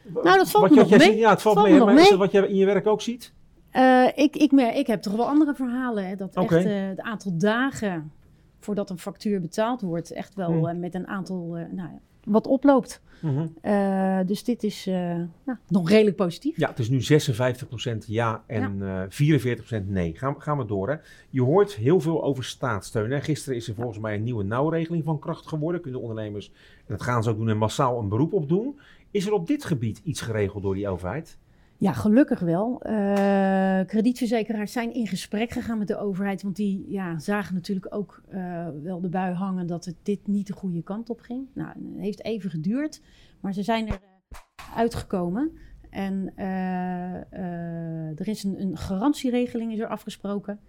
Nou, 0.04 0.38
dat 0.38 0.50
valt 0.50 0.74
wat, 0.74 0.88
me 0.90 0.96
mee. 0.96 1.16
ja, 1.16 1.30
het 1.30 1.42
valt, 1.42 1.56
valt 1.56 1.68
mee. 1.68 1.80
Maar 1.80 1.98
is 1.98 2.08
dat 2.08 2.18
wat 2.18 2.30
je 2.30 2.48
in 2.48 2.56
je 2.56 2.66
werk 2.66 2.86
ook 2.86 3.00
ziet? 3.00 3.32
Uh, 3.72 4.06
ik, 4.14 4.36
ik, 4.36 4.52
ik 4.52 4.86
heb 4.86 5.02
toch 5.02 5.16
wel 5.16 5.26
andere 5.26 5.54
verhalen. 5.54 6.08
Hè, 6.08 6.16
dat 6.16 6.34
echt 6.34 6.64
uh, 6.64 6.88
het 6.88 7.00
aantal 7.00 7.38
dagen 7.38 8.12
voordat 8.60 8.90
een 8.90 8.98
factuur 8.98 9.40
betaald 9.40 9.80
wordt... 9.80 10.10
echt 10.10 10.34
wel 10.34 10.68
uh, 10.68 10.74
met 10.78 10.94
een 10.94 11.06
aantal... 11.06 11.58
nou, 11.70 11.90
wat 12.26 12.46
oploopt. 12.46 13.02
Mhm. 13.24 13.46
Uh, 13.62 14.18
dus 14.26 14.44
dit 14.44 14.62
is 14.62 14.86
uh, 14.86 14.94
nou, 15.44 15.58
nog 15.68 15.88
redelijk 15.88 16.16
positief. 16.16 16.56
Ja, 16.56 16.68
het 16.68 16.78
is 16.78 16.88
nu 16.88 17.00
56% 17.00 18.06
ja 18.06 18.44
en 18.46 18.78
ja. 18.78 19.08
Uh, 19.10 19.56
44% 19.82 19.86
nee. 19.86 20.14
Gaan, 20.16 20.42
gaan 20.42 20.58
we 20.58 20.64
door. 20.64 20.88
Hè? 20.88 20.96
Je 21.30 21.42
hoort 21.42 21.74
heel 21.74 22.00
veel 22.00 22.24
over 22.24 22.44
staatssteun. 22.44 23.10
Hè? 23.10 23.20
Gisteren 23.20 23.56
is 23.56 23.68
er 23.68 23.74
volgens 23.74 23.98
mij 23.98 24.14
een 24.14 24.22
nieuwe 24.22 24.44
nauwregeling 24.44 25.04
van 25.04 25.18
kracht 25.18 25.46
geworden. 25.46 25.80
Kunnen 25.80 26.00
ondernemers, 26.00 26.48
en 26.76 26.84
dat 26.86 27.02
gaan 27.02 27.22
ze 27.22 27.30
ook 27.30 27.36
doen, 27.36 27.48
en 27.48 27.58
massaal 27.58 27.98
een 27.98 28.08
beroep 28.08 28.32
op 28.32 28.48
doen. 28.48 28.78
Is 29.10 29.26
er 29.26 29.32
op 29.32 29.46
dit 29.46 29.64
gebied 29.64 30.00
iets 30.04 30.20
geregeld 30.20 30.62
door 30.62 30.74
die 30.74 30.88
overheid? 30.88 31.38
Ja, 31.78 31.92
gelukkig 31.92 32.40
wel. 32.40 32.80
Uh, 32.86 33.80
kredietverzekeraars 33.86 34.72
zijn 34.72 34.94
in 34.94 35.06
gesprek 35.06 35.50
gegaan 35.50 35.78
met 35.78 35.88
de 35.88 35.98
overheid, 35.98 36.42
want 36.42 36.56
die 36.56 36.84
ja, 36.88 37.18
zagen 37.18 37.54
natuurlijk 37.54 37.94
ook 37.94 38.22
uh, 38.32 38.68
wel 38.82 39.00
de 39.00 39.08
bui 39.08 39.34
hangen 39.34 39.66
dat 39.66 39.84
het 39.84 39.96
dit 40.02 40.26
niet 40.26 40.46
de 40.46 40.52
goede 40.52 40.82
kant 40.82 41.10
op 41.10 41.20
ging. 41.20 41.46
Nou, 41.52 41.68
het 41.68 42.00
heeft 42.00 42.24
even 42.24 42.50
geduurd, 42.50 43.02
maar 43.40 43.52
ze 43.52 43.62
zijn 43.62 43.88
er 43.88 43.92
uh, 43.92 44.76
uitgekomen. 44.76 45.52
En 45.90 46.32
er 48.16 48.28
is 48.28 48.44
een, 48.44 48.60
een, 48.60 48.76
garantieregeling 48.76 49.72
is 49.72 49.78
er 49.78 49.86
afgesproken 49.86 50.60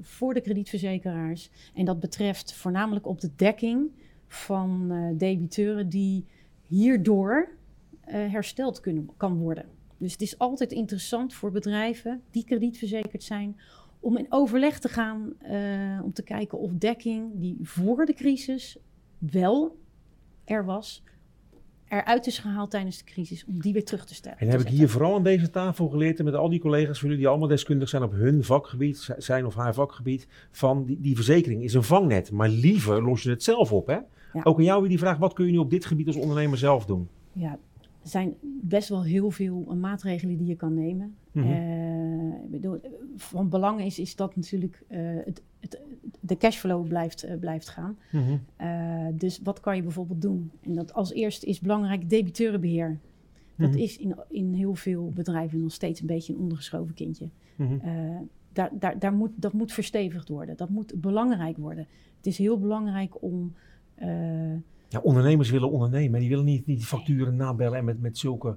voor 0.00 0.34
de 0.34 0.40
kredietverzekeraars. 0.40 1.50
En 1.74 1.84
dat 1.84 2.00
betreft 2.00 2.54
voornamelijk 2.54 3.06
op 3.06 3.20
de 3.20 3.30
dekking 3.36 3.90
van 4.28 4.92
debiteuren 5.16 5.88
die 5.88 6.26
hierdoor 6.66 7.48
hersteld 8.06 8.80
kunnen, 8.80 9.10
kan 9.16 9.36
worden. 9.38 9.64
Dus 9.98 10.12
het 10.12 10.20
is 10.20 10.38
altijd 10.38 10.72
interessant 10.72 11.34
voor 11.34 11.50
bedrijven 11.50 12.22
die 12.30 12.44
kredietverzekerd 12.44 13.22
zijn 13.22 13.56
om 14.00 14.16
in 14.16 14.26
overleg 14.28 14.78
te 14.78 14.88
gaan 14.88 15.32
uh, 15.42 16.04
om 16.04 16.12
te 16.12 16.22
kijken 16.22 16.58
of 16.58 16.72
dekking 16.72 17.30
die 17.34 17.58
voor 17.62 18.06
de 18.06 18.14
crisis 18.14 18.78
wel 19.18 19.78
er 20.44 20.64
was, 20.64 21.02
eruit 21.88 22.26
is 22.26 22.38
gehaald 22.38 22.70
tijdens 22.70 22.98
de 22.98 23.04
crisis, 23.04 23.44
om 23.44 23.60
die 23.60 23.72
weer 23.72 23.84
terug 23.84 24.04
te 24.04 24.14
stellen. 24.14 24.38
En 24.38 24.48
heb 24.48 24.60
ik 24.60 24.68
hier 24.68 24.88
vooral 24.88 25.14
aan 25.14 25.22
deze 25.22 25.50
tafel 25.50 25.88
geleerd 25.88 26.18
en 26.18 26.24
met 26.24 26.34
al 26.34 26.48
die 26.48 26.60
collega's 26.60 26.98
van 26.98 27.08
jullie 27.08 27.22
die 27.22 27.28
allemaal 27.28 27.48
deskundig 27.48 27.88
zijn 27.88 28.02
op 28.02 28.12
hun 28.12 28.44
vakgebied, 28.44 29.14
zijn 29.18 29.46
of 29.46 29.54
haar 29.54 29.74
vakgebied, 29.74 30.26
van 30.50 30.84
die, 30.84 31.00
die 31.00 31.14
verzekering 31.14 31.62
is 31.62 31.74
een 31.74 31.82
vangnet, 31.82 32.30
maar 32.30 32.48
liever 32.48 33.02
los 33.02 33.22
je 33.22 33.30
het 33.30 33.42
zelf 33.42 33.72
op. 33.72 33.86
Hè? 33.86 33.98
Ook 34.42 34.58
aan 34.58 34.64
jou 34.64 34.80
weer 34.80 34.88
die 34.88 34.98
vraag, 34.98 35.18
wat 35.18 35.32
kun 35.32 35.46
je 35.46 35.52
nu 35.52 35.58
op 35.58 35.70
dit 35.70 35.84
gebied 35.84 36.06
als 36.06 36.16
ondernemer 36.16 36.58
zelf 36.58 36.86
doen? 36.86 37.08
Ja, 37.32 37.58
er 38.06 38.12
zijn 38.12 38.34
best 38.62 38.88
wel 38.88 39.04
heel 39.04 39.30
veel 39.30 39.74
maatregelen 39.80 40.36
die 40.36 40.46
je 40.46 40.56
kan 40.56 40.74
nemen. 40.74 41.16
Mm 41.32 41.42
-hmm. 41.42 42.50
bedoel, 42.50 42.80
van 43.16 43.48
belang 43.48 43.80
is, 43.80 43.98
is 43.98 44.16
dat 44.16 44.36
natuurlijk 44.36 44.82
uh, 44.88 44.98
het, 45.24 45.42
het, 45.60 45.80
de 46.20 46.36
cashflow 46.36 46.88
blijft, 46.88 47.26
blijft 47.40 47.68
gaan. 47.68 47.98
Mm 48.10 48.22
-hmm. 48.22 49.18
dus 49.18 49.40
wat 49.42 49.60
kan 49.60 49.76
je 49.76 49.82
bijvoorbeeld 49.82 50.22
doen? 50.22 50.50
En 50.60 50.74
dat 50.74 50.94
als 50.94 51.12
eerste 51.12 51.46
is 51.46 51.60
belangrijk 51.60 52.10
debiteurenbeheer. 52.10 52.98
Dat 53.56 53.68
mm 53.68 53.74
-hmm. 53.74 53.82
is 53.82 53.98
in, 53.98 54.16
in 54.28 54.52
heel 54.52 54.74
veel 54.74 55.10
bedrijven 55.14 55.60
nog 55.60 55.72
steeds 55.72 56.00
een 56.00 56.06
beetje 56.06 56.32
een 56.32 56.38
ondergeschoven 56.38 56.94
kindje. 56.94 57.28
Mhm. 57.56 57.78
daar, 58.52 58.70
daar, 58.78 58.98
daar 58.98 59.12
moet, 59.12 59.30
dat 59.34 59.52
moet 59.52 59.72
verstevigd 59.72 60.28
worden. 60.28 60.56
Dat 60.56 60.68
moet 60.68 61.00
belangrijk 61.00 61.56
worden. 61.56 61.86
Het 62.16 62.26
is 62.26 62.38
heel 62.38 62.58
belangrijk 62.58 63.22
om 63.22 63.54
ja, 64.88 65.00
ondernemers 65.02 65.50
willen 65.50 65.70
ondernemen. 65.70 66.20
Die 66.20 66.28
willen 66.28 66.44
niet, 66.44 66.66
niet 66.66 66.78
die 66.78 66.86
facturen 66.86 67.36
nabellen 67.36 67.78
en 67.78 67.84
met, 67.84 68.00
met 68.00 68.18
zulke 68.18 68.56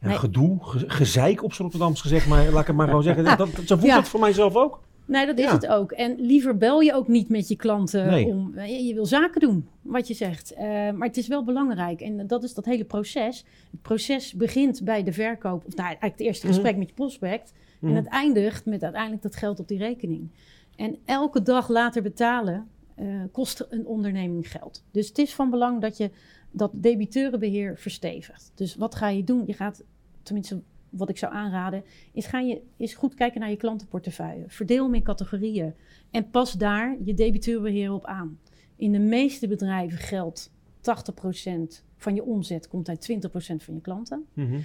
ja, 0.00 0.10
gedoe, 0.10 0.58
gezeik 0.86 1.42
op 1.42 1.52
z'n 1.52 1.62
Rotterdams 1.62 2.00
gezegd. 2.00 2.26
Maar 2.26 2.50
laat 2.50 2.60
ik 2.60 2.66
het 2.66 2.76
maar 2.76 2.86
gewoon 2.86 3.02
zeggen. 3.02 3.24
Dat, 3.24 3.48
zo 3.64 3.76
voelt 3.76 3.92
het 3.92 4.08
voor 4.08 4.20
mijzelf 4.20 4.54
ook. 4.54 4.80
Nee, 5.08 5.26
dat 5.26 5.38
is 5.38 5.50
het 5.50 5.66
ook. 5.66 5.92
En 5.92 6.14
liever 6.20 6.56
bel 6.56 6.80
je 6.80 6.94
ook 6.94 7.08
niet 7.08 7.28
met 7.28 7.48
je 7.48 7.56
klanten 7.56 8.24
om... 8.24 8.60
Je, 8.60 8.94
wil 8.94 9.06
zaken 9.06 9.40
doen, 9.40 9.68
wat 9.82 10.08
je 10.08 10.14
zegt. 10.14 10.52
Uh, 10.52 10.58
maar 10.90 11.08
het 11.08 11.16
is 11.16 11.28
wel 11.28 11.44
belangrijk. 11.44 12.00
En 12.00 12.26
dat 12.26 12.42
is 12.42 12.54
dat 12.54 12.64
hele 12.64 12.84
proces. 12.84 13.44
Het 13.70 13.82
proces 13.82 14.34
begint 14.34 14.84
bij 14.84 15.02
de 15.02 15.12
verkoop... 15.12 15.64
Of 15.66 15.74
nou, 15.74 15.88
eigenlijk 15.88 16.18
het 16.18 16.26
eerste 16.26 16.46
mhm. 16.46 16.54
gesprek 16.54 16.76
met 16.76 16.88
je 16.88 16.94
prospect. 16.94 17.52
En 17.80 17.88
mhm. 17.88 17.96
het 17.96 18.06
eindigt 18.06 18.66
met 18.66 18.82
uiteindelijk 18.82 19.22
dat 19.22 19.36
geld 19.36 19.60
op 19.60 19.68
die 19.68 19.78
rekening. 19.78 20.30
En 20.76 20.96
elke 21.04 21.42
dag 21.42 21.68
later 21.68 22.02
betalen 22.02 22.68
uh, 23.00 23.22
kost 23.32 23.66
een 23.68 23.86
onderneming 23.86 24.50
geld. 24.50 24.84
Dus 24.90 25.08
het 25.08 25.18
is 25.18 25.34
van 25.34 25.50
belang 25.50 25.80
dat 25.80 25.96
je 25.96 26.10
dat 26.50 26.70
debiteurenbeheer 26.74 27.78
verstevigt. 27.78 28.52
Dus 28.54 28.74
wat 28.74 28.94
ga 28.94 29.08
je 29.08 29.24
doen? 29.24 29.42
Je 29.46 29.52
gaat, 29.52 29.84
tenminste 30.22 30.62
wat 30.90 31.08
ik 31.08 31.18
zou 31.18 31.32
aanraden, 31.32 31.84
is 32.12 32.26
ga 32.26 32.38
je 32.38 32.62
is 32.76 32.94
goed 32.94 33.14
kijken 33.14 33.40
naar 33.40 33.50
je 33.50 33.56
klantenportefeuille. 33.56 34.44
Verdeel 34.46 34.84
hem 34.84 34.94
in 34.94 35.02
categorieën 35.02 35.74
en 36.10 36.30
pas 36.30 36.52
daar 36.52 36.96
je 37.04 37.14
debiteurenbeheer 37.14 37.92
op 37.92 38.04
aan. 38.04 38.38
In 38.76 38.92
de 38.92 38.98
meeste 38.98 39.48
bedrijven 39.48 39.98
geldt 39.98 40.50
80% 40.80 41.84
van 41.96 42.14
je 42.14 42.24
omzet 42.24 42.68
komt 42.68 42.88
uit 42.88 43.10
20% 43.12 43.16
van 43.56 43.74
je 43.74 43.80
klanten. 43.80 44.26
Mm 44.32 44.46
-hmm. 44.46 44.64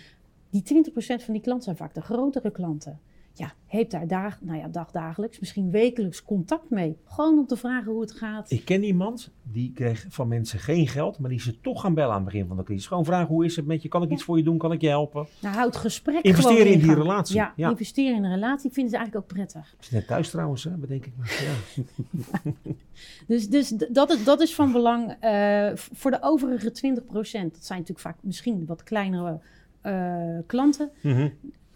Die 0.50 0.64
20% 0.92 0.96
van 0.96 1.34
die 1.34 1.42
klanten 1.42 1.64
zijn 1.64 1.76
vaak 1.78 1.94
de 1.94 2.02
grotere 2.02 2.52
klanten. 2.52 3.00
Ja, 3.36 3.54
heeft 3.66 3.92
daar 3.92 4.08
dag, 4.08 4.42
nou 4.42 4.58
ja, 4.58 4.68
dagdagelijks, 4.68 5.40
misschien 5.40 5.72
wekelijks 5.72 6.24
contact 6.24 6.70
mee. 6.70 6.98
Gewoon 7.06 7.38
om 7.38 7.48
te 7.48 7.58
vragen 7.58 7.92
hoe 7.92 8.02
het 8.02 8.12
gaat. 8.12 8.52
Ik 8.52 8.66
ken 8.66 8.84
iemand 8.84 9.32
die 9.44 9.72
kreeg 9.74 10.06
van 10.10 10.28
mensen 10.28 10.60
geen 10.60 10.88
geld, 10.88 11.20
maar 11.20 11.30
die 11.30 11.40
ze 11.40 11.60
toch 11.62 11.82
gaan 11.82 11.94
bellen 11.94 12.14
aan 12.14 12.24
het 12.24 12.26
begin 12.26 12.48
van 12.48 12.58
de 12.58 12.64
crisis. 12.64 12.88
Gewoon 12.88 13.06
vragen 13.06 13.28
hoe 13.28 13.46
is 13.46 13.56
het 13.56 13.66
met 13.66 13.82
je, 13.82 13.90
kan 13.90 14.04
ik 14.04 14.12
iets 14.12 14.24
voor 14.24 14.38
je 14.38 14.44
doen, 14.44 14.58
kan 14.58 14.72
ik 14.72 14.82
je 14.82 14.88
helpen? 14.88 15.28
Nou, 15.40 15.56
houd 15.56 15.76
gesprek 15.76 16.24
Investeren 16.24 16.72
in 16.72 16.80
die 16.80 16.94
relatie. 16.94 17.36
Ja, 17.36 17.54
investeren 17.56 18.16
in 18.16 18.24
een 18.24 18.34
relatie 18.34 18.72
vinden 18.72 18.92
ze 18.92 18.98
eigenlijk 18.98 19.26
ook 19.26 19.38
prettig. 19.38 19.76
Is 19.80 19.90
net 19.90 20.08
thuis 20.08 20.30
trouwens, 20.30 20.64
hè? 20.64 20.72
bedenk 20.72 21.06
ik 21.06 21.14
maar. 21.18 21.44
Ja. 21.44 22.52
dus 23.28 23.50
dus 23.50 23.70
dat, 23.90 24.12
is, 24.12 24.24
dat 24.24 24.42
is 24.42 24.56
van 24.56 24.72
belang 24.72 25.16
uh, 25.24 25.72
voor 25.76 26.12
de 26.12 26.18
overige 26.22 26.70
20% 26.70 26.72
Dat 26.72 27.32
zijn 27.32 27.44
natuurlijk 27.52 28.00
vaak 28.00 28.18
misschien 28.22 28.66
wat 28.66 28.84
kleinere 28.84 29.40
uh, 29.84 30.40
klanten. 30.46 30.92
Mm 31.02 31.14
-hmm. 31.14 31.32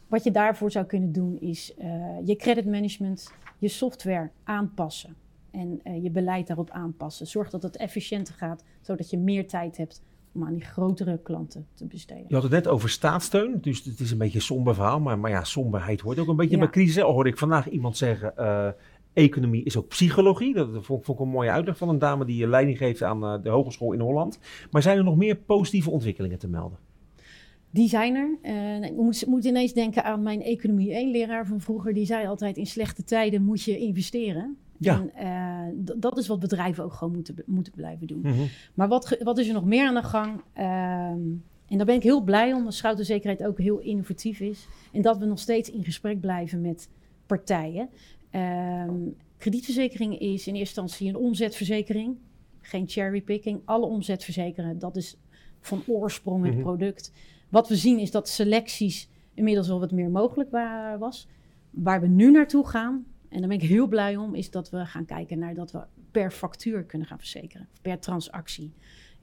Wat 0.08 0.24
je 0.24 0.32
daarvoor 0.32 0.72
zou 0.72 0.86
kunnen 0.86 1.12
doen 1.12 1.40
is 1.40 1.74
uh, 1.80 1.86
je 2.26 2.36
creditmanagement, 2.36 3.34
je 3.58 3.68
software 3.68 4.30
aanpassen. 4.44 5.16
En 5.52 5.80
uh, 5.84 6.04
je 6.04 6.10
beleid 6.10 6.48
daarop 6.48 6.70
aanpassen. 6.70 7.28
Zorg 7.28 7.50
dat 7.50 7.64
het 7.64 7.78
efficiënter 7.78 8.34
gaat, 8.34 8.64
zodat 8.82 9.10
je 9.10 9.18
meer 9.18 9.48
tijd 9.48 9.78
hebt 9.78 10.02
om 10.32 10.44
aan 10.44 10.54
die 10.54 10.66
grotere 10.66 11.20
klanten 11.24 11.68
te 11.74 11.86
besteden. 11.86 12.26
Je 12.28 12.34
had 12.34 12.44
het 12.44 12.52
net 12.52 12.68
over 12.68 12.90
staatssteun, 12.90 13.58
dus 13.62 13.84
het 13.84 14.00
is 14.00 14.12
een 14.12 14.18
beetje 14.18 14.38
een 14.38 14.44
somber 14.44 14.76
verhaal. 14.76 15.00
Maar, 15.00 15.20
maar 15.20 15.32
ja, 15.32 15.44
somberheid 15.44 16.02
hoort 16.02 16.20
ook 16.20 16.28
een 16.28 16.36
beetje 16.36 16.56
ja. 16.56 16.62
bij 16.62 16.72
crisis. 16.72 17.04
Al 17.04 17.14
hoorde 17.14 17.30
ik 17.30 17.38
vandaag 17.38 17.70
iemand 17.70 17.98
zeggen, 17.98 18.34
uh, 18.40 18.68
economie 19.14 19.64
is 19.64 19.78
ook 19.78 19.88
psychologie. 19.88 20.54
Dat 20.54 20.70
vond, 20.72 20.86
vond, 20.86 21.20
ik 21.20 21.20
een 21.20 21.32
mooie 21.32 21.52
uitleg 21.52 21.78
van 21.78 21.90
een 21.90 22.00
dame 22.00 22.26
die 22.26 22.48
leiding 22.48 22.78
geeft 22.78 23.04
aan 23.04 23.42
de 23.42 23.50
hogeschool 23.50 23.94
in 23.94 24.00
Holland. 24.00 24.40
Maar 24.72 24.82
zijn 24.82 24.98
er 24.98 25.04
nog 25.04 25.16
meer 25.16 25.36
positieve 25.36 25.90
ontwikkelingen 25.90 26.40
te 26.40 26.48
melden? 26.48 26.78
Die 27.70 27.90
zijn 27.90 28.16
er. 28.16 28.38
Uh, 28.44 28.84
ik 28.84 28.96
moet, 28.96 29.26
moet, 29.26 29.46
ineens 29.46 29.74
denken 29.74 30.04
aan 30.04 30.24
mijn 30.24 30.42
economie 30.42 30.90
1-leraar 30.90 31.48
van 31.48 31.62
vroeger. 31.62 31.94
Die 31.94 32.06
zei 32.06 32.28
altijd, 32.28 32.58
in 32.58 32.68
slechte 32.68 33.04
tijden 33.04 33.44
moet 33.44 33.64
je 33.64 33.78
investeren. 33.78 34.58
Ja. 34.78 35.06
En 35.14 35.76
uh, 35.76 35.94
dat 35.98 36.18
is 36.18 36.28
wat 36.28 36.40
bedrijven 36.40 36.84
ook 36.84 36.94
gewoon 36.94 37.14
moeten, 37.14 37.36
moeten 37.46 37.74
blijven 37.74 38.08
doen. 38.08 38.20
Mm 38.24 38.32
-hmm. 38.32 38.48
Maar 38.74 38.88
wat, 38.88 39.18
wat 39.24 39.38
is 39.38 39.48
er 39.48 39.54
nog 39.54 39.66
meer 39.66 39.88
aan 39.88 39.94
de 39.94 40.04
gang? 40.04 40.42
Uh, 40.58 40.64
en 41.68 41.78
daar 41.78 41.86
ben 41.86 41.96
ik 41.96 42.04
heel 42.04 42.22
blij 42.22 42.54
om, 42.54 42.64
dat 42.64 42.74
schouderzekerheid 42.74 43.44
ook 43.44 43.58
heel 43.58 43.80
innovatief 43.80 44.40
is. 44.40 44.68
En 44.92 45.02
dat 45.02 45.18
we 45.18 45.26
nog 45.26 45.40
steeds 45.40 45.72
in 45.72 45.84
gesprek 45.84 46.20
blijven 46.20 46.62
met 46.62 46.90
partijen. 47.26 47.90
kredietverzekering 49.38 50.20
is 50.20 50.48
in 50.48 50.56
eerste 50.56 50.82
instantie 50.82 51.10
een 51.10 51.16
omzetverzekering. 51.16 52.18
Geen 52.62 52.88
cherrypicking. 52.88 53.62
Alle 53.66 53.86
omzetverzekeren, 53.86 54.80
dat 54.80 54.96
is 54.96 55.18
van 55.60 55.84
oorsprong 55.88 56.46
het 56.46 56.56
mm 56.56 56.62
-hmm. 56.62 56.70
Wat 57.50 57.68
we 57.68 57.76
zien 57.76 58.00
is 58.00 58.12
dat 58.12 58.28
selecties 58.30 59.10
inmiddels 59.34 59.68
wel 59.68 59.80
wat 59.80 59.92
meer 59.92 60.10
mogelijk 60.10 60.50
was. 61.00 61.28
Waar 61.70 62.02
we 62.02 62.08
nu 62.08 62.32
naartoe 62.32 62.68
gaan, 62.68 63.06
en 63.30 63.40
daar 63.40 63.50
ben 63.50 63.62
ik 63.62 63.70
heel 63.70 63.88
blij 63.88 64.16
om, 64.16 64.36
is 64.36 64.52
dat 64.52 64.70
we 64.70 64.86
gaan 64.86 65.06
kijken 65.06 65.40
naar 65.40 65.54
dat 65.54 65.72
we 65.72 65.80
per 66.12 66.32
factuur 66.32 66.84
kunnen 66.84 67.08
gaan 67.08 67.18
verzekeren, 67.18 67.68
per 67.82 68.00
transactie. 68.00 68.74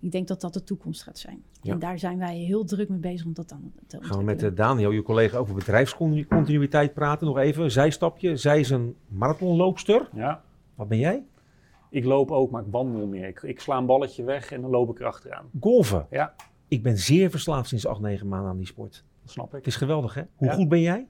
Ik 0.01 0.13
denk 0.13 0.29
dat 0.29 0.41
dat 0.41 0.53
de 0.53 0.65
toekomst 0.65 1.03
gaat 1.03 1.19
zijn. 1.19 1.43
Ja. 1.63 1.73
En 1.73 1.79
daar 1.79 1.99
zijn 1.99 2.19
wij 2.19 2.37
heel 2.37 2.65
druk 2.65 2.89
mee 2.89 2.99
bezig 2.99 3.27
om 3.27 3.35
dat 3.35 3.49
dan 3.49 3.73
te 3.87 3.99
Gaan 4.01 4.19
we 4.19 4.25
met 4.25 4.43
uh, 4.43 4.51
Daniel, 4.55 4.91
je 4.91 5.03
collega, 5.03 5.39
over 5.39 5.55
bedrijfscontinuïteit 5.55 6.95
praten. 6.95 7.27
Nog 7.27 7.39
even, 7.39 7.71
zijstapje. 7.71 8.37
Zij 8.37 8.61
is 8.61 8.71
een 8.71 8.97
marathonloopster. 9.09 10.09
Ja. 10.15 10.43
Wat 10.75 10.89
ben 10.89 10.99
jij? 10.99 11.23
Ik 11.91 12.05
loop 12.05 12.31
ook, 12.31 12.51
maar 12.51 12.63
ik 12.63 12.69
wandel 12.71 13.07
meer. 13.07 13.29
Ik, 13.29 13.43
ik 13.43 13.61
sla 13.61 13.77
een 13.77 13.87
balletje 13.87 14.25
weg 14.25 14.53
en 14.53 14.61
dan 14.61 14.71
loop 14.71 14.91
ik 14.91 15.01
erachteraan. 15.01 15.51
Golven? 15.61 16.07
Ja. 16.11 16.35
Ik 16.75 16.83
ben 16.83 16.99
zeer 16.99 17.31
verslaafd 17.31 17.69
sinds 17.69 17.87
acht, 17.87 18.01
negen 18.01 18.29
maanden 18.29 18.51
aan 18.51 18.57
die 18.57 18.67
sport. 18.67 19.05
Dat 19.23 19.31
snap 19.31 19.47
ik. 19.47 19.53
Het 19.53 19.67
is 19.67 19.77
geweldig, 19.77 20.15
hè? 20.15 20.23
Hoe 20.35 20.49
ja. 20.49 20.55
goed 20.55 20.69
ben 20.69 20.81
jij? 20.81 21.07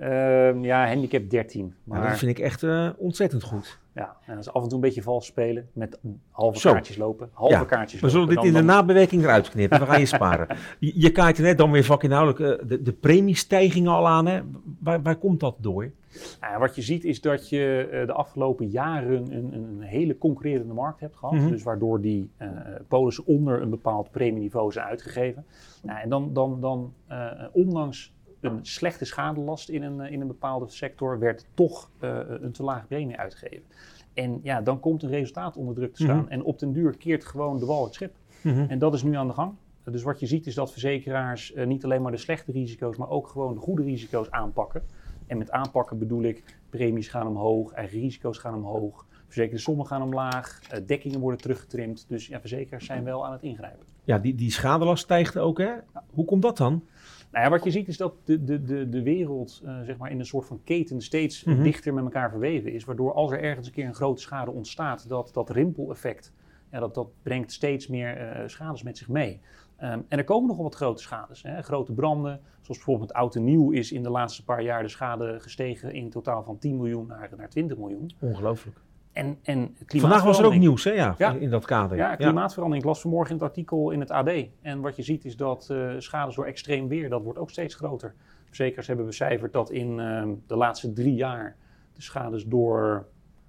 Uh, 0.00 0.62
ja, 0.62 0.86
handicap 0.86 1.30
13. 1.30 1.74
Maar 1.84 1.98
nou, 1.98 2.10
dat 2.10 2.18
vind 2.18 2.30
ik 2.30 2.44
echt 2.44 2.62
uh, 2.62 2.88
ontzettend 2.96 3.42
goed. 3.42 3.78
Ja, 3.94 4.16
en 4.26 4.34
dat 4.34 4.44
is 4.44 4.52
af 4.52 4.62
en 4.62 4.68
toe 4.68 4.74
een 4.74 4.84
beetje 4.84 5.02
vals 5.02 5.26
spelen 5.26 5.68
met 5.72 5.98
halve 6.30 6.58
Zo. 6.58 6.72
kaartjes 6.72 6.96
lopen. 6.96 7.30
Halve 7.32 7.54
ja. 7.54 7.64
kaartjes 7.64 8.00
We 8.00 8.08
zullen 8.08 8.26
lopen. 8.26 8.42
dit 8.42 8.52
in 8.52 8.58
de 8.58 8.66
nabewerking 8.66 9.22
eruit 9.22 9.50
knippen. 9.50 9.78
We 9.78 9.86
gaan 9.86 10.00
je 10.00 10.06
sparen. 10.16 10.56
Je, 10.78 10.92
je 10.94 11.12
kaart 11.12 11.36
er 11.36 11.42
net 11.42 11.58
dan 11.58 11.70
weer 11.70 11.84
vakinhoudelijk 11.84 12.62
uh, 12.62 12.68
de, 12.68 12.82
de 12.82 12.92
premiestijgingen 12.92 13.92
al 13.92 14.08
aan. 14.08 14.26
Hè? 14.26 14.40
Waar, 14.78 15.02
waar 15.02 15.16
komt 15.16 15.40
dat 15.40 15.56
door? 15.58 15.90
Nou, 16.40 16.58
wat 16.58 16.74
je 16.74 16.82
ziet 16.82 17.04
is 17.04 17.20
dat 17.20 17.48
je 17.48 17.88
uh, 17.92 18.06
de 18.06 18.12
afgelopen 18.12 18.66
jaren 18.66 19.32
een, 19.32 19.54
een, 19.54 19.80
hele 19.80 20.18
concurrerende 20.18 20.74
markt 20.74 21.00
hebt 21.00 21.16
gehad. 21.16 21.34
Mm 21.34 21.40
-hmm. 21.40 21.50
Dus 21.50 21.62
waardoor 21.62 22.00
die 22.00 22.30
uh, 22.38 22.48
polissen 22.88 23.26
onder 23.26 23.62
een 23.62 23.70
bepaald 23.70 24.10
premieniveau 24.10 24.72
zijn 24.72 24.86
uitgegeven. 24.86 25.44
Nou, 25.82 26.00
en 26.00 26.08
dan, 26.08 26.32
dan, 26.32 26.60
dan 26.60 26.92
ondanks 27.52 28.12
een 28.40 28.66
slechte 28.66 29.04
schadelast 29.04 29.68
in 29.68 29.82
een, 29.82 30.00
in 30.00 30.20
een 30.20 30.26
bepaalde 30.26 30.68
sector, 30.68 31.18
werd 31.18 31.46
toch 31.54 31.90
een 31.98 32.52
te 32.52 32.62
lage 32.62 32.86
premie 32.86 33.16
uitgegeven. 33.16 33.64
En 34.14 34.40
ja, 34.42 34.60
dan 34.60 34.80
komt 34.80 35.02
een 35.02 35.10
resultaat 35.10 35.56
onder 35.56 35.74
druk 35.74 35.94
te 35.94 36.02
staan. 36.02 36.16
Mm 36.16 36.22
-hmm. 36.22 36.30
En 36.30 36.42
op 36.42 36.58
den 36.58 36.72
duur 36.72 36.96
keert 36.96 37.24
gewoon 37.24 37.58
de 37.58 37.66
wal 37.66 37.84
het 37.84 37.94
schip. 37.94 38.14
Mm 38.42 38.52
-hmm. 38.52 38.66
En 38.68 38.78
dat 38.78 38.94
is 38.94 39.02
nu 39.02 39.14
aan 39.14 39.26
de 39.26 39.34
gang. 39.34 39.54
Dus 39.84 40.02
wat 40.02 40.20
je 40.20 40.26
ziet 40.26 40.46
is 40.46 40.54
dat 40.54 40.72
verzekeraars 40.72 41.52
niet 41.64 41.84
alleen 41.84 42.02
maar 42.02 42.12
de 42.12 42.18
slechte 42.18 42.52
risico's, 42.52 42.96
maar 42.96 43.08
ook 43.08 43.28
gewoon 43.28 43.54
de 43.54 43.60
goede 43.60 43.82
risico's 43.82 44.30
aanpakken. 44.30 44.82
En 45.26 45.38
met 45.38 45.50
aanpakken 45.50 45.98
bedoel 45.98 46.22
ik, 46.22 46.44
premies 46.70 47.08
gaan 47.08 47.26
omhoog, 47.26 47.72
eigen 47.72 48.00
risico's 48.00 48.38
gaan 48.38 48.54
omhoog, 48.54 49.06
verzekerde 49.26 49.60
sommen 49.60 49.86
gaan 49.86 50.02
omlaag, 50.02 50.60
uh, 50.74 50.86
dekkingen 50.86 51.20
worden 51.20 51.40
teruggetrimd. 51.40 52.04
Dus 52.08 52.26
ja, 52.26 52.40
verzekeraars 52.40 52.86
zijn 52.86 53.04
wel 53.04 53.26
aan 53.26 53.32
het 53.32 53.42
ingrijpen. 53.42 53.86
Ja, 54.04 54.18
die, 54.18 54.34
die 54.34 54.50
schadelast 54.50 55.02
stijgt 55.02 55.38
ook, 55.38 55.58
hè? 55.58 55.72
Hoe 56.10 56.24
komt 56.24 56.42
dat 56.42 56.56
dan? 56.56 56.84
Nou 57.30 57.44
ja, 57.44 57.50
wat 57.50 57.64
je 57.64 57.70
ziet 57.70 57.88
is 57.88 57.96
dat 57.96 58.14
de, 58.24 58.44
de, 58.44 58.62
de, 58.62 58.88
de 58.88 59.02
wereld 59.02 59.62
uh, 59.64 59.80
zeg 59.80 59.96
maar 59.96 60.10
in 60.10 60.18
een 60.18 60.26
soort 60.26 60.46
van 60.46 60.60
keten 60.64 61.00
steeds 61.00 61.44
mm 61.44 61.54
-hmm. 61.54 61.62
dichter 61.62 61.94
met 61.94 62.04
elkaar 62.04 62.30
verweven 62.30 62.72
is. 62.72 62.84
Waardoor 62.84 63.12
als 63.12 63.30
er 63.30 63.40
ergens 63.40 63.66
een 63.66 63.72
keer 63.72 63.86
een 63.86 63.94
grote 63.94 64.22
schade 64.22 64.50
ontstaat, 64.50 65.08
dat, 65.08 65.30
dat 65.32 65.50
rimpeleffect, 65.50 66.32
ja, 66.70 66.80
dat, 66.80 66.94
dat 66.94 67.08
brengt 67.22 67.52
steeds 67.52 67.86
meer 67.86 68.40
uh, 68.40 68.48
schades 68.48 68.82
met 68.82 68.98
zich 68.98 69.08
mee. 69.08 69.40
Um, 69.82 70.04
en 70.08 70.18
er 70.18 70.24
komen 70.24 70.48
nogal 70.48 70.64
wat 70.64 70.74
grote 70.74 71.02
schades. 71.02 71.42
Hè? 71.42 71.62
Grote 71.62 71.92
branden, 71.92 72.40
zoals 72.60 72.76
bijvoorbeeld 72.76 73.12
oud 73.12 73.34
en 73.34 73.44
nieuw 73.44 73.70
is 73.70 73.92
in 73.92 74.02
de 74.02 74.10
laatste 74.10 74.44
paar 74.44 74.62
jaar 74.62 74.82
de 74.82 74.88
schade 74.88 75.40
gestegen 75.40 75.92
in 75.92 76.10
totaal 76.10 76.42
van 76.42 76.58
10 76.58 76.76
miljoen 76.76 77.06
naar, 77.06 77.30
naar 77.36 77.48
20 77.48 77.76
miljoen. 77.76 78.10
Ongelooflijk. 78.20 78.80
En, 79.20 79.38
en 79.42 79.76
Vandaag 79.86 80.22
was 80.22 80.38
er 80.38 80.44
ook 80.44 80.54
nieuws 80.54 80.84
hè? 80.84 80.90
Ja, 80.90 81.14
ja. 81.18 81.32
in 81.32 81.50
dat 81.50 81.64
kader. 81.64 81.96
Ja, 81.96 82.16
klimaatverandering. 82.16 82.84
Ik 82.84 82.90
las 82.90 83.00
vanmorgen 83.00 83.34
in 83.34 83.40
het 83.40 83.48
artikel 83.48 83.90
in 83.90 84.00
het 84.00 84.10
AD. 84.10 84.30
En 84.62 84.80
wat 84.80 84.96
je 84.96 85.02
ziet 85.02 85.24
is 85.24 85.36
dat 85.36 85.68
uh, 85.72 85.94
schades 85.98 86.34
door 86.34 86.46
extreem 86.46 86.88
weer, 86.88 87.08
dat 87.08 87.22
wordt 87.22 87.38
ook 87.38 87.50
steeds 87.50 87.74
groter. 87.74 88.14
Verzekers 88.46 88.86
hebben 88.86 89.06
becijferd 89.06 89.52
dat 89.52 89.70
in 89.70 89.98
uh, 89.98 90.28
de 90.46 90.56
laatste 90.56 90.92
drie 90.92 91.14
jaar 91.14 91.56
de 91.92 92.02
schades 92.02 92.44
door 92.44 93.06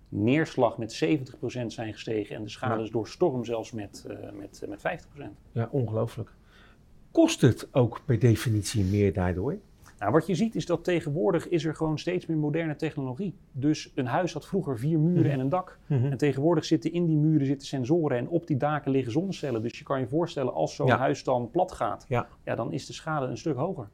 neerslag 0.10 0.78
met 0.78 1.04
70% 1.06 1.66
zijn 1.68 1.94
gestegen 1.94 2.36
en 2.36 2.44
de 2.44 2.50
schades 2.50 2.86
ja. 2.86 2.92
door 2.92 3.08
storm 3.08 3.46
zelfs 3.46 3.72
met, 3.72 4.06
uh, 4.10 4.18
met, 4.40 4.64
met 4.68 5.04
50%. 5.20 5.24
Ja, 5.52 5.70
ongelooflijk. 5.72 6.34
Kost 7.12 7.42
het 7.42 7.68
ook 7.72 8.02
per 8.06 8.20
definitie 8.20 8.84
meer 8.84 9.14
daardoor? 9.14 9.58
Nou, 10.02 10.14
wat 10.14 10.28
je 10.28 10.36
ziet 10.36 10.56
is 10.56 10.66
dat 10.66 10.84
tegenwoordig 10.84 11.48
is 11.48 11.66
er 11.66 11.76
gewoon 11.76 12.00
steeds 12.00 12.26
meer 12.26 12.38
moderne 12.38 12.76
technologie. 12.76 13.36
Dus 13.52 13.92
een 13.96 14.06
huis 14.06 14.34
had 14.34 14.48
vroeger 14.48 14.80
vier 14.80 15.00
muren 15.00 15.18
mm 15.18 15.24
-hmm. 15.24 15.32
en 15.32 15.40
een 15.40 15.50
dak. 15.50 15.80
Mm 15.88 15.98
-hmm. 15.98 16.12
En 16.12 16.18
tegenwoordig 16.18 16.66
zitten 16.66 16.94
in 16.94 17.06
die 17.06 17.18
muren 17.18 17.46
zitten 17.46 17.68
sensoren 17.68 18.18
en 18.18 18.28
op 18.28 18.48
die 18.48 18.58
daken 18.58 18.92
liggen 18.92 19.12
zonnecellen. 19.12 19.62
Dus 19.62 19.78
je 19.78 19.84
kan 19.84 20.00
je 20.00 20.08
voorstellen 20.08 20.54
als 20.54 20.76
zo'n 20.76 20.88
ja. 20.88 20.98
huis 20.98 21.24
dan 21.24 21.50
plat 21.52 21.72
gaat, 21.72 22.06
ja. 22.08 22.28
ja, 22.44 22.56
dan 22.56 22.72
is 22.72 22.86
de 22.86 22.94
schade 22.94 23.26
een 23.26 23.38
stuk 23.38 23.56
hoger. 23.56 23.90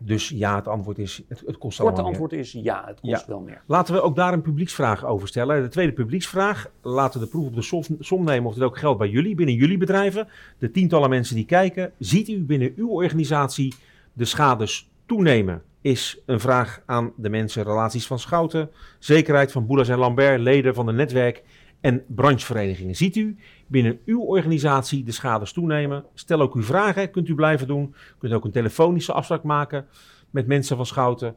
Dus 0.00 0.28
ja, 0.28 0.56
het 0.56 0.68
antwoord 0.68 0.98
is, 0.98 1.22
het, 1.28 1.42
het 1.46 1.58
kost 1.58 1.78
Korte 1.78 1.92
allemaal 1.92 2.10
antwoord 2.10 2.32
is 2.32 2.52
ja, 2.52 2.84
het 2.86 3.00
kost 3.00 3.20
ja. 3.20 3.24
wel 3.26 3.40
meer. 3.40 3.62
Laten 3.66 3.94
we 3.94 4.00
ook 4.00 4.16
daar 4.16 4.32
een 4.32 4.42
publieksvraag 4.42 5.04
over 5.04 5.28
stellen. 5.28 5.62
De 5.62 5.68
tweede 5.68 5.92
publieksvraag, 5.92 6.70
laten 6.82 7.20
we 7.20 7.24
de 7.24 7.30
proef 7.30 7.46
op 7.46 7.54
de 7.54 7.96
som 8.00 8.24
nemen 8.24 8.48
of 8.48 8.54
het 8.54 8.62
ook 8.62 8.78
geldt 8.78 8.98
bij 8.98 9.08
jullie, 9.08 9.34
binnen 9.34 9.54
jullie 9.54 9.78
bedrijven. 9.78 10.28
De 10.58 10.70
tientallen 10.70 11.10
mensen 11.10 11.34
die 11.36 11.46
kijken, 11.46 11.92
ziet 11.98 12.28
u 12.28 12.44
binnen 12.44 12.72
uw 12.76 12.88
organisatie 12.88 13.74
de 14.14 14.24
schades 14.24 14.90
toenemen? 15.06 15.62
Is 15.80 16.18
een 16.26 16.40
vraag 16.40 16.82
aan 16.86 17.12
de 17.16 17.28
mensen, 17.28 17.62
relaties 17.62 18.06
van 18.06 18.18
Schouten, 18.18 18.70
zekerheid 18.98 19.52
van 19.52 19.66
Boelas 19.66 19.88
en 19.88 19.98
Lambert, 19.98 20.40
leden 20.40 20.74
van 20.74 20.86
de 20.86 20.92
netwerk 20.92 21.42
en 21.80 22.04
brancheverenigingen. 22.06 22.94
Ziet 22.94 23.16
u 23.16 23.36
binnen 23.66 23.98
uw 24.04 24.20
organisatie 24.20 25.04
de 25.04 25.12
schades 25.12 25.52
toenemen? 25.52 26.04
Stel 26.14 26.40
ook 26.40 26.54
uw 26.54 26.62
vragen, 26.62 27.10
kunt 27.10 27.28
u 27.28 27.34
blijven 27.34 27.66
doen. 27.66 27.94
Kunt 28.18 28.32
ook 28.32 28.44
een 28.44 28.50
telefonische 28.50 29.12
afspraak 29.12 29.42
maken 29.42 29.86
met 30.30 30.46
mensen 30.46 30.76
van 30.76 30.86
Schouten. 30.86 31.34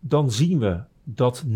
Dan 0.00 0.30
zien 0.30 0.58
we 0.58 0.80
dat 1.04 1.44
29% 1.46 1.50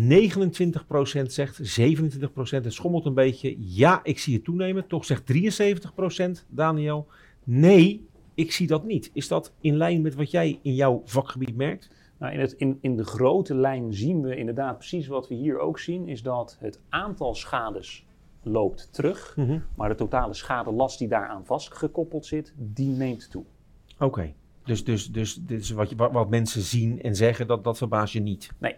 zegt, 1.25 1.79
27% 1.79 2.29
het 2.49 2.73
schommelt 2.73 3.05
een 3.05 3.13
beetje. 3.13 3.55
Ja, 3.59 3.99
ik 4.03 4.19
zie 4.19 4.33
het 4.33 4.43
toenemen. 4.43 4.87
Toch 4.87 5.05
zegt 5.05 5.23
73% 5.25 6.45
Daniel, 6.47 7.07
nee, 7.43 8.06
ik 8.37 8.51
zie 8.51 8.67
dat 8.67 8.83
niet. 8.83 9.09
Is 9.13 9.27
dat 9.27 9.53
in 9.61 9.77
lijn 9.77 10.01
met 10.01 10.15
wat 10.15 10.31
jij 10.31 10.59
in 10.61 10.73
jouw 10.73 11.01
vakgebied 11.05 11.55
merkt? 11.55 11.89
Nou, 12.17 12.33
in, 12.33 12.39
het, 12.39 12.51
in, 12.51 12.77
in 12.81 12.95
de 12.95 13.03
grote 13.03 13.55
lijn 13.55 13.93
zien 13.93 14.21
we 14.21 14.35
inderdaad 14.35 14.77
precies 14.77 15.07
wat 15.07 15.27
we 15.27 15.35
hier 15.35 15.59
ook 15.59 15.79
zien, 15.79 16.07
is 16.07 16.21
dat 16.21 16.57
het 16.59 16.79
aantal 16.89 17.35
schades 17.35 18.05
loopt 18.43 18.93
terug, 18.93 19.33
mm-hmm. 19.35 19.63
maar 19.75 19.89
de 19.89 19.95
totale 19.95 20.33
schadelast 20.33 20.99
die 20.99 21.07
daaraan 21.07 21.45
vastgekoppeld 21.45 22.25
zit, 22.25 22.53
die 22.55 22.89
neemt 22.89 23.31
toe. 23.31 23.43
Oké. 23.95 24.05
Okay. 24.05 24.35
Dus, 24.63 24.83
dus, 24.83 25.35
dus 25.41 25.69
wat, 25.69 25.89
je, 25.89 25.95
wat, 25.95 26.11
wat 26.11 26.29
mensen 26.29 26.61
zien 26.61 27.01
en 27.01 27.15
zeggen, 27.15 27.47
dat, 27.47 27.63
dat 27.63 27.77
verbaast 27.77 28.13
je 28.13 28.19
niet. 28.19 28.49
Nee. 28.57 28.75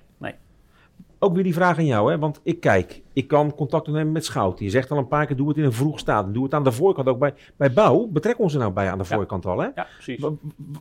Ook 1.21 1.34
weer 1.34 1.43
die 1.43 1.53
vraag 1.53 1.77
aan 1.77 1.86
jou, 1.86 2.12
hè? 2.12 2.19
want 2.19 2.39
ik 2.43 2.60
kijk, 2.60 3.01
ik 3.13 3.27
kan 3.27 3.55
contact 3.55 3.88
opnemen 3.88 4.12
met 4.12 4.25
Schouten. 4.25 4.65
Je 4.65 4.71
zegt 4.71 4.91
al 4.91 4.97
een 4.97 5.08
paar 5.08 5.25
keer, 5.25 5.36
doe 5.36 5.47
het 5.47 5.58
in 5.58 5.63
een 5.63 5.73
vroeg 5.73 5.99
stadium. 5.99 6.34
Doe 6.34 6.43
het 6.43 6.53
aan 6.53 6.63
de 6.63 6.71
voorkant 6.71 7.08
ook 7.08 7.19
bij, 7.19 7.34
bij 7.55 7.73
bouw. 7.73 8.08
Betrek 8.08 8.39
ons 8.39 8.53
er 8.53 8.60
nou 8.60 8.71
bij 8.71 8.89
aan 8.91 8.97
de 8.97 9.03
Ja. 9.10 9.15
voorkant 9.15 9.45
al. 9.45 9.60
Hè? 9.60 9.67
Ja, 9.75 9.88
precies. 9.93 10.19
Wat, 10.19 10.34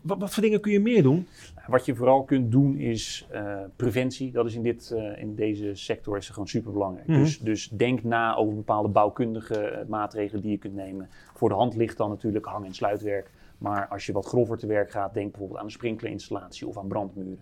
wat, 0.03 0.18
wat 0.18 0.31
voor 0.35 0.42
dingen 0.42 0.61
kun 0.61 0.72
je 0.72 0.81
meer 0.81 1.03
doen? 1.03 1.27
Wat 1.66 1.85
je 1.85 1.94
vooral 1.94 2.24
kunt 2.24 2.53
doen 2.53 2.77
is 2.77 3.27
eh, 3.31 3.57
preventie. 3.77 4.33
Dat 4.33 4.46
is 4.46 4.55
in, 4.55 4.62
dit, 4.62 4.90
eh, 4.90 5.20
in 5.22 5.35
deze 5.35 5.74
sector 5.74 6.16
is 6.16 6.29
gewoon 6.29 6.48
super 6.48 6.72
belangrijk. 6.72 7.07
Mhm. 7.07 7.18
dus, 7.18 7.38
dus 7.38 7.68
denk 7.68 8.03
na 8.03 8.37
over 8.37 8.55
bepaalde 8.55 8.88
bouwkundige 8.88 9.59
eh, 9.61 9.87
maatregelen 9.88 10.42
die 10.42 10.51
je 10.51 10.59
kunt 10.59 10.74
nemen. 10.74 11.09
Voor 11.35 11.48
de 11.48 11.55
hand 11.55 11.77
ligt 11.77 11.96
dan 11.96 12.09
natuurlijk 12.09 12.44
hang- 12.46 12.66
en 12.66 12.74
sluitwerk. 12.74 13.31
Maar 13.59 13.87
als 13.88 14.07
je 14.07 14.12
wat 14.12 14.27
grover 14.27 14.59
te 14.59 14.66
werk 14.66 14.90
gaat, 14.90 15.14
denk 15.14 15.31
bijvoorbeeld 15.31 15.59
aan 15.59 15.64
een 15.64 15.70
sprinklerinstallatie 15.70 16.66
of 16.66 16.79
aan 16.79 16.88
brandmuren. 16.88 17.38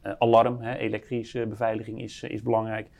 Eh, 0.00 0.12
alarm, 0.18 0.60
hè, 0.60 0.74
elektrische 0.76 1.46
beveiliging 1.46 2.00
is, 2.02 2.22
eh, 2.22 2.30
is 2.30 2.42
belangrijk. 2.42 2.90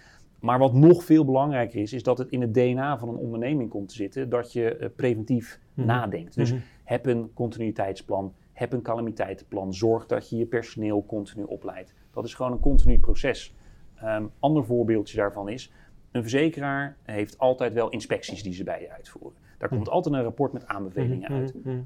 Maar 0.40 0.58
wat 0.58 0.72
nog 0.74 1.04
veel 1.04 1.24
belangrijker 1.24 1.80
is, 1.80 1.92
is 1.92 2.02
dat 2.02 2.18
het 2.18 2.28
in 2.28 2.40
het 2.40 2.54
DNA 2.54 2.98
van 2.98 3.08
een 3.08 3.16
onderneming 3.16 3.70
komt 3.70 3.88
te 3.88 3.94
zitten 3.94 4.28
dat 4.28 4.52
je 4.52 4.76
eh, 4.76 4.88
preventief 4.96 5.60
Mhm. 5.74 5.86
nadenkt. 5.86 6.34
Dus 6.34 6.52
Mhm. 6.52 6.60
heb 6.84 7.06
een 7.06 7.30
continuïteitsplan, 7.34 8.34
heb 8.52 8.72
een 8.72 8.82
calamiteitenplan, 8.82 9.74
zorg 9.74 10.06
dat 10.06 10.28
je 10.30 10.36
je 10.36 10.46
personeel 10.46 11.04
continu 11.06 11.42
opleidt. 11.44 11.94
Dat 12.12 12.24
is 12.24 12.34
gewoon 12.34 12.52
een 12.52 12.60
continu 12.60 12.98
proces. 12.98 13.54
Een 13.96 14.30
ander 14.38 14.64
voorbeeldje 14.64 15.16
daarvan 15.16 15.48
is, 15.48 15.72
een 16.10 16.22
verzekeraar 16.22 16.96
heeft 17.02 17.38
altijd 17.38 17.72
wel 17.72 17.88
inspecties 17.88 18.42
die 18.42 18.52
ze 18.52 18.64
bij 18.64 18.80
je 18.80 18.90
uitvoeren. 18.90 19.38
Daar 19.58 19.68
komt 19.68 19.88
altijd 19.88 20.14
een 20.14 20.22
rapport 20.22 20.52
met 20.52 20.66
aanbevelingen 20.66 21.28
uit. 21.28 21.54
Mhm, 21.54 21.68
mhm. 21.70 21.82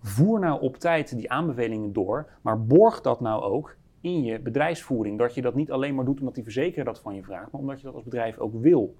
Voer 0.00 0.40
nou 0.40 0.60
op 0.60 0.76
tijd 0.76 1.16
die 1.16 1.30
aanbevelingen 1.30 1.92
door, 1.92 2.30
maar 2.42 2.64
borg 2.64 3.00
dat 3.00 3.20
nou 3.20 3.42
ook 3.42 3.76
in 4.06 4.24
je 4.24 4.40
bedrijfsvoering. 4.40 5.18
Dat 5.18 5.34
je 5.34 5.42
dat 5.42 5.54
niet 5.54 5.70
alleen 5.70 5.94
maar 5.94 6.04
doet 6.04 6.18
omdat 6.18 6.34
die 6.34 6.42
verzekeraar 6.42 6.84
dat 6.84 7.00
van 7.00 7.14
je 7.14 7.22
vraagt, 7.22 7.50
maar 7.52 7.60
omdat 7.60 7.78
je 7.78 7.86
dat 7.86 7.94
als 7.94 8.04
bedrijf 8.04 8.38
ook 8.38 8.60
wil. 8.60 8.94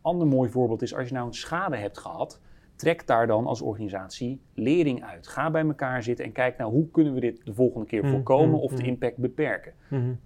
Ander 0.00 0.26
mooi 0.26 0.50
voorbeeld 0.50 0.82
is 0.82 0.94
als 0.94 1.08
je 1.08 1.14
nou 1.14 1.26
een 1.26 1.34
schade 1.34 1.76
hebt 1.76 1.98
gehad, 1.98 2.40
trek 2.76 3.06
daar 3.06 3.26
dan 3.26 3.46
als 3.46 3.60
organisatie 3.60 4.40
lering 4.54 5.04
uit. 5.04 5.28
Ga 5.28 5.50
bij 5.50 5.62
elkaar 5.62 6.02
zitten 6.02 6.24
en 6.24 6.32
kijk 6.32 6.58
nou 6.58 6.72
hoe 6.72 6.90
kunnen 6.90 7.14
we 7.14 7.20
dit 7.20 7.40
de 7.44 7.54
volgende 7.54 7.86
keer 7.86 8.04
Mm, 8.04 8.10
voorkomen 8.10 8.48
mm, 8.48 8.54
of 8.54 8.72
de 8.72 8.82
mm. 8.82 8.88
impact 8.88 9.16
beperken. 9.16 9.72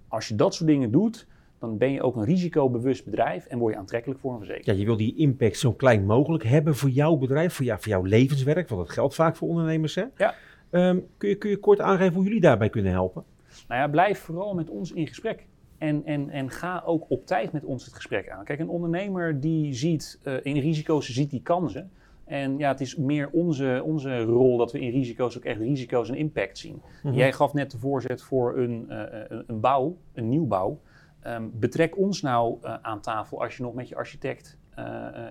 Als 0.07 0.27
je 0.27 0.35
dat 0.35 0.53
soort 0.53 0.69
dingen 0.69 0.91
doet, 0.91 1.27
dan 1.59 1.77
ben 1.77 1.91
je 1.91 2.01
ook 2.01 2.15
een 2.15 2.25
risicobewust 2.25 3.05
bedrijf 3.05 3.45
en 3.45 3.57
word 3.57 3.73
je 3.73 3.79
aantrekkelijk 3.79 4.19
voor 4.19 4.31
een 4.31 4.37
verzekering. 4.37 4.71
Ja, 4.71 4.81
je 4.81 4.85
wil 4.85 4.97
die 4.97 5.15
impact 5.15 5.57
zo 5.57 5.73
klein 5.73 6.05
mogelijk 6.05 6.43
hebben 6.43 6.75
voor 6.75 6.89
jouw 6.89 7.15
bedrijf, 7.15 7.53
voor, 7.53 7.65
jou, 7.65 7.79
voor 7.79 7.91
jouw 7.91 8.03
levenswerk, 8.03 8.69
want 8.69 8.81
dat 8.81 8.91
geldt 8.91 9.15
vaak 9.15 9.35
voor 9.35 9.47
ondernemers. 9.47 9.95
Hè? 9.95 10.03
Ja. 10.17 10.33
Ehm, 10.69 10.99
kun, 11.17 11.29
je, 11.29 11.35
kun 11.35 11.49
je 11.49 11.57
kort 11.57 11.79
aangeven 11.79 12.13
hoe 12.13 12.23
jullie 12.23 12.41
daarbij 12.41 12.69
kunnen 12.69 12.91
helpen? 12.91 13.23
Nou 13.67 13.81
ja, 13.81 13.87
blijf 13.87 14.19
vooral 14.19 14.53
met 14.53 14.69
ons 14.69 14.91
in 14.91 15.07
gesprek. 15.07 15.45
En, 15.77 16.05
en, 16.05 16.29
en 16.29 16.49
ga 16.49 16.83
ook 16.85 17.05
op 17.07 17.25
tijd 17.25 17.51
met 17.51 17.63
ons 17.65 17.85
het 17.85 17.93
gesprek 17.93 18.29
aan. 18.29 18.43
Kijk, 18.43 18.59
een 18.59 18.69
ondernemer 18.69 19.39
die 19.39 19.73
ziet 19.73 20.19
eh, 20.23 20.33
in 20.43 20.57
risico's, 20.57 21.09
ziet 21.09 21.29
die 21.29 21.41
kansen. 21.41 21.91
En 22.23 22.57
ja, 22.57 22.67
het 22.67 22.81
is 22.81 22.95
meer 22.95 23.29
onze, 23.29 23.81
onze 23.85 24.21
rol 24.23 24.57
dat 24.57 24.71
we 24.71 24.79
in 24.79 24.91
risico's 24.91 25.37
ook 25.37 25.43
echt 25.43 25.59
risico's 25.59 26.09
en 26.09 26.15
impact 26.15 26.57
zien. 26.57 26.81
Mhm. 27.03 27.15
Jij 27.15 27.33
gaf 27.33 27.53
net 27.53 27.71
de 27.71 27.77
voorzet 27.77 28.21
voor 28.21 28.57
een, 28.57 28.89
eh, 28.89 29.21
een, 29.27 29.43
een 29.47 29.59
bouw, 29.59 29.97
een 30.13 30.29
nieuwbouw. 30.29 30.79
Ehm, 31.19 31.43
betrek 31.53 31.97
ons 31.97 32.21
nou 32.21 32.57
aan 32.81 33.01
tafel 33.01 33.43
als 33.43 33.57
je 33.57 33.63
nog 33.63 33.73
met 33.73 33.89
je 33.89 33.95
architect 33.95 34.57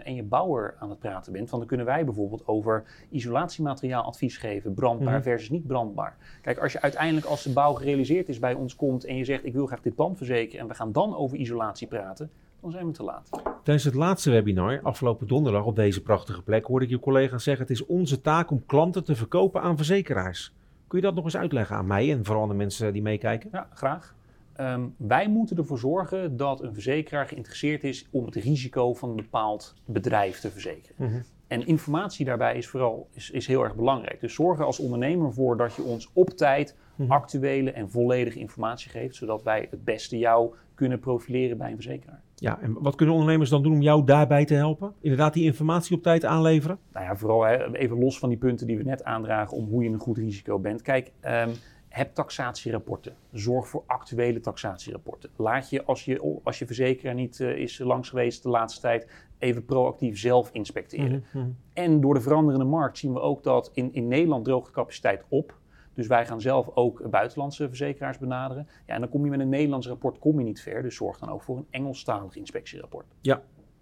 en 0.03 0.15
je 0.15 0.23
bouwer 0.23 0.75
aan 0.79 0.91
het 0.91 0.99
praten 0.99 1.33
bent. 1.33 1.47
Want 1.51 1.59
dan 1.59 1.69
kunnen 1.69 1.87
wij 1.87 2.05
bijvoorbeeld 2.05 2.47
over 2.47 2.85
isolatiemateriaal 3.11 4.03
advies 4.03 4.37
geven. 4.37 4.75
Brandbaar 4.75 5.15
Mhm. 5.15 5.23
versus 5.23 5.51
niet 5.51 5.67
brandbaar. 5.67 6.17
Kijk, 6.43 6.59
als 6.59 6.73
je 6.73 6.81
uiteindelijk 6.81 7.27
als 7.27 7.43
de 7.43 7.51
bouw 7.53 7.73
gerealiseerd 7.73 8.29
is 8.29 8.39
bij 8.39 8.55
ons 8.55 8.77
komt 8.77 9.05
en 9.05 9.17
je 9.17 9.25
zegt 9.25 9.45
ik 9.45 9.53
wil 9.53 9.67
graag 9.67 9.81
dit 9.81 9.95
pand 9.95 10.17
verzekeren 10.17 10.61
en 10.61 10.69
we 10.69 10.75
gaan 10.75 10.93
dan 10.93 11.17
over 11.17 11.37
isolatie 11.37 11.87
praten, 11.87 12.31
dan 12.61 12.71
zijn 12.71 12.87
we 12.87 12.93
te 12.93 13.03
laat. 13.03 13.29
Tijdens 13.63 13.85
het 13.85 13.95
laatste 13.95 14.31
webinar, 14.31 14.81
afgelopen 14.83 15.27
donderdag 15.27 15.65
op 15.65 15.77
deze 15.77 16.03
prachtige 16.03 16.43
plek, 16.43 16.65
hoorde 16.67 16.85
ik 16.85 16.91
je 16.91 16.99
collega's 16.99 17.45
zeggen: 17.45 17.63
het 17.67 17.73
is 17.77 17.87
onze 17.87 18.21
taak 18.21 18.51
om 18.51 18.63
klanten 18.67 19.05
te 19.05 19.15
verkopen 19.17 19.61
aan 19.63 19.77
verzekeraars. 19.77 20.53
Kun 20.87 20.99
je 20.99 21.05
dat 21.05 21.15
nog 21.15 21.25
eens 21.25 21.37
uitleggen 21.37 21.77
aan 21.77 21.87
mij 21.87 22.13
en 22.13 22.25
vooral 22.25 22.43
aan 22.43 22.49
de 22.49 22.55
mensen 22.55 22.93
die 22.93 23.03
meekijken? 23.03 23.49
Ja, 23.53 23.67
graag. 23.75 24.15
Ehm, 24.57 24.83
wij 24.97 25.29
moeten 25.29 25.57
ervoor 25.57 25.79
zorgen 25.79 26.37
dat 26.37 26.63
een 26.63 26.75
verzekeraar 26.75 27.27
geïnteresseerd 27.27 27.85
is 27.85 28.09
om 28.11 28.25
het 28.25 28.35
risico 28.35 28.95
van 28.95 29.09
een 29.11 29.17
bepaald 29.17 29.75
bedrijf 29.85 30.41
te 30.41 30.51
verzekeren. 30.51 31.09
Mhm. 31.09 31.21
En 31.47 31.67
informatie 31.67 32.25
daarbij 32.25 32.57
is 32.57 32.69
vooral 32.69 33.09
is, 33.13 33.31
is 33.31 33.47
heel 33.47 33.63
erg 33.63 33.75
belangrijk. 33.75 34.21
Dus 34.21 34.35
zorg 34.35 34.59
er 34.59 34.65
als 34.65 34.79
ondernemer 34.79 35.33
voor 35.33 35.57
dat 35.57 35.75
je 35.75 35.83
ons 35.83 36.11
op 36.13 36.31
tijd 36.31 36.77
Mhm. 36.97 37.11
actuele 37.13 37.71
en 37.71 37.91
volledige 37.91 38.39
informatie 38.39 38.91
geeft, 38.91 39.17
zodat 39.17 39.43
wij 39.43 39.67
het 39.71 39.85
beste 39.85 40.19
jou 40.19 40.55
kunnen 40.75 40.99
profileren 40.99 41.59
bij 41.59 41.69
een 41.69 41.75
verzekeraar. 41.75 42.23
Ja, 42.35 42.59
en 42.61 42.77
wat 42.79 42.95
kunnen 42.95 43.15
ondernemers 43.15 43.51
dan 43.51 43.63
doen 43.63 43.73
om 43.73 43.83
jou 43.83 44.05
daarbij 44.05 44.45
te 44.45 44.55
helpen? 44.55 44.93
Inderdaad, 45.01 45.35
die 45.35 45.45
informatie 45.45 45.97
op 45.97 46.03
tijd 46.03 46.25
aanleveren? 46.25 46.79
Nou 46.93 47.05
ja, 47.05 47.17
vooral 47.17 47.47
even 47.73 47.99
los 47.99 48.19
van 48.19 48.29
die 48.29 48.39
punten 48.39 48.67
die 48.67 48.77
we 48.77 48.83
net 48.83 49.05
aandragen 49.05 49.57
om 49.57 49.65
hoe 49.69 49.83
je 49.85 49.91
een 49.91 49.99
goed 49.99 50.19
risico 50.19 50.59
bent. 50.59 50.83
Kijk, 50.83 51.13
ehm, 51.21 51.51
heb 51.95 52.15
taxatierapporten. 52.15 53.15
Zorg 53.33 53.69
voor 53.69 53.83
actuele 53.87 54.41
taxatierapporten. 54.41 55.31
Laat 55.37 55.71
je, 55.71 55.85
als 55.85 56.05
je, 56.05 56.41
als 56.43 56.59
je 56.59 56.67
verzekeraar 56.67 57.15
niet 57.15 57.41
eh, 57.41 57.57
is 57.57 57.79
langs 57.79 58.09
geweest 58.09 58.43
de 58.43 58.49
laatste 58.49 58.81
tijd, 58.81 59.09
even 59.39 59.65
proactief 59.65 60.19
zelf 60.19 60.51
inspecteren. 60.53 61.25
Mhm, 61.29 61.39
mhm. 61.39 61.51
En 61.73 62.01
door 62.01 62.15
de 62.15 62.21
veranderende 62.21 62.65
markt 62.65 62.99
zien 62.99 63.13
we 63.13 63.21
ook 63.21 63.43
dat 63.43 63.71
in, 63.75 63.93
in 63.93 64.09
Nederland 64.09 64.45
droogt 64.45 64.67
de 64.67 64.73
capaciteit 64.73 65.25
op. 65.29 65.59
Dus 65.95 66.07
wij 66.07 66.27
gaan 66.27 66.41
zelf 66.41 66.71
ook 66.75 67.11
buitenlandse 67.11 67.69
verzekeraars 67.69 68.19
benaderen. 68.19 68.69
Ja, 68.87 68.95
en 68.95 69.01
dan 69.01 69.09
kom 69.09 69.25
je 69.25 69.31
met 69.31 69.41
een 69.41 69.49
Nederlands 69.49 69.87
rapport 69.87 70.19
kom 70.19 70.39
je 70.39 70.45
niet 70.45 70.61
ver. 70.61 70.83
Dus 70.83 70.97
zorg 70.97 71.19
dan 71.19 71.31
ook 71.31 71.43
voor 71.43 71.57
een 71.57 71.67
Engelstalig 71.71 72.37
inspectierapport. 72.37 73.07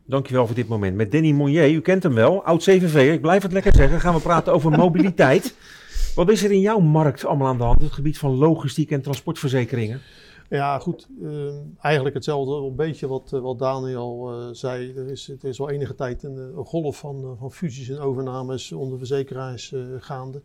Dankjewel 0.05 0.46
voor 0.46 0.55
dit 0.55 0.68
moment. 0.68 0.96
Met 0.96 1.12
Danny 1.12 1.33
Monnier, 1.33 1.70
u 1.70 1.81
kent 1.81 2.03
hem 2.03 2.14
wel, 2.14 2.44
oud 2.44 2.62
CVV. 2.62 3.12
Ik 3.12 3.20
blijf 3.20 3.42
het 3.42 3.53
lekker 3.53 3.75
zeggen. 3.75 4.01
Gaan 4.01 4.14
we 4.14 4.20
praten 4.20 4.53
over 4.53 4.70
mobiliteit. 4.70 5.55
Wat 6.14 6.31
is 6.31 6.44
er 6.44 6.51
in 6.53 6.61
jouw 6.61 6.79
markt 6.79 7.25
allemaal 7.25 7.48
aan 7.48 7.59
de 7.59 7.64
hand? 7.64 7.83
Het 7.83 7.92
gebied 7.92 8.18
van 8.18 8.37
logistiek 8.37 8.90
en 8.90 9.03
transportverzekeringen. 9.03 10.01
Ja, 10.48 10.79
goed. 10.79 11.09
eh, 11.22 11.55
eigenlijk 11.81 12.14
hetzelfde, 12.14 12.55
een 12.55 12.77
beetje 12.77 13.09
wat, 13.09 13.33
eh, 13.33 13.40
wat 13.40 13.59
Daniel 13.59 14.31
eh, 14.33 14.48
zei. 14.53 14.92
Er 14.96 15.09
is, 15.11 15.27
het 15.27 15.44
is 15.44 15.61
al 15.61 15.70
enige 15.70 15.94
tijd 15.94 16.22
een, 16.22 16.37
eh, 16.37 16.57
een 16.57 16.64
golf 16.64 16.98
van, 16.98 17.37
van 17.38 17.53
fusies 17.53 17.88
en 17.88 17.98
overnames 17.98 18.72
onder 18.72 18.98
verzekeraars 18.98 19.75
gaande. 19.98 20.42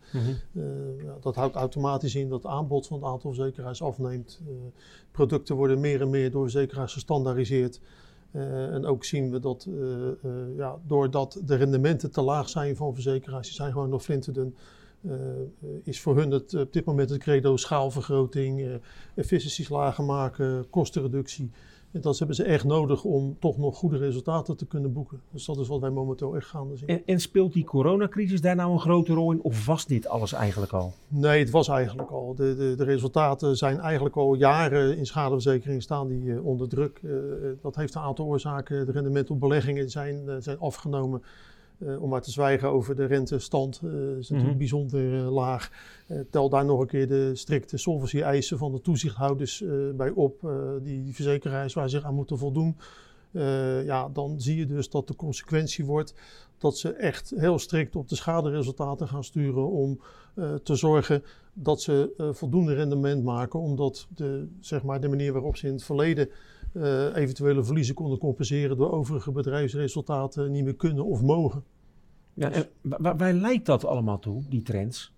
Ja, 1.04 1.16
dat 1.20 1.34
houdt 1.34 1.54
automatisch 1.54 2.14
in 2.14 2.28
dat 2.28 2.42
het 2.42 2.52
aanbod 2.52 2.86
van 2.86 2.98
het 2.98 3.06
aantal 3.06 3.32
verzekeraars 3.32 3.82
afneemt. 3.82 4.40
Producten 5.10 5.56
worden 5.56 5.80
meer 5.80 6.00
en 6.00 6.10
meer 6.10 6.30
door 6.30 6.42
verzekeraars 6.42 6.92
gestandaardiseerd. 6.92 7.80
En 8.32 8.86
ook 8.86 9.04
zien 9.04 9.30
we 9.30 9.40
dat 9.40 9.68
ja, 10.56 10.78
doordat 10.86 11.40
de 11.44 11.54
rendementen 11.54 12.10
te 12.10 12.22
laag 12.22 12.48
zijn 12.48 12.76
van 12.76 12.94
verzekeraars, 12.94 13.46
die 13.46 13.56
zijn 13.56 13.72
gewoon 13.72 13.88
nog 13.88 14.02
flinterdun, 14.02 14.54
is 15.82 16.00
voor 16.00 16.16
hun 16.16 16.30
het, 16.30 16.54
op 16.54 16.72
dit 16.72 16.84
moment 16.84 17.10
het 17.10 17.18
credo 17.18 17.56
schaalvergroting, 17.56 18.60
eh 18.60 18.74
efficiënties 19.14 19.68
lager 19.68 20.04
maken, 20.04 20.70
kostenreductie. 20.70 21.50
En 21.92 22.00
dat 22.00 22.18
hebben 22.18 22.36
ze 22.36 22.42
echt 22.42 22.64
nodig 22.64 23.04
om 23.04 23.36
toch 23.38 23.58
nog 23.58 23.76
goede 23.76 23.96
resultaten 23.96 24.56
te 24.56 24.66
kunnen 24.66 24.92
boeken. 24.92 25.20
Dus 25.30 25.44
dat 25.44 25.58
is 25.58 25.68
wat 25.68 25.80
wij 25.80 25.90
momenteel 25.90 26.36
echt 26.36 26.46
gaande 26.46 26.76
zien. 26.76 26.88
En, 26.88 27.02
en 27.06 27.20
speelt 27.20 27.52
die 27.52 27.64
coronacrisis 27.64 28.40
daar 28.40 28.56
nou 28.56 28.72
een 28.72 28.80
grote 28.80 29.12
rol 29.12 29.32
in? 29.32 29.42
Of 29.42 29.66
was 29.66 29.86
dit 29.86 30.08
alles 30.08 30.32
eigenlijk 30.32 30.72
al? 30.72 30.92
Nee, 31.08 31.38
het 31.38 31.50
was 31.50 31.68
eigenlijk 31.68 32.10
al. 32.10 32.34
De, 32.34 32.56
de, 32.56 32.74
de 32.76 32.84
resultaten 32.84 33.56
zijn 33.56 33.80
eigenlijk 33.80 34.16
al 34.16 34.34
jaren 34.34 34.96
in 34.96 35.06
schadeverzekering 35.06 35.82
staan 35.82 36.08
die 36.08 36.32
eh, 36.32 36.46
onder 36.46 36.68
druk. 36.68 37.00
Eh, 37.02 37.10
dat 37.62 37.76
heeft 37.76 37.94
een 37.94 38.00
aantal 38.00 38.26
oorzaken. 38.26 38.86
De 38.86 38.92
rendementen 38.92 39.34
op 39.34 39.40
beleggingen 39.40 39.90
zijn, 39.90 40.28
eh, 40.28 40.36
zijn 40.38 40.58
afgenomen. 40.58 41.22
Eh, 41.78 42.02
om 42.02 42.08
maar 42.08 42.22
te 42.22 42.30
zwijgen 42.30 42.68
over 42.68 42.96
de 42.96 43.04
rentestand, 43.04 43.80
eh 43.84 43.90
is 43.90 44.28
natuurlijk 44.28 44.48
Mhm. 44.48 44.58
bijzonder 44.58 45.18
eh, 45.18 45.32
laag. 45.32 45.70
Tel 46.30 46.48
daar 46.48 46.64
nog 46.64 46.80
een 46.80 46.86
keer 46.86 47.08
de 47.08 47.34
strikte 47.34 47.76
solvency-eisen 47.76 48.58
van 48.58 48.72
de 48.72 48.80
toezichthouders 48.80 49.64
bij 49.94 50.10
op, 50.10 50.48
die, 50.82 51.02
die 51.02 51.14
verzekeraars 51.14 51.74
waar 51.74 51.88
ze 51.88 51.96
zich 51.96 52.06
aan 52.06 52.14
moeten 52.14 52.38
voldoen. 52.38 52.76
Ja, 53.84 54.08
dan 54.08 54.40
zie 54.40 54.56
je 54.56 54.66
dus 54.66 54.90
dat 54.90 55.08
de 55.08 55.16
consequentie 55.16 55.84
wordt 55.84 56.14
dat 56.58 56.78
ze 56.78 56.92
echt 56.92 57.32
heel 57.36 57.58
strikt 57.58 57.96
op 57.96 58.08
de 58.08 58.16
schaderesultaten 58.16 59.08
gaan 59.08 59.24
sturen 59.24 59.70
om 59.70 60.00
te 60.62 60.74
zorgen 60.74 61.22
dat 61.52 61.82
ze 61.82 62.30
voldoende 62.32 62.74
rendement 62.74 63.24
maken, 63.24 63.60
omdat 63.60 64.06
de, 64.14 64.48
zeg 64.60 64.82
maar, 64.82 65.00
de 65.00 65.08
manier 65.08 65.32
waarop 65.32 65.56
ze 65.56 65.66
in 65.66 65.72
het 65.72 65.84
verleden 65.84 66.28
eh, 66.72 67.16
eventuele 67.16 67.64
verliezen 67.64 67.94
konden 67.94 68.18
compenseren 68.18 68.76
door 68.76 68.92
overige 68.92 69.32
bedrijfsresultaten 69.32 70.50
niet 70.50 70.64
meer 70.64 70.76
kunnen 70.76 71.04
of 71.04 71.22
mogen. 71.22 71.64
Ja, 72.34 72.50
en 72.50 72.66
wa- 72.80 72.98
wa- 73.00 73.16
waar 73.16 73.32
leidt 73.32 73.66
dat 73.66 73.84
allemaal 73.84 74.18
toe, 74.18 74.42
die 74.48 74.62
trends? 74.62 75.12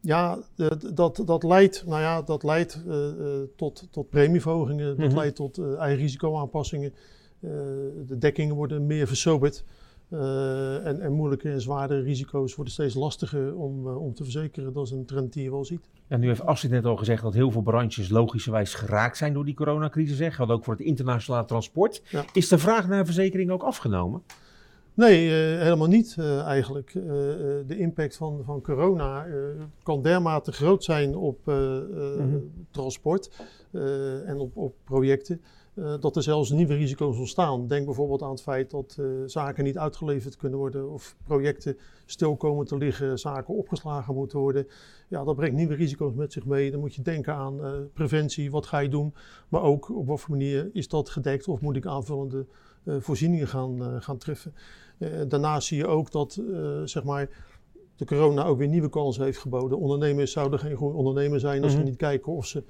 Ja, 0.00 0.38
dat, 0.94 1.22
dat 1.26 1.42
leidt, 1.42 1.84
nou 1.86 2.00
ja, 2.00 2.22
dat 2.22 2.42
leidt 2.42 2.82
eh, 2.86 3.08
eh, 3.08 3.42
tot, 3.56 3.88
tot 3.90 4.08
premieverhogingen, 4.10 4.96
dat 4.96 5.06
Mhm. 5.06 5.16
leidt 5.16 5.36
tot 5.36 5.58
eh 5.58 5.78
eigen 5.78 6.02
risicoaanpassingen. 6.02 6.92
De 8.06 8.16
dekkingen 8.18 8.54
worden 8.54 8.86
meer 8.86 9.06
versoberd. 9.06 9.64
Uh, 10.10 10.86
en, 10.86 11.00
en, 11.00 11.12
moeilijke 11.12 11.50
en 11.50 11.60
zware 11.60 12.00
risico's 12.00 12.54
worden 12.54 12.72
steeds 12.72 12.94
lastiger 12.94 13.56
om, 13.56 13.86
uh, 13.86 14.02
om 14.02 14.14
te 14.14 14.22
verzekeren. 14.22 14.72
Dat 14.72 14.86
is 14.86 14.90
een 14.90 15.04
trend 15.04 15.32
die 15.32 15.42
je 15.42 15.50
wel 15.50 15.64
ziet. 15.64 15.88
Ja, 16.06 16.16
nu 16.16 16.26
heeft 16.26 16.46
Astrid 16.46 16.70
net 16.70 16.84
al 16.84 16.96
gezegd 16.96 17.22
dat 17.22 17.34
heel 17.34 17.50
veel 17.50 17.62
branches 17.62 18.08
logischerwijs 18.08 18.74
geraakt 18.74 19.16
zijn 19.16 19.32
door 19.32 19.44
die 19.44 19.54
coronacrisis. 19.54 20.18
Hè. 20.18 20.30
Geldt 20.30 20.52
ook 20.52 20.64
voor 20.64 20.74
het 20.74 20.82
internationale 20.82 21.44
transport. 21.44 22.02
Ja. 22.08 22.24
Is 22.32 22.48
de 22.48 22.58
vraag 22.58 22.88
naar 22.88 23.04
verzekering 23.04 23.50
ook 23.50 23.62
afgenomen? 23.62 24.22
Nee, 24.94 25.24
uh, 25.24 25.62
helemaal 25.62 25.88
niet 25.88 26.16
eigenlijk. 26.44 26.92
de 27.66 27.78
impact 27.78 28.16
van, 28.16 28.42
van 28.44 28.60
corona 28.60 29.26
kan 29.82 30.02
dermate 30.02 30.52
groot 30.52 30.84
zijn 30.84 31.16
op 31.16 31.38
mm-hmm. 31.44 32.50
transport 32.70 33.30
en 34.26 34.38
op, 34.38 34.56
op 34.56 34.74
projecten. 34.84 35.40
Uh, 35.76 35.94
dat 36.00 36.16
er 36.16 36.22
zelfs 36.22 36.50
nieuwe 36.50 36.74
risico's 36.74 37.18
ontstaan. 37.18 37.66
Denk 37.66 37.84
bijvoorbeeld 37.84 38.22
aan 38.22 38.30
het 38.30 38.42
feit 38.42 38.70
dat 38.70 38.96
uh, 39.00 39.06
zaken 39.26 39.64
niet 39.64 39.78
uitgeleverd 39.78 40.36
kunnen 40.36 40.58
worden 40.58 40.90
of 40.90 41.16
projecten 41.24 41.78
stil 42.06 42.36
komen 42.36 42.66
te 42.66 42.76
liggen, 42.76 43.18
zaken 43.18 43.54
opgeslagen 43.54 44.14
moeten 44.14 44.38
worden. 44.38 44.66
Ja, 45.08 45.24
dat 45.24 45.36
brengt 45.36 45.56
nieuwe 45.56 45.74
risico's 45.74 46.14
met 46.14 46.32
zich 46.32 46.46
mee. 46.46 46.70
Dan 46.70 46.80
moet 46.80 46.94
je 46.94 47.02
denken 47.02 47.34
aan 47.34 47.60
uh, 47.60 47.72
preventie, 47.92 48.50
wat 48.50 48.66
ga 48.66 48.78
je 48.78 48.88
doen, 48.88 49.14
maar 49.48 49.62
ook 49.62 49.90
op 49.90 50.06
wat 50.06 50.20
voor 50.20 50.30
manier 50.30 50.70
is 50.72 50.88
dat 50.88 51.10
gedekt 51.10 51.48
of 51.48 51.60
moet 51.60 51.76
ik 51.76 51.86
aanvullende 51.86 52.46
voorzieningen 52.84 53.48
gaan, 53.48 54.02
gaan 54.02 54.18
treffen. 54.18 54.54
daarnaast 55.28 55.66
zie 55.66 55.76
je 55.76 55.86
ook 55.86 56.12
dat 56.12 56.42
zeg 56.84 57.04
maar, 57.04 57.28
de 57.96 58.04
corona 58.04 58.44
ook 58.44 58.58
weer 58.58 58.68
nieuwe 58.68 58.88
kansen 58.88 59.24
heeft 59.24 59.38
geboden. 59.38 59.78
Ondernemers 59.78 60.32
zouden 60.32 60.58
geen 60.58 60.76
goede 60.76 60.96
ondernemer 60.96 61.40
zijn 61.40 61.62
als 61.62 61.70
mm 61.70 61.76
-hmm. 61.76 61.86
ze 61.86 61.90
niet 61.90 62.00
kijken 62.00 62.32
of 62.32 62.46
ze 62.46 62.64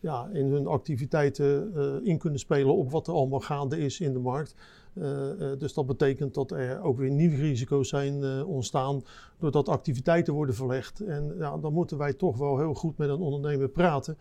ja, 0.00 0.28
in 0.32 0.46
hun 0.46 0.66
activiteiten 0.66 1.72
uh, 1.76 2.08
in 2.08 2.18
kunnen 2.18 2.38
spelen 2.38 2.74
op 2.74 2.90
wat 2.90 3.06
er 3.06 3.14
allemaal 3.14 3.40
gaande 3.40 3.78
is 3.78 4.00
in 4.00 4.12
de 4.12 4.18
markt. 4.18 4.54
Uh, 4.94 5.04
uh, 5.04 5.58
dus 5.58 5.74
dat 5.74 5.86
betekent 5.86 6.34
dat 6.34 6.50
er 6.50 6.82
ook 6.82 6.98
weer 6.98 7.10
nieuwe 7.10 7.36
risico's 7.36 7.88
zijn 7.88 8.44
ontstaan 8.44 9.02
doordat 9.38 9.68
activiteiten 9.68 10.34
worden 10.34 10.54
verlegd. 10.54 11.00
En 11.00 11.34
ja, 11.38 11.56
dan 11.56 11.72
moeten 11.72 11.98
wij 11.98 12.12
toch 12.12 12.36
wel 12.36 12.58
heel 12.58 12.74
goed 12.74 12.98
met 12.98 13.08
een 13.08 13.20
ondernemer 13.20 13.68
praten 13.68 14.16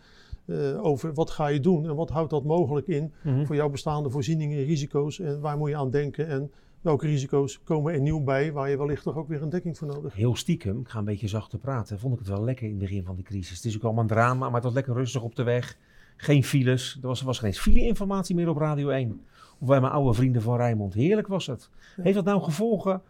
over 0.82 1.14
wat 1.14 1.30
ga 1.30 1.48
je 1.48 1.60
doen 1.60 1.86
en 1.88 1.96
wat 1.96 2.10
houdt 2.10 2.30
dat 2.30 2.44
mogelijk 2.44 2.88
in 2.88 3.12
mm-hmm. 3.22 3.46
voor 3.46 3.56
jouw 3.56 3.70
bestaande 3.70 4.10
voorzieningen 4.10 4.58
en 4.58 4.66
risico's 4.66 5.20
en 5.20 5.40
waar 5.40 5.58
moet 5.58 5.70
je 5.70 5.76
aan 5.76 5.90
denken 5.90 6.28
en 6.28 6.52
welke 6.82 7.08
risico's 7.08 7.60
komen 7.64 7.94
er 7.94 8.00
nieuw 8.00 8.24
bij 8.24 8.52
waar 8.52 8.70
je 8.70 8.78
wellicht 8.78 9.04
toch 9.04 9.16
ook 9.16 9.28
weer 9.28 9.42
een 9.42 9.50
dekking 9.50 9.78
voor 9.78 9.88
nodig 9.88 10.04
hebt. 10.04 10.16
Heel 10.16 10.36
stiekem, 10.36 10.80
ik 10.80 10.90
ga 10.90 11.00
een 11.00 11.06
beetje 11.06 11.28
zachter 11.28 11.60
praten, 11.60 12.00
vond 12.00 12.14
ik 12.14 12.20
het 12.20 12.28
wel 12.28 12.44
lekker 12.44 12.66
in 12.66 12.72
het 12.72 12.80
begin 12.80 13.04
van 13.04 13.16
de 13.16 13.24
crisis. 13.24 13.56
Het 13.56 13.66
is 13.66 13.76
ook 13.76 13.84
allemaal 13.84 14.02
een 14.02 14.10
drama, 14.10 14.46
maar 14.46 14.54
het 14.54 14.64
was 14.64 14.74
lekker 14.74 14.94
rustig 14.94 15.22
op 15.22 15.36
de 15.36 15.44
weg. 15.44 15.78
Geen 16.18 16.44
files, 16.44 16.98
er 17.02 17.08
was, 17.08 17.20
er 17.20 17.26
was 17.26 17.40
geen 17.40 17.54
file-informatie 17.54 18.36
meer 18.36 18.50
op 18.50 18.58
Radio 18.58 18.90
1. 18.90 19.22
Of 19.60 19.68
bij 19.68 19.80
mijn 19.80 19.94
oude 19.94 20.14
vrienden 20.14 20.42
van 20.42 20.58
Rijnmond. 20.58 20.94
Heerlijk 20.94 21.28
was 21.28 21.48
het. 21.48 21.70
Heeft 22.02 22.16
dat 22.16 22.26
nou 22.26 22.42
gevolgen 22.42 23.02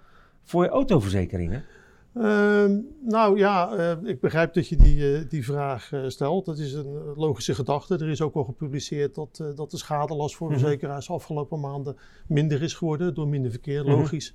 voor 0.44 0.64
je 0.64 0.70
autoverzekeringen? 0.70 1.64
Uh, 2.20 2.66
nou 3.02 3.38
ja, 3.38 3.78
uh, 3.78 4.10
ik 4.10 4.20
begrijp 4.20 4.54
dat 4.54 4.68
je 4.68 4.76
die, 4.76 4.98
uh, 4.98 5.30
die 5.30 5.46
vraag 5.46 5.92
uh, 5.92 6.08
stelt. 6.08 6.46
Dat 6.46 6.58
is 6.58 6.74
een 6.74 7.14
logische 7.16 7.56
gedachte. 7.56 7.98
Er 7.98 8.10
is 8.10 8.22
ook 8.22 8.36
al 8.36 8.44
gepubliceerd 8.44 9.16
dat, 9.16 9.44
dat 9.56 9.72
de 9.72 9.78
schadelast 9.78 10.36
voor 10.36 10.50
mhm. 10.50 10.60
verzekeraars 10.60 11.08
mm 11.08 11.16
-hmm. 11.16 11.24
afgelopen 11.24 11.60
maanden 11.60 11.96
minder 12.28 12.62
is 12.62 12.74
geworden 12.74 13.14
door 13.14 13.28
minder 13.28 13.52
verkeer, 13.52 13.84
mhm. 13.84 13.92
logisch. 13.92 14.34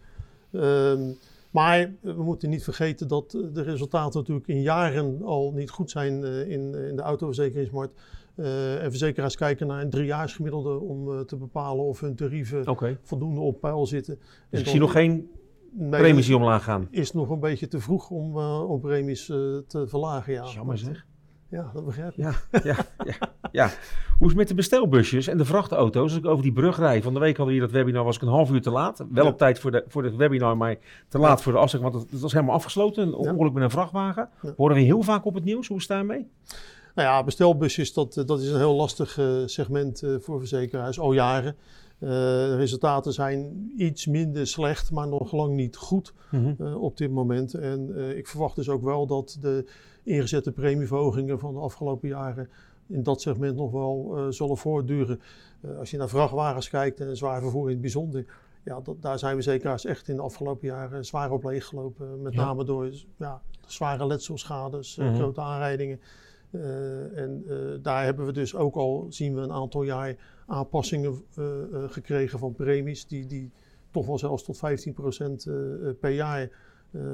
Mm 0.50 0.60
-hmm. 0.60 1.16
maar 1.50 1.94
we 2.00 2.22
moeten 2.22 2.50
niet 2.50 2.64
vergeten 2.64 3.08
dat 3.08 3.30
de 3.30 3.62
resultaten 3.62 4.18
natuurlijk 4.18 4.48
in 4.48 4.62
jaren 4.62 5.22
al 5.22 5.52
niet 5.52 5.70
goed 5.70 5.90
zijn 5.90 6.24
in, 6.24 6.74
in 6.74 6.96
de 6.96 7.02
autoverzekeringsmarkt. 7.02 8.00
en 8.34 8.90
verzekeraars 8.90 9.36
kijken 9.36 9.66
naar 9.66 9.80
een 9.80 9.90
driejaarsgemiddelde 9.90 10.78
om 10.78 11.26
te 11.26 11.36
bepalen 11.36 11.84
of 11.84 12.00
hun 12.00 12.14
tarieven 12.14 12.68
okay. 12.68 12.98
voldoende 13.02 13.40
op 13.40 13.60
peil 13.60 13.86
zitten. 13.86 14.18
Dus 14.50 14.60
ik 14.60 14.66
zie 14.66 14.80
nog 14.80 14.92
geen 14.92 15.30
nee, 15.74 16.00
premies 16.00 16.26
die 16.26 16.36
omlaag 16.36 16.64
gaan. 16.64 16.88
Is 16.90 17.12
nog 17.12 17.30
een 17.30 17.40
beetje 17.40 17.68
te 17.68 17.80
vroeg 17.80 18.10
om, 18.10 18.36
uh, 18.36 18.70
om 18.70 18.80
premies 18.80 19.28
uh, 19.28 19.36
te 19.66 19.86
verlagen. 19.86 20.32
Ja. 20.32 20.44
Jammer 20.54 20.78
zeg. 20.78 21.06
Ja, 21.48 21.70
dat 21.74 21.84
begrijp 21.84 22.10
ik. 22.10 22.16
Ja, 22.16 22.32
ja, 22.50 22.76
ja, 23.04 23.16
ja. 23.52 23.70
Hoe 24.18 24.26
is 24.26 24.28
het 24.28 24.36
met 24.36 24.48
de 24.48 24.54
bestelbusjes 24.54 25.26
en 25.26 25.38
de 25.38 25.44
vrachtauto's? 25.44 26.02
Als 26.02 26.18
ik 26.18 26.26
over 26.26 26.42
die 26.42 26.52
brug 26.52 26.78
rijd. 26.78 27.02
Van 27.02 27.14
de 27.14 27.20
week 27.20 27.36
hadden 27.36 27.54
we 27.54 27.60
hier 27.60 27.70
dat 27.70 27.70
webinar, 27.70 28.04
was 28.04 28.16
ik 28.16 28.22
een 28.22 28.28
half 28.28 28.50
uur 28.50 28.62
te 28.62 28.70
laat. 28.70 29.04
Wel 29.10 29.24
ja. 29.24 29.30
op 29.30 29.38
tijd 29.38 29.58
voor, 29.58 29.70
de, 29.70 29.84
voor 29.88 30.04
het 30.04 30.16
webinar, 30.16 30.56
maar 30.56 30.76
te 31.08 31.18
laat 31.18 31.38
ja. 31.38 31.44
voor 31.44 31.52
de 31.52 31.58
afspraak. 31.58 31.82
Want 31.82 31.94
het, 31.94 32.10
het, 32.10 32.20
was 32.20 32.32
helemaal 32.32 32.54
afgesloten. 32.54 33.06
Een 33.06 33.14
ongeluk 33.14 33.52
met 33.52 33.62
een 33.62 33.70
vrachtwagen. 33.70 34.28
Horen 34.56 34.76
we 34.76 34.82
heel 34.82 35.02
vaak 35.02 35.24
op 35.24 35.34
het 35.34 35.44
nieuws. 35.44 35.68
Hoe 35.68 35.76
is 35.76 35.82
het 35.82 35.92
daarmee? 35.92 36.28
Nou 36.94 37.08
ja, 37.08 37.24
bestelbusjes, 37.24 37.92
dat, 37.92 38.22
dat 38.26 38.40
is 38.40 38.50
een 38.50 38.58
heel 38.58 38.74
lastig 38.74 39.18
uh, 39.18 39.42
segment 39.44 40.02
voor 40.18 40.38
verzekeraars. 40.38 41.00
Al 41.00 41.12
jaren. 41.12 41.56
Uh, 42.04 42.10
de 42.10 42.56
resultaten 42.56 43.12
zijn 43.12 43.72
iets 43.76 44.06
minder 44.06 44.46
slecht, 44.46 44.90
maar 44.90 45.08
nog 45.08 45.32
lang 45.32 45.54
niet 45.54 45.76
goed 45.76 46.14
mm 46.30 46.44
-hmm. 46.44 46.66
uh, 46.66 46.82
op 46.82 46.96
dit 46.96 47.10
moment. 47.10 47.54
En 47.54 47.88
uh, 47.90 48.16
ik 48.16 48.28
verwacht 48.28 48.56
dus 48.56 48.68
ook 48.68 48.82
wel 48.82 49.06
dat 49.06 49.36
de 49.40 49.64
ingezette 50.02 50.52
premieverhogingen 50.52 51.38
van 51.38 51.54
de 51.54 51.60
afgelopen 51.60 52.08
jaren 52.08 52.48
in 52.86 53.02
dat 53.02 53.20
segment 53.20 53.56
nog 53.56 53.70
wel 53.70 54.16
zullen 54.30 54.56
voortduren. 54.56 55.20
als 55.78 55.90
je 55.90 55.96
naar 55.96 56.08
vrachtwagens 56.08 56.68
kijkt 56.68 57.00
en 57.00 57.16
zwaar 57.16 57.40
vervoer 57.40 57.64
in 57.64 57.72
het 57.72 57.80
bijzonder, 57.80 58.26
ja, 58.64 58.80
dat, 58.80 59.02
daar 59.02 59.18
zijn 59.18 59.36
we 59.36 59.42
zeker 59.42 59.84
echt 59.84 60.08
in 60.08 60.16
de 60.16 60.22
afgelopen 60.22 60.68
jaren 60.68 61.04
zwaar 61.04 61.30
op 61.30 61.44
leeggelopen. 61.44 62.22
Met 62.22 62.34
ja. 62.34 62.44
name 62.44 62.64
door 62.64 62.90
ja, 63.16 63.42
zware 63.66 64.06
letselschades, 64.06 64.96
mm 64.96 65.06
-hmm. 65.06 65.14
grote 65.14 65.40
aanrijdingen. 65.40 66.00
Uh, 66.54 67.18
en 67.18 67.44
uh, 67.46 67.56
daar 67.82 68.04
hebben 68.04 68.26
we 68.26 68.32
dus 68.32 68.54
ook 68.54 68.74
al, 68.74 69.06
zien 69.08 69.34
we 69.34 69.40
een 69.40 69.52
aantal 69.52 69.82
jaar 69.82 70.16
aanpassingen 70.46 71.22
uh, 71.38 71.46
gekregen 71.86 72.38
van 72.38 72.54
premies, 72.54 73.06
die, 73.06 73.26
die 73.26 73.50
toch 73.90 74.06
wel 74.06 74.18
zelfs 74.18 74.44
tot 74.44 74.56
15% 74.56 74.60
per 76.00 76.10
jaar 76.10 76.50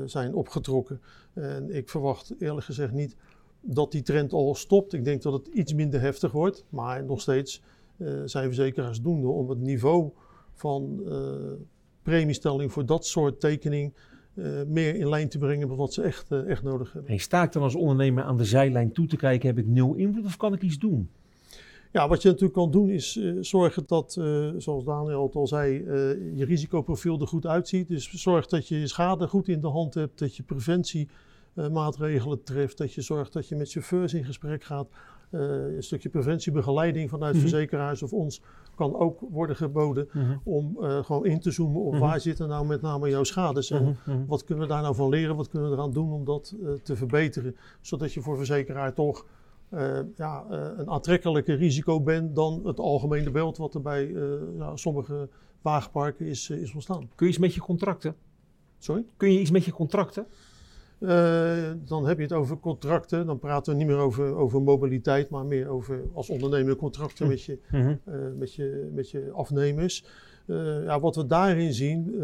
zijn 0.05 0.35
opgetrokken. 0.35 1.01
En 1.35 1.75
ik 1.75 1.89
verwacht 1.89 2.35
eerlijk 2.39 2.67
gezegd 2.67 2.93
niet 2.93 3.17
dat 3.61 3.93
die 3.93 4.03
trend 4.03 4.33
al 4.33 4.55
stopt. 4.55 4.93
Ik 4.93 5.05
denk 5.05 5.23
dat 5.23 5.33
het 5.33 5.47
iets 5.47 5.75
minder 5.75 6.01
heftig 6.01 6.33
wordt, 6.33 6.65
maar 6.69 7.05
nog 7.05 7.21
steeds 7.21 7.63
zijn 8.25 8.45
verzekeraars 8.45 9.01
doende 9.01 9.29
om 9.29 9.49
het 9.49 9.59
niveau 9.59 10.11
van 10.53 11.03
premiestelling 12.03 12.73
voor 12.73 12.87
dat 12.87 13.07
soort 13.07 13.41
tekening 13.41 13.93
uh, 14.35 14.63
meer 14.67 14.95
in 14.95 15.09
lijn 15.09 15.29
te 15.29 15.39
brengen 15.39 15.69
met 15.69 15.77
wat 15.77 15.93
ze 15.93 16.03
echt, 16.03 16.31
uh, 16.31 16.51
echt 16.51 16.63
nodig 16.63 16.93
hebben. 16.93 17.11
Hey, 17.11 17.21
sta 17.21 17.43
ik 17.43 17.53
dan 17.53 17.63
als 17.63 17.75
ondernemer 17.75 18.25
aan 18.25 18.37
de 18.37 18.45
zijlijn 18.45 18.93
toe 18.93 19.07
te 19.07 19.17
kijken, 19.17 19.49
heb 19.49 19.59
ik 19.59 19.67
nul 19.67 19.95
invloed 19.95 20.25
of 20.25 20.37
kan 20.37 20.53
ik 20.53 20.63
iets 20.63 20.79
doen? 20.79 21.11
Ja, 21.93 22.09
wat 22.09 22.23
je 22.23 22.29
natuurlijk 22.29 22.55
kan 22.55 22.71
doen 22.71 22.89
is 22.89 23.17
uh, 23.17 23.37
zorgen 23.41 23.83
dat, 23.87 24.13
zoals 24.59 24.85
Daniel 24.85 25.23
het 25.23 25.35
al 25.35 25.47
zei, 25.47 25.73
je 26.35 26.45
risicoprofiel 26.45 27.21
er 27.21 27.27
goed 27.27 27.47
uitziet. 27.47 27.89
Dus 27.89 28.11
zorg 28.11 28.47
dat 28.47 28.69
je 28.69 28.79
je 28.79 28.87
schade 28.87 29.29
goed 29.29 29.49
in 29.49 29.61
de 29.61 29.69
hand 29.69 29.95
hebt, 29.95 30.19
dat 30.19 30.37
je 30.37 30.43
preventiemaatregelen 30.43 32.43
treft, 32.43 32.79
dat 32.79 32.95
je 32.95 33.01
zorgt 33.01 33.33
dat 33.33 33.49
je 33.49 33.57
met 33.57 33.71
chauffeurs 33.71 34.15
in 34.15 34.25
gesprek 34.25 34.65
gaat. 34.65 34.89
Een 35.31 35.83
stukje 35.83 36.09
preventiebegeleiding 36.09 37.11
vanuit 37.11 37.35
mm 37.35 37.41
-hmm. 37.41 37.49
verzekeraars 37.49 38.03
of 38.03 38.13
ons 38.13 38.43
kan 38.75 38.97
ook 38.97 39.21
worden 39.21 39.57
geboden 39.57 40.09
mm 40.13 40.23
-hmm. 40.23 40.41
om 40.45 40.77
uh, 40.81 41.05
gewoon 41.05 41.27
in 41.27 41.41
te 41.41 41.51
zoomen 41.51 41.81
op 41.81 41.87
mm 41.87 41.91
-hmm. 41.91 42.01
waar 42.01 42.21
zitten 42.21 42.49
nou 42.49 42.67
met 42.67 42.83
name 42.83 43.09
jouw 43.09 43.25
schades 43.25 43.71
en 43.71 43.97
wat 44.27 44.45
kunnen 44.45 44.67
we 44.67 44.73
daar 44.73 44.83
nou 44.83 44.95
van 44.95 45.09
leren, 45.09 45.37
wat 45.37 45.49
kunnen 45.49 45.71
we 45.71 45.77
eraan 45.77 45.93
doen 45.93 46.13
om 46.13 46.25
dat 46.25 46.55
uh, 46.61 46.71
te 46.83 46.97
verbeteren, 46.97 47.57
zodat 47.81 48.13
je 48.13 48.21
voor 48.21 48.37
verzekeraar 48.37 48.95
toch 48.95 49.27
ja, 50.17 50.45
een 50.77 50.91
aantrekkelijker 50.91 51.57
risico 51.57 52.01
bent 52.01 52.35
dan 52.35 52.61
het 52.65 52.81
algemene 52.81 53.31
beeld 53.31 53.57
wat 53.57 53.75
er 53.75 53.81
bij 53.81 54.09
ja, 54.59 54.77
sommige 54.77 55.29
wagenparken 55.63 56.27
is, 56.27 56.51
is 56.51 56.73
ontstaan. 56.73 57.09
Kun 57.15 57.27
je 57.27 57.33
iets 57.33 57.41
met 57.41 57.55
je 57.55 57.61
contracten? 57.61 58.15
Sorry? 58.79 59.05
Kun 59.17 59.33
je 59.33 59.41
iets 59.41 59.51
met 59.51 59.65
je 59.65 59.73
contracten? 59.73 60.27
Uh, 61.01 61.71
dan 61.85 62.07
heb 62.07 62.17
je 62.17 62.23
het 62.23 62.33
over 62.33 62.59
contracten. 62.59 63.27
Dan 63.27 63.39
praten 63.39 63.73
we 63.73 63.79
niet 63.79 63.87
meer 63.87 63.97
over, 63.97 64.35
over 64.35 64.63
mobiliteit, 64.63 65.31
maar 65.31 65.47
meer 65.47 65.69
over 65.69 66.03
als 66.13 66.31
ondernemer 66.31 66.77
contracten 66.77 67.29
met 67.29 67.43
je, 67.43 67.59
mm 67.71 67.81
-hmm. 67.81 68.01
uh, 68.09 68.15
met 68.39 68.55
je, 68.55 68.91
met 68.95 69.11
je 69.11 69.31
afnemers. 69.33 70.05
Uh, 70.47 70.85
ja, 70.85 71.01
wat 71.01 71.17
we 71.17 71.27
daarin 71.27 71.73
zien, 71.73 72.15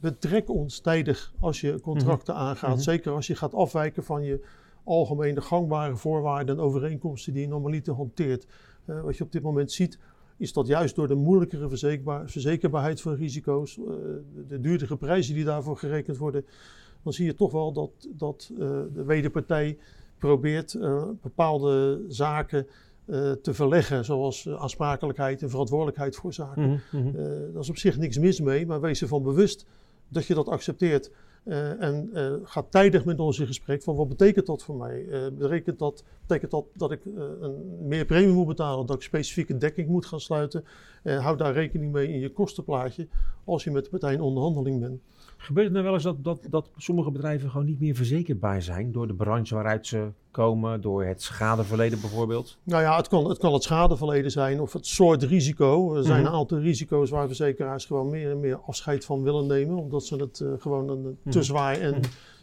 betrek 0.00 0.50
ons 0.50 0.80
tijdig 0.80 1.32
als 1.40 1.60
je 1.60 1.80
contracten 1.80 2.34
mm 2.34 2.40
-hmm. 2.40 2.48
aangaat. 2.48 2.68
Mm 2.68 2.74
-hmm. 2.74 2.82
Zeker 2.82 3.12
als 3.12 3.26
je 3.26 3.34
gaat 3.34 3.54
afwijken 3.54 4.04
van 4.04 4.24
je 4.24 4.40
algemene 4.84 5.40
gangbare 5.40 5.96
voorwaarden 5.96 6.56
en 6.56 6.62
overeenkomsten 6.62 7.32
die 7.32 7.42
je 7.42 7.48
normaliter 7.48 7.94
hanteert. 7.94 8.46
wat 8.84 9.16
je 9.16 9.24
op 9.24 9.32
dit 9.32 9.42
moment 9.42 9.72
ziet, 9.72 9.98
is 10.36 10.52
dat 10.52 10.66
juist 10.66 10.94
door 10.94 11.08
de 11.08 11.14
moeilijkere 11.14 11.68
verzekerbaar, 11.68 12.30
verzekerbaarheid 12.30 13.00
van 13.00 13.14
risico's, 13.14 13.78
de 14.48 14.60
duurdere 14.60 14.96
prijzen 14.96 15.34
die 15.34 15.44
daarvoor 15.44 15.76
gerekend 15.76 16.16
worden 16.16 16.44
dan 17.06 17.14
zie 17.14 17.26
je 17.26 17.34
toch 17.34 17.52
wel 17.52 17.72
dat, 17.72 17.90
dat 18.08 18.50
uh, 18.52 18.58
de 18.94 19.04
wederpartij 19.04 19.78
probeert 20.18 20.74
uh, 20.74 21.02
bepaalde 21.22 22.04
zaken 22.08 22.66
uh, 23.06 23.32
te 23.32 23.54
verleggen, 23.54 24.04
zoals 24.04 24.48
aansprakelijkheid 24.48 25.42
en 25.42 25.50
verantwoordelijkheid 25.50 26.16
voor 26.16 26.32
zaken. 26.32 26.62
Mm 26.62 26.80
-hmm. 26.90 27.12
daar 27.52 27.62
is 27.62 27.68
op 27.68 27.76
zich 27.76 27.98
niks 27.98 28.18
mis 28.18 28.40
mee, 28.40 28.66
maar 28.66 28.80
wees 28.80 29.02
ervan 29.02 29.22
bewust 29.22 29.66
dat 30.08 30.26
je 30.26 30.34
dat 30.34 30.48
accepteert. 30.48 31.10
Uh, 31.44 31.82
en 31.82 32.10
uh, 32.14 32.32
ga 32.42 32.62
tijdig 32.62 33.04
met 33.04 33.20
ons 33.20 33.38
in 33.38 33.46
gesprek 33.46 33.82
van 33.82 33.96
wat 33.96 34.08
betekent 34.08 34.46
dat 34.46 34.62
voor 34.62 34.76
mij? 34.76 35.04
Uh, 35.04 35.26
betekent, 35.38 35.78
dat, 35.78 36.04
betekent 36.20 36.50
dat 36.50 36.64
dat 36.72 36.92
ik 36.92 37.04
een 37.40 37.78
meer 37.80 38.04
premie 38.04 38.34
moet 38.34 38.46
betalen, 38.46 38.86
dat 38.86 38.96
ik 38.96 39.02
specifieke 39.02 39.56
dekking 39.56 39.88
moet 39.88 40.06
gaan 40.06 40.20
sluiten? 40.20 40.64
En 41.02 41.20
houd 41.20 41.38
daar 41.38 41.52
rekening 41.52 41.92
mee 41.92 42.08
in 42.08 42.20
je 42.20 42.32
kostenplaatje 42.32 43.08
als 43.44 43.64
je 43.64 43.70
met 43.70 43.84
de 43.84 43.90
partij 43.90 44.12
in 44.12 44.20
onderhandeling 44.20 44.80
bent. 44.80 45.00
Gebeurt 45.46 45.66
het 45.66 45.74
nou 45.74 45.84
wel 45.84 45.94
eens 45.94 46.02
dat, 46.02 46.24
dat, 46.24 46.46
dat 46.50 46.70
sommige 46.76 47.10
bedrijven 47.10 47.50
gewoon 47.50 47.66
niet 47.66 47.80
meer 47.80 47.94
verzekerbaar 47.94 48.62
zijn 48.62 48.92
door 48.92 49.06
de 49.06 49.14
branche 49.14 49.54
waaruit 49.54 49.86
ze 49.86 50.08
komen, 50.30 50.80
door 50.80 51.04
het 51.04 51.22
schadeverleden 51.22 52.00
bijvoorbeeld? 52.00 52.58
Nou 52.62 52.82
ja, 52.82 52.96
het 52.96 53.08
kan 53.08 53.28
het, 53.28 53.38
kan 53.38 53.52
het 53.52 53.62
schadeverleden 53.62 54.30
zijn 54.30 54.60
of 54.60 54.72
het 54.72 54.86
soort 54.86 55.22
risico. 55.22 55.96
Er 55.96 56.04
zijn 56.04 56.24
een 56.26 56.32
aantal 56.32 56.58
risico's 56.58 57.10
waar 57.10 57.26
verzekeraars 57.26 57.84
gewoon 57.84 58.10
meer 58.10 58.30
en 58.30 58.40
meer 58.40 58.56
afscheid 58.56 59.04
van 59.04 59.22
willen 59.22 59.46
nemen, 59.46 59.76
omdat 59.76 60.04
ze 60.04 60.16
het 60.16 60.40
uh, 60.40 60.52
gewoon 60.58 60.88
een, 60.88 61.18
te 61.30 61.42
zwaar 61.42 61.78
en 61.80 62.00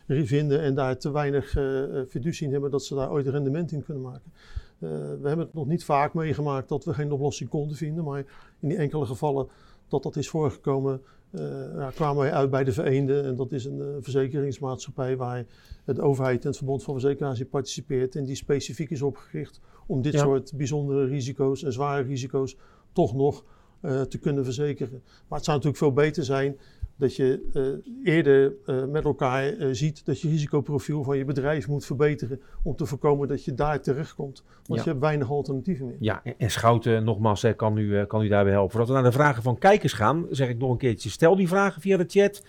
vinden 0.08 0.62
en 0.62 0.76
daar 0.76 0.98
te 0.98 1.12
weinig 1.12 1.56
uh, 1.56 2.02
fiducie 2.10 2.46
in 2.46 2.52
hebben 2.52 2.72
dat 2.72 2.84
ze 2.84 2.96
daar 2.96 3.12
ooit 3.12 3.28
rendement 3.28 3.72
in 3.72 3.84
kunnen 3.84 4.04
maken. 4.04 4.32
Uh, 4.80 4.90
we 4.90 5.28
hebben 5.28 5.46
het 5.46 5.54
nog 5.54 5.68
niet 5.68 5.86
vaak 5.86 6.14
meegemaakt 6.14 6.70
dat 6.70 6.86
we 6.86 6.94
geen 6.94 7.12
oplossing 7.12 7.50
konden 7.50 7.78
vinden, 7.78 8.04
maar 8.04 8.26
in 8.60 8.70
die 8.70 8.78
enkele 8.78 9.06
gevallen 9.06 9.48
dat 9.88 10.04
dat 10.04 10.16
is 10.16 10.30
voorgekomen, 10.30 11.02
uh, 11.36 11.42
ja, 11.76 11.92
kwamen 11.96 12.22
wij 12.22 12.32
uit 12.32 12.50
bij 12.50 12.64
de 12.64 12.72
Vereende. 12.72 13.22
En 13.22 13.36
dat 13.36 13.52
is 13.52 13.66
een 13.66 13.78
uh, 13.78 13.86
verzekeringsmaatschappij 14.00 15.18
waar 15.18 15.46
de 15.86 16.02
overheid 16.02 16.42
en 16.42 16.48
het 16.48 16.58
Verbond 16.58 16.84
van 16.84 17.00
Verzekeraars 17.00 17.40
in 17.40 17.50
participeert. 17.50 18.16
En 18.16 18.26
die 18.26 18.36
specifiek 18.36 18.90
is 18.90 19.02
opgericht 19.02 19.60
om 19.88 20.02
dit 20.02 20.14
ja. 20.14 20.20
soort 20.20 20.54
bijzondere 20.56 21.06
risico's 21.06 21.64
en 21.64 21.74
zware 21.74 22.04
risico's 22.04 22.58
toch 22.92 23.14
nog 23.16 23.44
uh, 23.82 24.02
te 24.02 24.18
kunnen 24.18 24.44
verzekeren. 24.44 25.02
Maar 25.28 25.38
het 25.38 25.46
zou 25.46 25.58
natuurlijk 25.58 25.84
veel 25.84 25.94
beter 25.94 26.24
zijn 26.24 26.58
dat 27.04 27.16
je 27.16 27.50
uh, 27.54 28.14
eerder 28.14 28.54
uh, 28.66 28.84
met 28.86 29.04
elkaar 29.04 29.54
uh, 29.54 29.68
ziet 29.72 30.06
dat 30.06 30.22
je 30.22 30.30
risicoprofiel 30.30 31.04
van 31.04 31.18
je 31.18 31.26
bedrijf 31.26 31.68
moet 31.68 31.86
verbeteren 31.86 32.42
om 32.64 32.76
te 32.76 32.86
voorkomen 32.86 33.28
dat 33.28 33.46
je 33.46 33.54
daar 33.54 33.82
terechtkomt. 33.82 34.44
Want 34.46 34.80
ja. 34.80 34.86
je 34.86 34.90
hebt 34.90 35.02
weinig 35.02 35.30
alternatieven 35.30 35.86
meer. 35.86 35.98
Ja, 36.00 36.22
en 36.38 36.52
Schouten, 36.52 37.04
nogmaals, 37.04 37.42
hè, 37.42 37.54
kan, 37.54 37.78
u, 37.78 38.06
kan 38.06 38.22
u 38.22 38.28
daarbij 38.28 38.54
helpen. 38.54 38.72
Voordat 38.72 38.90
we 38.90 38.96
naar 38.96 39.12
de 39.12 39.18
vragen 39.18 39.44
van 39.44 39.58
kijkers 39.58 39.94
gaan, 39.94 40.26
zeg 40.30 40.50
ik 40.50 40.58
nog 40.58 40.72
een 40.72 40.78
keertje, 40.78 41.10
stel 41.10 41.36
die 41.36 41.48
vragen 41.48 41.82
via 41.82 41.98
de 41.98 42.06
chat. 42.08 42.44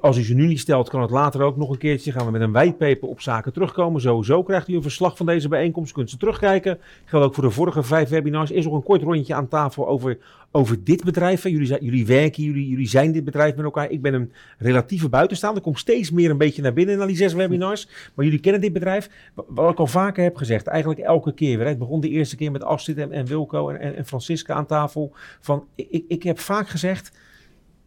Als 0.00 0.18
u 0.18 0.24
ze 0.24 0.34
nu 0.34 0.46
niet 0.46 0.60
stelt, 0.60 0.88
kan 0.88 1.00
het 1.00 1.10
later 1.10 1.42
ook 1.42 1.56
nog 1.56 1.70
een 1.70 1.78
keertje. 1.78 2.12
Gaan 2.12 2.26
we 2.26 2.32
met 2.32 2.40
een 2.40 2.52
whitepaper 2.52 3.08
op 3.08 3.20
zaken 3.20 3.52
terugkomen. 3.52 4.00
Sowieso 4.00 4.42
krijgt 4.42 4.68
u 4.68 4.74
een 4.74 4.82
verslag 4.82 5.16
van 5.16 5.26
deze 5.26 5.48
bijeenkomst. 5.48 5.92
Kunt 5.92 6.10
ze 6.10 6.16
terugkijken. 6.16 6.78
Geldt 7.04 7.26
ook 7.26 7.34
voor 7.34 7.44
de 7.44 7.50
vorige 7.50 7.82
vijf 7.82 8.08
webinars. 8.08 8.50
Is 8.50 8.64
nog 8.64 8.74
een 8.74 8.82
kort 8.82 9.02
rondje 9.02 9.34
aan 9.34 9.48
tafel 9.48 9.88
over, 9.88 10.18
over 10.50 10.84
dit 10.84 11.04
bedrijf. 11.04 11.42
Jullie, 11.42 11.84
jullie 11.84 12.06
werken, 12.06 12.42
jullie, 12.42 12.68
jullie 12.68 12.88
zijn 12.88 13.12
dit 13.12 13.24
bedrijf 13.24 13.56
met 13.56 13.64
elkaar. 13.64 13.90
Ik 13.90 14.02
ben 14.02 14.14
een 14.14 14.32
relatieve 14.58 15.08
buitenstaander. 15.08 15.62
Kom 15.62 15.76
steeds 15.76 16.10
meer 16.10 16.30
een 16.30 16.38
beetje 16.38 16.62
naar 16.62 16.72
binnen 16.72 16.98
na 16.98 17.06
die 17.06 17.16
zes 17.16 17.32
webinars. 17.32 17.88
Maar 18.14 18.24
jullie 18.24 18.40
kennen 18.40 18.60
dit 18.60 18.72
bedrijf. 18.72 19.10
Wat 19.34 19.72
ik 19.72 19.78
al 19.78 19.86
vaker 19.86 20.22
heb 20.22 20.36
gezegd, 20.36 20.66
eigenlijk 20.66 21.00
elke 21.00 21.32
keer 21.32 21.58
weer. 21.58 21.66
Het 21.66 21.78
begon 21.78 22.00
de 22.00 22.08
eerste 22.08 22.36
keer 22.36 22.52
met 22.52 22.64
Astrid 22.64 22.98
en, 22.98 23.26
Wilco 23.26 23.68
en, 23.68 23.80
en, 23.80 23.96
en 23.96 24.06
Francisca 24.06 24.54
aan 24.54 24.66
tafel. 24.66 25.12
Van, 25.40 25.64
ik, 25.74 26.04
ik 26.08 26.22
heb 26.22 26.38
vaak 26.38 26.68
gezegd 26.68 27.12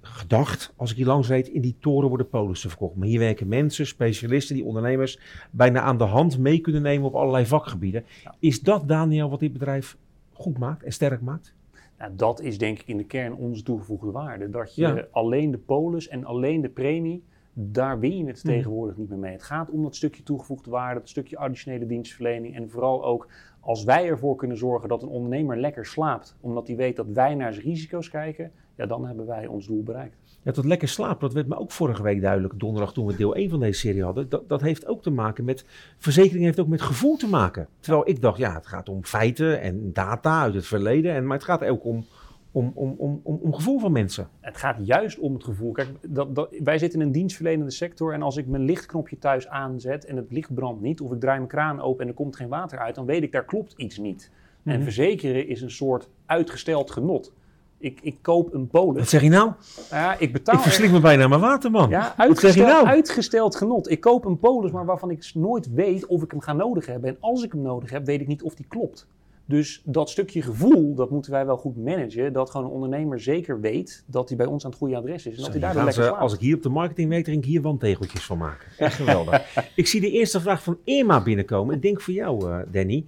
gedacht, 0.02 0.74
als 0.76 0.92
ik 0.92 0.98
hier 0.98 1.06
langs 1.06 1.28
reed, 1.28 1.48
in 1.48 1.62
die 1.62 1.76
toren 1.80 2.08
worden 2.10 2.30
polissen 2.30 2.70
verkocht. 2.70 2.96
Maar 2.96 3.08
hier 3.08 3.20
werken 3.20 3.48
mensen, 3.48 3.88
specialisten, 3.88 4.56
die 4.56 4.66
ondernemers 4.66 5.20
bijna 5.52 5.82
aan 5.82 5.98
de 5.98 6.04
hand 6.04 6.40
mee 6.40 6.60
kunnen 6.60 6.82
nemen 6.82 7.08
op 7.08 7.16
allerlei 7.16 7.46
vakgebieden. 7.46 8.06
Ja. 8.24 8.36
Is 8.40 8.62
dat, 8.62 8.88
Daniel, 8.88 9.30
wat 9.30 9.40
dit 9.40 9.54
bedrijf 9.54 9.98
goed 10.34 10.58
maakt 10.58 10.84
en 10.84 10.92
sterk 10.92 11.22
maakt? 11.22 11.56
Nou, 11.98 12.12
dat 12.16 12.42
is 12.42 12.58
denk 12.58 12.80
ik 12.80 12.88
in 12.88 12.98
de 12.98 13.06
kern 13.06 13.36
onze 13.36 13.64
toegevoegde 13.64 14.12
waarde. 14.12 14.50
Dat 14.50 14.76
je 14.76 14.82
ja. 14.82 15.06
alleen 15.12 15.52
de 15.52 15.58
polis 15.58 16.08
en 16.08 16.26
alleen 16.26 16.62
de 16.62 16.70
premie, 16.70 17.24
daar 17.54 18.00
win 18.00 18.18
je 18.18 18.26
het 18.26 18.44
tegenwoordig 18.44 18.98
niet 18.98 19.10
meer 19.10 19.18
mee. 19.18 19.32
Het 19.32 19.44
gaat 19.44 19.70
om 19.70 19.84
dat 19.84 19.96
stukje 19.96 20.24
toegevoegde 20.24 20.70
waarde, 20.70 21.00
dat 21.00 21.10
stukje 21.10 21.38
additionele 21.38 21.86
dienstverlening 21.86 22.56
en 22.56 22.70
vooral 22.70 23.06
ook 23.06 23.28
als 23.60 23.84
wij 23.84 24.08
ervoor 24.08 24.36
kunnen 24.36 24.58
zorgen 24.58 24.90
dat 24.90 25.04
een 25.04 25.10
ondernemer 25.10 25.58
lekker 25.58 25.86
slaapt, 25.86 26.36
omdat 26.40 26.68
hij 26.68 26.76
weet 26.76 26.96
dat 26.96 27.08
wij 27.08 27.36
naar 27.36 27.54
zijn 27.54 27.66
risico's 27.66 28.10
kijken, 28.10 28.52
ja, 28.82 28.88
dan 28.88 29.06
hebben 29.06 29.26
wij 29.26 29.48
ons 29.48 29.68
doel 29.68 29.84
bereikt. 29.84 30.16
Ja, 30.44 30.52
dat 30.52 30.66
lekker 30.66 30.88
slapen, 30.88 31.20
dat 31.20 31.34
werd 31.34 31.48
me 31.48 31.58
ook 31.58 31.72
vorige 31.72 32.04
week 32.04 32.22
duidelijk, 32.22 32.60
donderdag 32.60 32.94
toen 32.94 33.06
we 33.06 33.16
deel 33.16 33.36
1 33.36 33.50
van 33.50 33.60
deze 33.60 33.80
serie 33.80 34.04
hadden. 34.04 34.30
Dat, 34.30 34.50
dat 34.50 34.62
heeft 34.62 34.88
ook 34.88 35.02
te 35.02 35.10
maken 35.10 35.44
met, 35.44 35.66
verzekering 35.98 36.44
heeft 36.44 36.60
ook 36.60 36.68
met 36.68 36.82
gevoel 36.82 37.16
te 37.16 37.28
maken. 37.28 37.68
Terwijl 37.80 38.10
ik 38.10 38.22
dacht, 38.22 38.38
ja, 38.38 38.54
het 38.54 38.68
gaat 38.68 38.90
om 38.90 39.04
feiten 39.04 39.62
en 39.62 39.94
data 39.94 40.42
uit 40.42 40.54
het 40.54 40.66
verleden, 40.66 41.14
en, 41.14 41.28
maar 41.28 41.38
het 41.38 41.46
gaat 41.46 41.64
ook 41.64 41.86
om, 41.86 42.06
om, 42.52 42.72
om, 42.76 42.96
om, 42.98 43.22
om, 43.24 43.54
gevoel 43.54 43.80
van 43.80 43.92
mensen. 43.92 44.28
Het 44.40 44.58
gaat 44.58 44.78
juist 44.84 45.20
om 45.20 45.34
het 45.34 45.44
gevoel. 45.44 45.72
Kijk, 45.72 45.90
dat, 46.08 46.36
dat, 46.36 46.56
wij 46.64 46.78
zitten 46.78 47.00
in 47.00 47.06
een 47.06 47.12
dienstverlenende 47.12 47.72
sector 47.72 48.14
en 48.14 48.22
als 48.22 48.38
ik 48.38 48.48
mijn 48.48 48.64
lichtknopje 48.64 49.18
thuis 49.18 49.48
aanzet 49.48 50.06
en 50.06 50.16
het 50.16 50.32
licht 50.32 50.54
brandt 50.54 50.82
niet, 50.82 51.02
of 51.02 51.12
ik 51.12 51.20
draai 51.20 51.38
mijn 51.38 51.50
kraan 51.50 51.82
open 51.82 52.02
en 52.02 52.08
er 52.08 52.14
komt 52.14 52.36
geen 52.36 52.50
water 52.50 52.80
uit, 52.80 52.96
dan 52.96 53.06
weet 53.06 53.24
ik, 53.24 53.32
daar 53.32 53.46
klopt 53.46 53.74
iets 53.78 53.98
niet. 53.98 54.32
En 54.64 54.74
Mhm. 54.76 54.84
verzekeren 54.84 55.48
is 55.48 55.62
een 55.62 55.72
soort 55.72 56.10
uitgesteld 56.26 56.92
genot. 56.92 57.34
Ik, 57.82 58.00
ik 58.02 58.18
koop 58.22 58.54
een 58.54 58.68
polis. 58.68 59.00
Wat 59.00 59.10
zeg 59.10 59.22
je 59.22 59.30
nou? 59.30 59.52
Ja, 59.90 60.20
ik 60.20 60.34
betaal 60.34 60.56
Ik 60.56 60.62
verslik 60.62 60.92
me 60.92 61.00
bijna 61.00 61.28
mijn 61.28 61.42
water, 61.42 61.72
man. 61.72 61.90
Ja, 61.90 62.14
Wat 62.18 62.40
zeg 62.40 62.56
je 62.56 62.64
uitgesteld, 62.64 62.68
nou? 62.68 62.86
uitgesteld 62.86 63.56
genot. 63.56 63.90
Ik 63.90 64.00
koop 64.00 64.26
een 64.26 64.40
polis, 64.40 64.72
maar 64.72 64.86
waarvan 64.86 65.12
ik 65.12 65.32
nooit 65.34 65.74
weet 65.74 66.06
of 66.06 66.24
ik 66.24 66.32
hem 66.32 66.42
ga 66.42 66.54
nodig 66.54 66.86
hebben. 66.86 67.10
En 67.10 67.18
als 67.20 67.44
ik 67.44 67.52
hem 67.52 67.62
nodig 67.62 67.90
heb, 67.90 68.06
weet 68.06 68.22
ik 68.22 68.28
niet 68.28 68.44
of 68.44 68.56
die 68.56 68.66
klopt. 68.70 69.08
Dus 69.46 69.82
dat 69.86 70.10
stukje 70.10 70.42
gevoel, 70.42 70.96
dat 70.96 71.10
moeten 71.10 71.32
wij 71.32 71.46
wel 71.46 71.58
goed 71.58 71.78
managen. 71.78 72.34
Dat 72.34 72.50
gewoon 72.50 72.66
een 72.68 72.74
ondernemer 72.74 73.20
zeker 73.20 73.60
weet 73.60 74.04
dat 74.06 74.28
hij 74.28 74.38
bij 74.38 74.46
ons 74.46 74.64
aan 74.64 74.70
het 74.70 74.80
goede 74.80 74.96
adres 74.96 75.26
is. 75.26 75.38
En 75.38 75.44
dat 75.44 75.52
hij 75.52 75.62
gaan 75.62 75.76
lekker 75.76 75.94
ze, 75.94 76.02
slaapt. 76.02 76.20
als 76.20 76.34
ik 76.34 76.40
hier 76.40 76.56
op 76.56 76.64
de 76.64 76.70
marketing 76.70 77.10
werk, 77.10 77.26
denk 77.26 77.38
ik 77.38 77.46
hier 77.46 77.62
wandtegeltjes 77.62 78.24
van 78.24 78.38
maken. 78.38 78.68
Echt 78.78 78.96
geweldig. 78.96 79.56
ik 79.76 79.88
zie 79.88 80.02
de 80.02 80.12
eerste 80.12 80.42
vraag 80.42 80.64
van 80.64 80.78
Irma 80.84 81.24
binnenkomen. 81.24 81.76
Ik 81.76 81.82
denk 81.82 82.02
voor 82.02 82.14
jou, 82.14 82.50
eh, 82.50 82.60
Danny. 82.72 83.06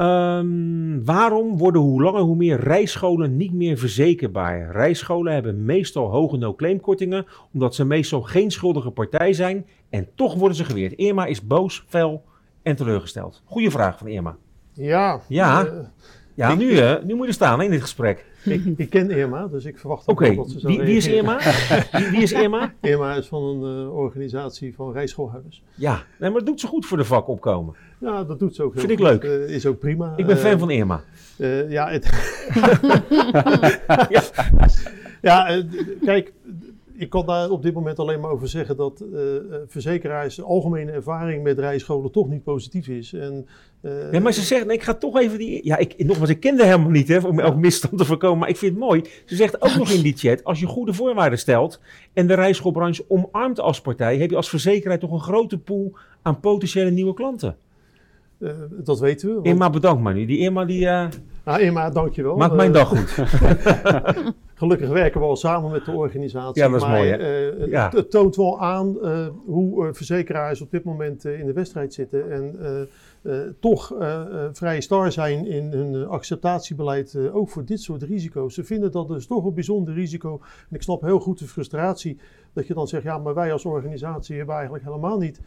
Ehm, 0.00 1.04
waarom 1.04 1.56
worden 1.58 1.80
hoe 1.82 2.02
langer 2.02 2.20
hoe 2.20 2.36
meer 2.36 2.60
rijscholen 2.60 3.36
niet 3.36 3.52
meer 3.52 3.78
verzekerbaar? 3.78 4.70
Rijscholen 4.72 5.32
hebben 5.32 5.64
meestal 5.64 6.10
hoge 6.10 6.36
no-claim-kortingen, 6.36 7.26
omdat 7.52 7.74
ze 7.74 7.84
meestal 7.84 8.22
geen 8.22 8.50
schuldige 8.50 8.90
partij 8.90 9.32
zijn 9.32 9.66
en 9.90 10.08
toch 10.14 10.34
worden 10.34 10.56
ze 10.56 10.64
geweerd. 10.64 10.92
Irma 10.92 11.24
is 11.26 11.46
boos, 11.46 11.84
fel 11.88 12.24
en 12.62 12.76
teleurgesteld. 12.76 13.42
Goeie 13.44 13.70
vraag 13.70 13.98
van 13.98 14.06
Irma. 14.08 14.36
Ja, 14.72 15.20
Ja. 15.28 15.64
eh, 15.64 15.72
Ja, 16.34 16.54
nu, 16.54 16.76
eh, 16.78 17.02
nu 17.04 17.12
moet 17.14 17.22
je 17.22 17.28
er 17.28 17.32
staan 17.34 17.58
hè, 17.58 17.64
in 17.64 17.70
dit 17.70 17.80
gesprek. 17.80 18.26
Ik, 18.44 18.62
ik 18.76 18.90
ken 18.90 19.10
Irma, 19.10 19.46
dus 19.46 19.64
ik 19.64 19.78
verwacht 19.78 20.08
ook 20.08 20.36
dat 20.36 20.50
ze 20.50 20.60
zo 20.60 20.68
wie, 20.68 20.80
wie 20.80 20.96
is. 20.96 21.06
Irma? 21.06 21.38
wie, 21.92 22.10
wie 22.10 22.22
is 22.22 22.32
Irma? 22.32 22.72
Irma 22.80 23.14
is 23.14 23.26
van 23.26 23.42
een 23.42 23.84
eh, 23.86 23.94
organisatie 23.96 24.74
van 24.74 24.92
rijschoolhuis. 24.92 25.62
Ja, 25.74 26.02
nee, 26.18 26.28
maar 26.30 26.38
het 26.38 26.46
doet 26.46 26.60
ze 26.60 26.66
goed 26.66 26.86
voor 26.86 26.96
de 26.98 27.04
vak 27.04 27.28
opkomen. 27.28 27.74
Ja, 27.98 28.24
dat 28.24 28.38
doet 28.38 28.54
ze 28.54 28.62
ook 28.62 28.72
Vind 28.78 28.90
ik 28.90 28.98
goed. 28.98 29.06
leuk. 29.08 29.24
Eh, 29.24 29.54
is 29.54 29.66
ook 29.66 29.78
prima. 29.78 30.12
Ik 30.16 30.26
ben 30.26 30.36
Eh, 30.36 30.42
fan 30.42 30.58
van 30.58 30.70
Irma. 30.70 31.02
eh, 31.38 31.70
ja, 31.70 31.88
het 31.90 32.08
ja 35.22 35.48
eh, 35.48 35.58
d- 35.58 36.04
kijk, 36.04 36.32
ik 37.00 37.10
kan 37.10 37.26
daar 37.26 37.50
op 37.50 37.62
dit 37.62 37.74
moment 37.74 37.98
alleen 37.98 38.20
maar 38.20 38.30
over 38.30 38.48
zeggen 38.48 38.76
dat 38.76 39.00
eh, 39.00 39.20
verzekeraars 39.66 40.42
algemene 40.42 40.90
ervaring 40.90 41.42
met 41.42 41.58
rijscholen 41.58 42.10
toch 42.10 42.28
niet 42.28 42.42
positief 42.42 42.88
is. 42.88 43.12
En, 43.12 43.46
eh, 43.80 44.12
Ja, 44.12 44.20
maar 44.20 44.32
ze 44.32 44.40
zegt, 44.40 44.66
nee, 44.66 44.76
ik 44.76 44.82
ga 44.82 44.94
toch 44.94 45.18
even 45.18 45.38
die... 45.38 45.64
Ja, 45.64 45.76
ik, 45.76 46.04
nogmaals, 46.04 46.30
ik 46.30 46.40
kende 46.40 46.64
helemaal 46.64 46.90
niet, 46.90 47.08
hè, 47.08 47.18
om 47.18 47.40
elk 47.40 47.56
misstand 47.56 47.98
te 47.98 48.04
voorkomen. 48.04 48.38
Maar 48.38 48.48
ik 48.48 48.56
vind 48.56 48.72
het 48.72 48.80
mooi. 48.80 49.02
Ze 49.24 49.36
zegt 49.36 49.62
ook 49.62 49.74
nog 49.76 49.90
in 49.90 50.02
die 50.02 50.16
chat, 50.16 50.44
als 50.44 50.60
je 50.60 50.66
goede 50.66 50.92
voorwaarden 50.92 51.38
stelt... 51.38 51.80
en 52.12 52.26
de 52.26 52.34
rijschoolbranche 52.34 53.04
omarmt 53.08 53.60
als 53.60 53.80
partij... 53.80 54.18
heb 54.18 54.30
je 54.30 54.36
als 54.36 54.48
verzekeraar 54.48 54.98
toch 54.98 55.12
een 55.12 55.20
grote 55.20 55.58
pool 55.58 55.92
aan 56.22 56.40
potentiële 56.40 56.90
nieuwe 56.90 57.14
klanten. 57.14 57.56
dat 58.70 59.00
weten 59.00 59.28
we. 59.28 59.34
want- 59.34 59.46
Irma, 59.46 59.70
bedankt 59.70 60.02
maar 60.02 60.14
nu. 60.14 60.26
Die 60.26 60.38
Irma, 60.38 60.64
die 60.64 60.88
Ah, 61.50 61.60
Irma, 61.60 61.90
dankjewel. 61.90 62.36
maakt 62.36 62.54
mijn 62.54 62.68
Eh, 62.68 62.74
dag 62.74 62.88
goed. 62.88 63.10
Gelukkig 64.54 64.88
werken 64.88 65.20
we 65.20 65.26
al 65.26 65.36
samen 65.36 65.70
met 65.70 65.84
de 65.84 65.90
organisatie. 65.92 66.62
Ja, 66.62 66.68
dat 66.68 66.80
is 66.80 66.86
maar, 66.86 66.96
mooi, 66.96 67.08
hè? 67.10 67.16
eh, 67.50 67.70
Ja. 67.70 67.90
het, 67.94 68.10
toont 68.10 68.36
wel 68.36 68.60
aan 68.60 69.02
eh, 69.02 69.26
hoe 69.46 69.88
verzekeraars 69.94 70.60
op 70.60 70.70
dit 70.70 70.84
moment 70.84 71.24
in 71.24 71.46
de 71.46 71.52
wedstrijd 71.52 71.94
zitten. 71.94 72.30
En 72.32 72.58
toch 73.60 73.94
eh, 73.98 74.20
eh, 74.20 74.48
vrij 74.52 74.80
star 74.80 75.12
zijn 75.12 75.46
in 75.46 75.72
hun 75.72 76.06
acceptatiebeleid, 76.08 77.18
ook 77.32 77.48
voor 77.48 77.64
dit 77.64 77.80
soort 77.80 78.02
risico's. 78.02 78.54
Ze 78.54 78.64
vinden 78.64 78.92
dat 78.92 79.08
dus 79.08 79.26
toch 79.26 79.44
een 79.44 79.54
bijzonder 79.54 79.94
risico. 79.94 80.40
En 80.70 80.76
ik 80.76 80.82
snap 80.82 81.00
heel 81.02 81.20
goed 81.20 81.38
de 81.38 81.46
frustratie 81.48 82.18
dat 82.52 82.66
je 82.66 82.74
dan 82.74 82.88
zegt, 82.88 83.02
ja, 83.02 83.18
maar 83.18 83.34
wij 83.34 83.52
als 83.52 83.64
organisatie 83.64 84.36
hebben 84.36 84.54
eigenlijk 84.54 84.84
helemaal 84.84 85.18
niet 85.18 85.40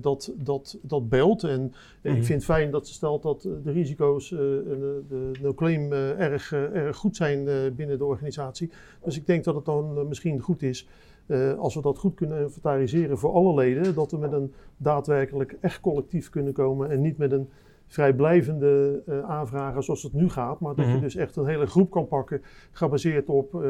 dat, 0.00 0.32
dat, 0.36 0.78
dat 0.82 1.08
beeld. 1.08 1.42
En 1.44 1.72
eh, 2.02 2.10
Mhm. 2.10 2.20
ik 2.20 2.26
vind 2.26 2.42
het 2.42 2.44
fijn 2.56 2.70
dat 2.70 2.86
ze 2.86 2.92
stelt 2.92 3.22
dat 3.22 3.44
eh, 3.44 3.52
de 3.64 3.72
risico's, 3.72 4.32
eh, 4.32 4.38
en 4.40 4.64
de, 4.80 5.02
de 5.08 5.30
no-claim, 5.42 5.92
eh, 5.92 6.20
erg, 6.20 6.52
eh, 6.52 6.74
erg 6.74 6.96
goed 6.96 7.16
zijn 7.16 7.48
eh, 7.48 7.54
binnen 7.76 7.98
de 7.98 8.04
organisatie. 8.04 8.70
Dus 9.04 9.16
ik 9.16 9.26
denk 9.26 9.44
dat 9.44 9.54
het 9.54 9.64
dan 9.64 9.98
eh, 9.98 10.04
misschien 10.04 10.40
goed 10.40 10.62
is, 10.62 10.88
eh, 11.26 11.58
als 11.58 11.74
we 11.74 11.80
dat 11.82 11.98
goed 11.98 12.14
kunnen 12.14 12.40
inventariseren 12.42 13.18
voor 13.18 13.32
alle 13.32 13.54
leden, 13.54 13.94
dat 13.94 14.10
we 14.10 14.16
met 14.18 14.32
een 14.32 14.52
daadwerkelijk 14.76 15.56
echt 15.60 15.80
collectief 15.80 16.28
kunnen 16.30 16.52
komen 16.52 16.90
en 16.90 17.00
niet 17.00 17.18
met 17.18 17.32
een 17.32 17.48
vrijblijvende 17.86 19.02
uh, 19.08 19.20
aanvragen 19.20 19.82
zoals 19.82 20.02
het 20.02 20.12
nu 20.12 20.30
gaat. 20.30 20.60
Maar 20.60 20.74
dat 20.74 20.86
je 20.86 20.92
mhm. 20.92 21.00
dus 21.00 21.16
echt 21.16 21.36
een 21.36 21.46
hele 21.46 21.66
groep 21.66 21.90
kan 21.90 22.06
pakken, 22.06 22.42
gebaseerd 22.72 23.28
op 23.28 23.54
uh, 23.54 23.60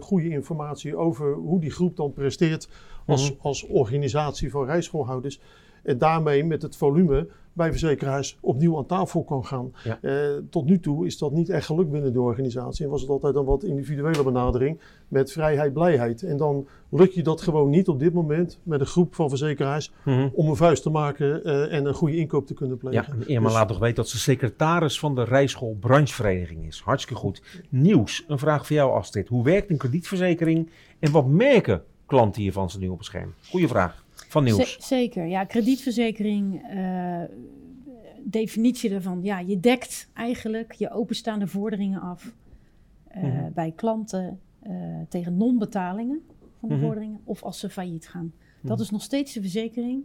goede 0.00 0.28
informatie 0.28 0.96
over 0.96 1.34
hoe 1.34 1.60
die 1.60 1.70
groep 1.70 1.96
dan 1.96 2.12
presteert 2.12 2.68
als, 3.06 3.32
mhm. 3.32 3.46
als 3.46 3.66
organisatie 3.66 4.50
van 4.50 4.64
rijschoolhouders. 4.64 5.40
En 5.82 5.98
daarmee 5.98 6.44
met 6.44 6.62
het 6.62 6.76
volume 6.76 7.28
bij 7.52 7.70
verzekeraars 7.70 8.38
opnieuw 8.40 8.76
aan 8.76 8.86
tafel 8.86 9.24
kan 9.24 9.44
gaan. 9.44 9.72
Eh, 10.00 10.14
tot 10.50 10.64
nu 10.64 10.80
toe 10.80 11.06
is 11.06 11.18
dat 11.18 11.32
niet 11.32 11.48
echt 11.48 11.66
gelukt 11.66 11.90
binnen 11.90 12.12
de 12.12 12.20
organisatie. 12.20 12.84
En 12.84 12.90
was 12.90 13.00
het 13.00 13.10
altijd 13.10 13.34
een 13.34 13.44
wat 13.44 13.64
individuele 13.64 14.24
benadering 14.24 14.80
met 15.08 15.32
vrijheid, 15.32 15.72
blijheid. 15.72 16.22
En 16.22 16.36
dan 16.36 16.66
lukt 16.88 17.14
je 17.14 17.22
dat 17.22 17.42
gewoon 17.42 17.70
niet 17.70 17.88
op 17.88 17.98
dit 17.98 18.12
moment 18.12 18.58
met 18.62 18.80
een 18.80 18.86
groep 18.86 19.14
van 19.14 19.28
verzekeraars 19.28 19.92
mhm. 20.04 20.28
om 20.32 20.48
een 20.48 20.56
vuist 20.56 20.82
te 20.82 20.90
maken 20.90 21.40
uh, 21.44 21.72
en 21.72 21.84
een 21.84 21.94
goede 21.94 22.16
inkoop 22.16 22.46
te 22.46 22.54
kunnen 22.54 22.76
plegen. 22.78 23.18
Ja, 23.18 23.26
Irma 23.26 23.46
dus, 23.46 23.56
laat 23.56 23.68
toch 23.68 23.78
weten 23.78 23.96
dat 23.96 24.08
ze 24.08 24.18
secretaris 24.18 24.98
van 24.98 25.14
de 25.14 25.24
rijschool 25.24 25.76
branchevereniging 25.80 26.66
is. 26.66 26.80
Hartstikke 26.84 27.20
goed. 27.20 27.42
Nieuws, 27.68 28.24
een 28.28 28.38
vraag 28.38 28.66
voor 28.66 28.76
jou 28.76 28.92
Astrid. 28.92 29.28
Hoe 29.28 29.44
werkt 29.44 29.70
een 29.70 29.76
kredietverzekering 29.76 30.70
en 30.98 31.12
wat 31.12 31.26
merken 31.26 31.82
klanten 32.06 32.42
hiervan 32.42 32.70
ze 32.70 32.78
nu 32.78 32.88
op 32.88 32.98
het 32.98 33.06
scherm? 33.06 33.34
Goeie 33.48 33.68
vraag 33.68 34.01
van 34.32 34.44
nieuws. 34.44 34.88
zeker, 34.88 35.26
ja. 35.26 35.44
Kredietverzekering, 35.44 36.74
uh, 36.74 37.22
definitie 38.24 38.90
daarvan. 38.90 39.22
Ja, 39.22 39.38
je 39.38 39.60
dekt 39.60 40.08
eigenlijk 40.14 40.72
je 40.72 40.90
openstaande 40.90 41.46
vorderingen 41.46 42.00
af 42.00 42.34
uh, 43.16 43.46
bij 43.54 43.72
klanten 43.76 44.40
uh, 44.66 44.72
tegen 45.08 45.36
non-betalingen 45.36 46.20
van 46.58 46.68
de 46.68 46.74
mm 46.74 46.80
vorderingen 46.80 47.20
of 47.24 47.42
als 47.42 47.58
ze 47.58 47.70
failliet 47.70 48.08
gaan. 48.08 48.32
Dat 48.62 48.72
mhm. 48.72 48.82
is 48.82 48.90
nog 48.90 49.02
steeds 49.02 49.32
de 49.32 49.40
verzekering. 49.40 50.04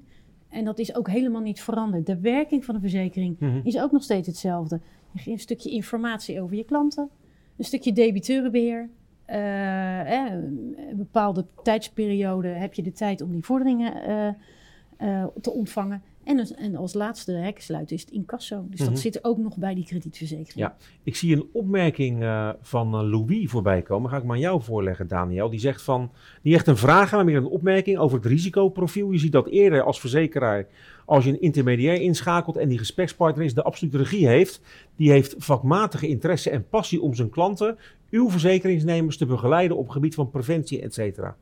En 0.49 0.65
dat 0.65 0.79
is 0.79 0.95
ook 0.95 1.09
helemaal 1.09 1.41
niet 1.41 1.61
veranderd. 1.61 2.05
De 2.05 2.19
werking 2.19 2.65
van 2.65 2.75
de 2.75 2.81
verzekering 2.81 3.39
mhm. 3.39 3.59
is 3.63 3.79
ook 3.79 3.91
nog 3.91 4.03
steeds 4.03 4.27
hetzelfde. 4.27 4.81
Je 5.11 5.19
geeft 5.19 5.27
een 5.27 5.39
stukje 5.39 5.69
informatie 5.69 6.41
over 6.41 6.55
je 6.55 6.63
klanten, 6.63 7.09
een 7.57 7.65
stukje 7.65 7.93
debiteurenbeheer, 7.93 8.89
uh, 9.29 10.29
een 10.29 10.95
bepaalde 10.95 11.45
tijdsperiode 11.63 12.47
heb 12.47 12.73
je 12.73 12.81
de 12.81 12.91
tijd 12.91 13.21
om 13.21 13.31
die 13.31 13.43
vorderingen 13.43 14.09
uh, 14.09 15.09
uh, 15.09 15.25
te 15.41 15.51
ontvangen. 15.51 16.01
En, 16.27 16.55
en, 16.55 16.75
als 16.75 16.93
laatste 16.93 17.31
de 17.31 17.37
hekkensluiten 17.37 17.95
is 17.95 18.01
het 18.01 18.11
incasso. 18.11 18.65
Dus 18.69 18.79
dat 18.79 18.89
mhm. 18.89 18.97
zit 18.97 19.23
ook 19.23 19.37
nog 19.37 19.57
bij 19.57 19.75
die 19.75 19.85
kredietverzekering. 19.85 20.53
Ja, 20.53 20.75
ik 21.03 21.15
zie 21.15 21.35
een 21.35 21.49
opmerking 21.53 22.25
van 22.61 23.09
Louis 23.09 23.49
voorbij 23.49 23.81
komen. 23.81 24.09
Ga 24.09 24.17
ik 24.17 24.23
maar 24.23 24.35
aan 24.35 24.41
jou 24.41 24.61
voorleggen, 24.61 25.07
Daniel. 25.07 25.49
Die 25.49 25.59
zegt 25.59 25.81
van, 25.81 26.11
niet 26.41 26.53
echt 26.53 26.67
een 26.67 26.77
vraag, 26.77 27.11
maar 27.11 27.25
meer 27.25 27.37
een 27.37 27.45
opmerking 27.45 27.97
over 27.97 28.17
het 28.17 28.25
risicoprofiel. 28.25 29.11
Je 29.11 29.19
ziet 29.19 29.31
dat 29.31 29.47
eerder 29.47 29.83
als 29.83 29.99
verzekeraar 29.99 30.67
als 31.07 31.23
je 31.23 31.29
een 31.29 31.41
intermediair 31.41 32.01
inschakelt 32.01 32.57
en 32.57 32.69
die 32.69 32.77
gesprekspartner 32.77 33.45
is, 33.45 33.53
de 33.53 33.63
absolute 33.63 33.97
regie 33.97 34.27
heeft, 34.27 34.61
die 34.95 35.11
heeft 35.11 35.35
vakmatige 35.37 36.07
interesse 36.07 36.49
en 36.49 36.67
passie 36.67 37.01
om 37.01 37.13
zijn 37.13 37.29
klanten 37.29 37.77
uw 38.09 38.29
verzekeringsnemers 38.29 39.17
te 39.17 39.25
begeleiden 39.25 39.77
op 39.77 39.89
gebied 39.89 40.15
van 40.15 40.29
preventie, 40.29 40.81
et 40.81 40.93
cetera. 40.93 41.35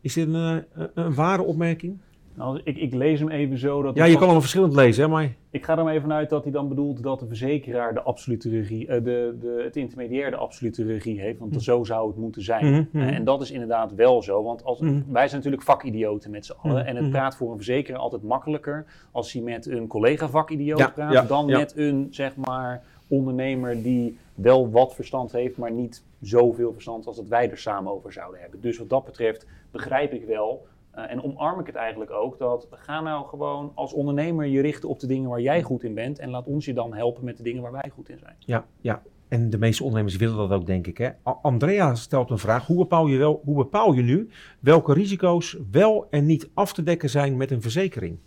Is 0.00 0.14
dit 0.14 0.26
een, 0.26 0.64
eh, 0.74 0.84
een, 0.94 1.14
ware 1.14 1.42
opmerking? 1.42 1.98
Nou, 2.38 2.60
ik, 2.64 2.76
ik, 2.76 2.94
lees 2.94 3.20
hem 3.20 3.28
even 3.28 3.58
zo 3.58 3.82
dat... 3.82 3.94
Ja, 3.94 4.04
je 4.04 4.18
kan 4.18 4.28
hem 4.28 4.40
verschillend 4.40 4.74
lezen, 4.74 5.04
hè, 5.04 5.10
maar... 5.10 5.34
Ik 5.50 5.64
ga 5.64 5.78
er 5.78 5.84
maar 5.84 5.94
even 5.94 6.12
uit 6.12 6.30
dat 6.30 6.42
hij 6.42 6.52
dan 6.52 6.68
bedoelt 6.68 7.02
dat 7.02 7.20
de 7.20 7.26
verzekeraar 7.26 7.94
de 7.94 8.02
absolute 8.02 8.48
regie... 8.48 8.86
Uh, 8.86 8.92
de, 8.92 9.36
de, 9.40 9.60
het 9.64 9.76
intermediair 9.76 10.30
de 10.30 10.36
absolute 10.36 10.84
regie 10.84 11.20
heeft, 11.20 11.38
want 11.38 11.54
hm. 11.54 11.60
zo 11.60 11.84
zou 11.84 12.08
het 12.08 12.16
moeten 12.16 12.42
zijn. 12.42 12.66
Mhm, 12.70 12.84
mhm. 12.90 13.08
En 13.08 13.24
dat 13.24 13.42
is 13.42 13.50
inderdaad 13.50 13.94
wel 13.94 14.22
zo, 14.22 14.42
want 14.42 14.64
als, 14.64 14.80
mhm. 14.80 15.00
wij 15.08 15.24
zijn 15.24 15.36
natuurlijk 15.36 15.62
vakidioten 15.62 16.30
met 16.30 16.46
z'n 16.46 16.54
allen. 16.62 16.86
En 16.86 16.96
het 16.96 17.10
praat 17.10 17.36
voor 17.36 17.50
een 17.50 17.56
verzekeraar 17.56 18.00
altijd 18.00 18.22
makkelijker 18.22 18.84
als 19.12 19.32
hij 19.32 19.42
met 19.42 19.66
een 19.66 19.86
collega 19.86 20.28
vakidioot 20.28 20.94
praat... 20.94 21.28
dan 21.28 21.46
met 21.46 21.76
een, 21.76 22.08
zeg 22.10 22.36
maar 22.36 22.82
ondernemer 23.08 23.82
die 23.82 24.18
wel 24.34 24.70
wat 24.70 24.94
verstand 24.94 25.32
heeft, 25.32 25.56
maar 25.56 25.72
niet 25.72 26.04
zoveel 26.20 26.72
verstand 26.72 27.06
als 27.06 27.16
dat 27.16 27.28
wij 27.28 27.50
er 27.50 27.58
samen 27.58 27.92
over 27.92 28.12
zouden 28.12 28.40
hebben. 28.40 28.60
Dus 28.60 28.78
wat 28.78 28.88
dat 28.88 29.04
betreft 29.04 29.46
begrijp 29.70 30.12
ik 30.12 30.24
wel 30.24 30.66
uh, 30.94 31.10
en 31.10 31.22
omarm 31.22 31.60
ik 31.60 31.66
het 31.66 31.74
eigenlijk 31.74 32.10
ook 32.10 32.38
dat 32.38 32.66
ga 32.70 33.00
nou 33.00 33.26
gewoon 33.26 33.72
als 33.74 33.92
ondernemer 33.92 34.46
je 34.46 34.60
richten 34.60 34.88
op 34.88 35.00
de 35.00 35.06
dingen 35.06 35.30
waar 35.30 35.40
jij 35.40 35.62
goed 35.62 35.82
in 35.82 35.94
bent 35.94 36.18
en 36.18 36.30
laat 36.30 36.46
ons 36.46 36.64
je 36.64 36.74
dan 36.74 36.94
helpen 36.94 37.24
met 37.24 37.36
de 37.36 37.42
dingen 37.42 37.62
waar 37.62 37.72
wij 37.72 37.90
goed 37.94 38.08
in 38.08 38.18
zijn. 38.18 38.36
Ja, 38.38 38.66
ja. 38.80 39.02
En 39.28 39.50
de 39.50 39.58
meeste 39.58 39.82
ondernemers 39.82 40.16
willen 40.16 40.36
dat 40.36 40.50
ook, 40.50 40.66
denk 40.66 40.86
ik. 40.86 40.98
Hè? 40.98 41.08
Andrea 41.22 41.94
stelt 41.94 42.30
een 42.30 42.38
vraag: 42.38 42.66
hoe 42.66 42.76
bepaal, 42.76 43.06
je 43.06 43.18
wel, 43.18 43.40
hoe 43.44 43.56
bepaal 43.56 43.92
je 43.92 44.02
nu 44.02 44.28
welke 44.60 44.92
risico's 44.92 45.58
wel 45.70 46.06
en 46.10 46.26
niet 46.26 46.50
af 46.54 46.72
te 46.72 46.82
dekken 46.82 47.10
zijn 47.10 47.36
met 47.36 47.50
een 47.50 47.62
verzekering? 47.62 48.18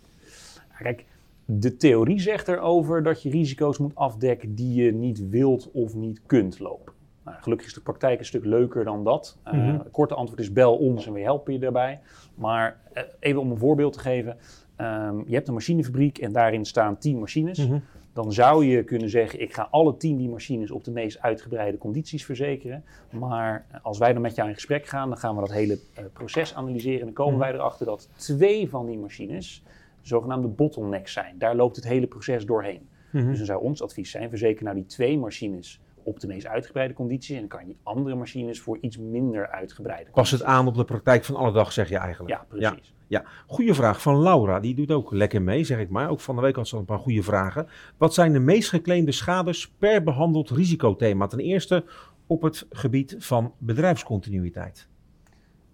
Kijk, 0.78 1.04
de 1.44 1.76
theorie 1.76 2.20
zegt 2.20 2.48
erover 2.48 3.02
dat 3.02 3.22
je 3.22 3.30
risico's 3.30 3.78
moet 3.78 3.94
afdekken 3.94 4.54
die 4.54 4.82
je 4.84 4.92
niet 4.92 5.28
wilt 5.28 5.70
of 5.72 5.94
niet 5.94 6.20
kunt 6.26 6.58
lopen. 6.58 6.92
Nou, 7.24 7.36
gelukkig 7.40 7.66
is 7.66 7.74
de 7.74 7.80
praktijk 7.80 8.18
een 8.18 8.24
stuk 8.24 8.44
leuker 8.44 8.84
dan 8.84 9.04
dat. 9.04 9.38
Uh, 9.54 9.80
Korte 9.90 10.14
antwoord 10.14 10.40
is 10.40 10.52
bel 10.52 10.76
ons 10.76 11.06
en 11.06 11.12
we 11.12 11.20
helpen 11.20 11.52
je 11.52 11.58
daarbij. 11.58 12.00
Maar 12.34 12.80
uh, 12.94 13.02
even 13.18 13.40
om 13.40 13.50
een 13.50 13.58
voorbeeld 13.58 13.92
te 13.92 13.98
geven. 13.98 14.36
Um, 14.76 15.24
je 15.26 15.34
hebt 15.34 15.48
een 15.48 15.54
machinefabriek 15.54 16.18
en 16.18 16.32
daarin 16.32 16.64
staan 16.64 16.98
10 16.98 17.18
machines. 17.18 17.66
Mhm. 17.66 17.78
Dan 18.12 18.32
zou 18.32 18.64
je 18.64 18.84
kunnen 18.84 19.10
zeggen, 19.10 19.40
ik 19.40 19.54
ga 19.54 19.68
alle 19.70 19.96
10 19.96 20.16
die 20.16 20.28
machines 20.28 20.70
op 20.70 20.84
de 20.84 20.90
meest 20.90 21.20
uitgebreide 21.20 21.78
condities 21.78 22.24
verzekeren. 22.24 22.84
Maar 23.10 23.66
als 23.82 23.98
wij 23.98 24.12
dan 24.12 24.22
met 24.22 24.34
jou 24.34 24.48
in 24.48 24.54
gesprek 24.54 24.86
gaan, 24.86 25.08
dan 25.08 25.18
gaan 25.18 25.34
we 25.34 25.40
dat 25.40 25.52
hele 25.52 25.78
uh, 25.98 26.04
proces 26.12 26.54
analyseren. 26.54 26.98
En 26.98 27.04
dan 27.04 27.14
komen 27.14 27.34
mhm. 27.34 27.42
wij 27.42 27.52
erachter 27.52 27.86
dat 27.86 28.08
twee 28.16 28.68
van 28.68 28.86
die 28.86 28.98
machines 28.98 29.62
zogenaamde 30.00 30.48
bottlenecks 30.48 31.12
zijn. 31.12 31.38
Daar 31.38 31.56
loopt 31.56 31.76
het 31.76 31.84
hele 31.84 32.06
proces 32.06 32.46
doorheen. 32.46 32.88
Mhm. 33.10 33.26
Dus 33.26 33.36
dan 33.36 33.46
zou 33.46 33.62
ons 33.62 33.82
advies 33.82 34.10
zijn, 34.10 34.28
verzeker 34.28 34.64
nou 34.64 34.76
die 34.76 34.86
twee 34.86 35.18
machines 35.18 35.80
op 36.04 36.20
de 36.20 36.26
meest 36.26 36.46
uitgebreide 36.46 36.94
conditie. 36.94 37.34
En 37.34 37.40
dan 37.40 37.48
kan 37.48 37.60
je 37.60 37.66
die 37.66 37.78
andere 37.82 38.14
machines 38.14 38.60
voor 38.60 38.78
iets 38.80 38.98
minder 38.98 39.48
uitgebreide 39.48 40.10
Pas 40.10 40.30
het 40.30 40.42
aan 40.42 40.66
op 40.66 40.74
de 40.74 40.84
praktijk 40.84 41.24
van 41.24 41.36
alle 41.36 41.52
dag, 41.52 41.72
zeg 41.72 41.88
je 41.88 41.96
eigenlijk. 41.96 42.30
Ja, 42.30 42.44
precies. 42.48 42.94
Ja, 43.06 43.24
goede 43.46 43.74
vraag 43.74 44.02
van 44.02 44.22
Laura. 44.22 44.60
Die 44.60 44.74
doet 44.74 44.90
ook 44.90 45.12
lekker 45.12 45.42
mee, 45.42 45.64
zeg 45.64 45.78
ik 45.78 45.88
maar. 45.88 46.10
Ook 46.10 46.20
van 46.20 46.36
de 46.36 46.42
week 46.42 46.56
had 46.56 46.68
ze 46.68 46.76
een 46.76 46.84
paar 46.84 46.98
goede 46.98 47.22
vragen. 47.22 47.68
Wat 47.96 48.14
zijn 48.14 48.32
de 48.32 48.38
meest 48.38 48.68
geclaimde 48.68 49.12
schades 49.12 49.68
per 49.68 50.02
behandeld 50.02 50.50
risicothema? 50.50 51.26
Ten 51.26 51.38
eerste 51.38 51.84
op 52.26 52.42
het 52.42 52.66
gebied 52.70 53.16
van 53.18 53.52
bedrijfscontinuïteit. 53.58 54.88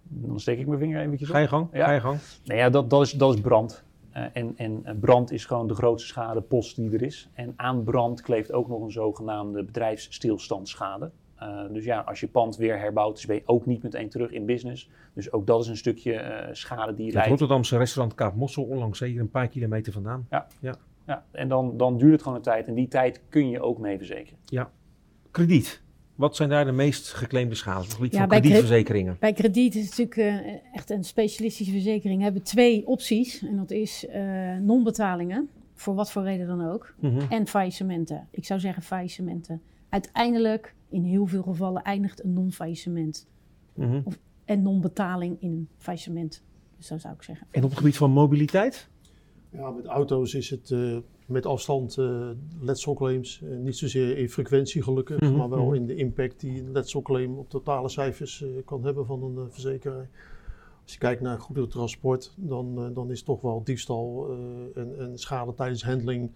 Dan 0.03 0.39
steek 0.39 0.59
ik 0.59 0.67
mijn 0.67 0.79
vinger 0.79 1.01
eventjes 1.01 1.29
op. 1.29 1.35
Ga 1.35 1.41
je 1.41 1.47
gang, 1.47 1.67
ja. 1.71 1.85
ga 1.85 1.91
je 1.91 1.99
gang. 1.99 2.17
Nou 2.43 2.59
ja, 2.59 2.69
dat, 2.69 2.89
dat, 2.89 3.01
is, 3.01 3.11
dat 3.11 3.33
is 3.33 3.41
brand. 3.41 3.83
Uh, 4.17 4.23
en, 4.33 4.53
en 4.57 4.99
brand 4.99 5.31
is 5.31 5.45
gewoon 5.45 5.67
de 5.67 5.75
grootste 5.75 6.07
schadepost 6.07 6.75
die 6.75 6.91
er 6.91 7.01
is. 7.01 7.29
En 7.33 7.53
aan 7.55 7.83
brand 7.83 8.21
kleeft 8.21 8.51
ook 8.51 8.67
nog 8.67 8.81
een 8.81 8.91
zogenaamde 8.91 9.63
bedrijfsstilstandsschade. 9.63 11.11
Uh, 11.41 11.61
dus 11.71 11.83
ja, 11.83 11.99
als 11.99 12.19
je 12.19 12.27
pand 12.27 12.55
weer 12.57 12.79
herbouwt, 12.79 13.15
dus 13.15 13.25
ben 13.25 13.35
je 13.35 13.41
ook 13.45 13.65
niet 13.65 13.83
meteen 13.83 14.09
terug 14.09 14.31
in 14.31 14.45
business. 14.45 14.89
Dus 15.13 15.31
ook 15.31 15.47
dat 15.47 15.61
is 15.61 15.67
een 15.67 15.77
stukje 15.77 16.13
uh, 16.13 16.47
schade 16.51 16.93
die 16.93 17.11
je 17.11 17.17
Het 17.17 17.27
Rotterdamse 17.27 17.77
restaurant 17.77 18.15
Kaap 18.15 18.35
Mossel, 18.35 18.63
onlangs 18.63 18.99
hier 18.99 19.19
een 19.19 19.29
paar 19.29 19.47
kilometer 19.47 19.93
vandaan. 19.93 20.27
Ja, 20.29 20.47
ja. 20.59 20.75
ja. 21.05 21.25
en 21.31 21.47
dan, 21.47 21.77
dan 21.77 21.97
duurt 21.97 22.11
het 22.11 22.21
gewoon 22.21 22.37
een 22.37 22.43
tijd. 22.43 22.67
En 22.67 22.73
die 22.73 22.87
tijd 22.87 23.21
kun 23.29 23.49
je 23.49 23.61
ook 23.61 23.77
mee 23.77 23.97
verzekeren. 23.97 24.39
Ja. 24.45 24.71
Krediet. 25.31 25.81
Wat 26.19 26.35
zijn 26.35 26.49
daar 26.49 26.65
de 26.65 26.71
meest 26.71 27.13
geclaimde 27.13 27.55
schades 27.55 27.85
op 27.85 27.91
gebied 27.91 28.11
ja, 28.11 28.19
van 28.19 28.27
kredietverzekeringen? 28.27 29.17
bij 29.19 29.33
krediet 29.33 29.75
is 29.75 29.89
het 29.89 29.97
natuurlijk 29.97 30.45
uh, 30.45 30.53
echt 30.73 30.89
een 30.89 31.03
specialistische 31.03 31.71
verzekering. 31.71 32.17
We 32.17 32.23
hebben 32.23 32.43
twee 32.43 32.87
opties. 32.87 33.41
En 33.41 33.57
dat 33.57 33.71
is 33.71 34.05
uh, 34.15 34.57
non-betalingen, 34.57 35.49
voor 35.73 35.95
wat 35.95 36.11
voor 36.11 36.23
reden 36.23 36.47
dan 36.47 36.65
ook. 36.65 36.93
Mm 36.99 37.09
-hmm. 37.09 37.29
En 37.29 37.47
faillissementen. 37.47 38.27
Ik 38.31 38.45
zou 38.45 38.59
zeggen 38.59 38.83
faillissementen. 38.83 39.61
Uiteindelijk, 39.89 40.75
in 40.89 41.03
heel 41.03 41.25
veel 41.25 41.43
gevallen, 41.43 41.83
eindigt 41.83 42.23
een 42.23 42.33
non-faillissement. 42.33 43.27
Mm 43.73 43.89
-hmm. 43.89 44.03
en 44.45 44.61
non-betaling 44.61 45.41
in 45.41 45.51
een 45.51 45.67
faillissement. 45.77 46.43
Dus 46.77 46.87
zo 46.87 46.97
zou 46.97 47.13
ik 47.13 47.23
zeggen. 47.23 47.47
En 47.51 47.63
op 47.63 47.69
het 47.69 47.79
gebied 47.79 47.97
van 47.97 48.11
mobiliteit? 48.11 48.89
Ja, 49.51 49.69
met 49.69 49.85
auto's 49.85 50.33
is 50.33 50.49
het 50.49 50.69
uh, 50.69 50.97
met 51.25 51.45
afstand 51.45 51.97
uh, 51.97 52.29
letselclaims. 52.61 53.41
Uh, 53.43 53.57
niet 53.57 53.77
zozeer 53.77 54.17
in 54.17 54.29
frequentie 54.29 54.83
gelukkig, 54.83 55.19
mm 55.19 55.27
-hmm. 55.27 55.37
maar 55.37 55.49
wel 55.49 55.65
mhm. 55.65 55.75
in 55.75 55.85
de 55.85 55.95
impact 55.95 56.39
die 56.39 56.59
een 56.61 56.71
letselclaim 56.71 57.37
op 57.37 57.49
totale 57.49 57.89
cijfers 57.89 58.45
kan 58.65 58.83
hebben 58.83 59.05
van 59.05 59.23
een 59.23 59.51
verzekeraar. 59.51 60.09
Als 60.83 60.93
je 60.93 60.99
kijkt 60.99 61.21
naar 61.21 61.39
goederentransport, 61.39 62.33
dan, 62.35 62.93
dan 62.93 63.11
is 63.11 63.23
toch 63.23 63.41
wel 63.41 63.63
diefstal 63.63 64.29
en, 64.75 64.99
en, 64.99 65.17
schade 65.17 65.53
tijdens 65.53 65.83
handling 65.83 66.31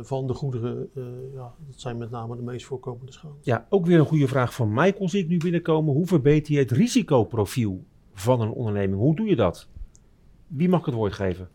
van 0.00 0.26
de 0.26 0.34
goederen. 0.34 0.90
ja, 1.34 1.54
dat 1.66 1.80
zijn 1.80 1.98
met 1.98 2.10
name 2.10 2.36
de 2.36 2.42
meest 2.42 2.66
voorkomende 2.66 3.12
schade. 3.12 3.34
Ja, 3.40 3.66
ook 3.68 3.86
weer 3.86 3.98
een 3.98 4.06
goede 4.06 4.28
vraag 4.28 4.54
van 4.54 4.72
Michael 4.72 5.08
zie 5.08 5.22
ik 5.22 5.28
nu 5.28 5.36
binnenkomen. 5.36 5.94
Hoe 5.94 6.06
verbeter 6.06 6.52
je 6.52 6.58
het 6.58 6.70
risicoprofiel 6.70 7.84
van 8.12 8.40
een 8.40 8.50
onderneming? 8.50 9.00
Hoe 9.00 9.16
doe 9.16 9.26
je 9.26 9.36
dat? 9.36 9.68
Wie 10.46 10.68
mag 10.68 10.84
het 10.84 10.94
woord 10.94 11.12
geven? 11.12 11.48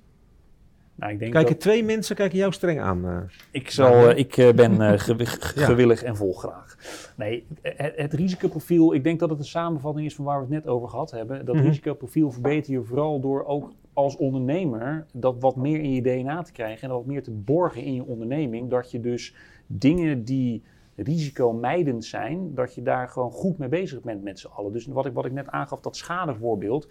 Nou, 0.95 1.11
ik 1.11 1.19
denk 1.19 1.31
kijken 1.31 1.57
twee 1.57 1.83
mensen 1.83 2.15
kijken 2.15 2.37
jou 2.37 2.51
streng 2.51 2.79
aan. 2.79 3.05
Uh, 3.05 3.17
ik, 3.51 3.69
zal, 3.69 4.09
uh, 4.09 4.17
ik 4.17 4.37
uh, 4.37 4.53
ben 4.53 4.99
gewillig 5.69 6.03
en 6.03 6.15
volgraag. 6.15 6.77
Nee, 7.15 7.45
het, 7.61 7.93
het, 7.95 8.13
risicoprofiel, 8.13 8.93
ik 8.93 9.03
denk 9.03 9.19
dat 9.19 9.29
het 9.29 9.39
een 9.39 9.45
samenvatting 9.45 10.05
is 10.05 10.15
van 10.15 10.25
waar 10.25 10.37
we 10.37 10.43
het 10.43 10.63
net 10.63 10.67
over 10.67 10.89
gehad 10.89 11.11
hebben. 11.11 11.45
Dat 11.45 11.55
mm 11.55 11.61
-hmm. 11.61 11.69
risicoprofiel 11.69 12.31
verbeter 12.31 12.73
je 12.73 12.83
vooral 12.83 13.19
door 13.19 13.45
ook 13.45 13.71
als 13.93 14.15
ondernemer 14.15 15.05
dat 15.13 15.35
wat 15.39 15.55
meer 15.55 15.79
in 15.79 15.91
je 15.91 16.01
DNA 16.01 16.41
te 16.41 16.51
krijgen 16.51 16.81
en 16.81 16.87
dat 16.89 16.97
wat 16.97 17.07
meer 17.07 17.23
te 17.23 17.31
borgen 17.31 17.83
in 17.83 17.93
je 17.93 18.05
onderneming. 18.05 18.69
Dat 18.69 18.91
je 18.91 18.99
dus 18.99 19.35
dingen 19.67 20.23
die 20.23 20.63
risicomijdend 20.95 22.05
zijn, 22.05 22.53
dat 22.53 22.75
je 22.75 22.81
daar 22.81 23.09
gewoon 23.09 23.31
goed 23.31 23.57
mee 23.57 23.69
bezig 23.69 24.01
bent 24.01 24.23
met 24.23 24.39
z'n 24.39 24.47
allen. 24.47 24.71
Dus 24.71 24.85
wat 24.85 25.05
ik, 25.05 25.13
wat 25.13 25.25
ik 25.25 25.31
net 25.31 25.49
aangaf, 25.49 25.79
dat 25.79 25.95
schadevoorbeeld. 25.95 26.87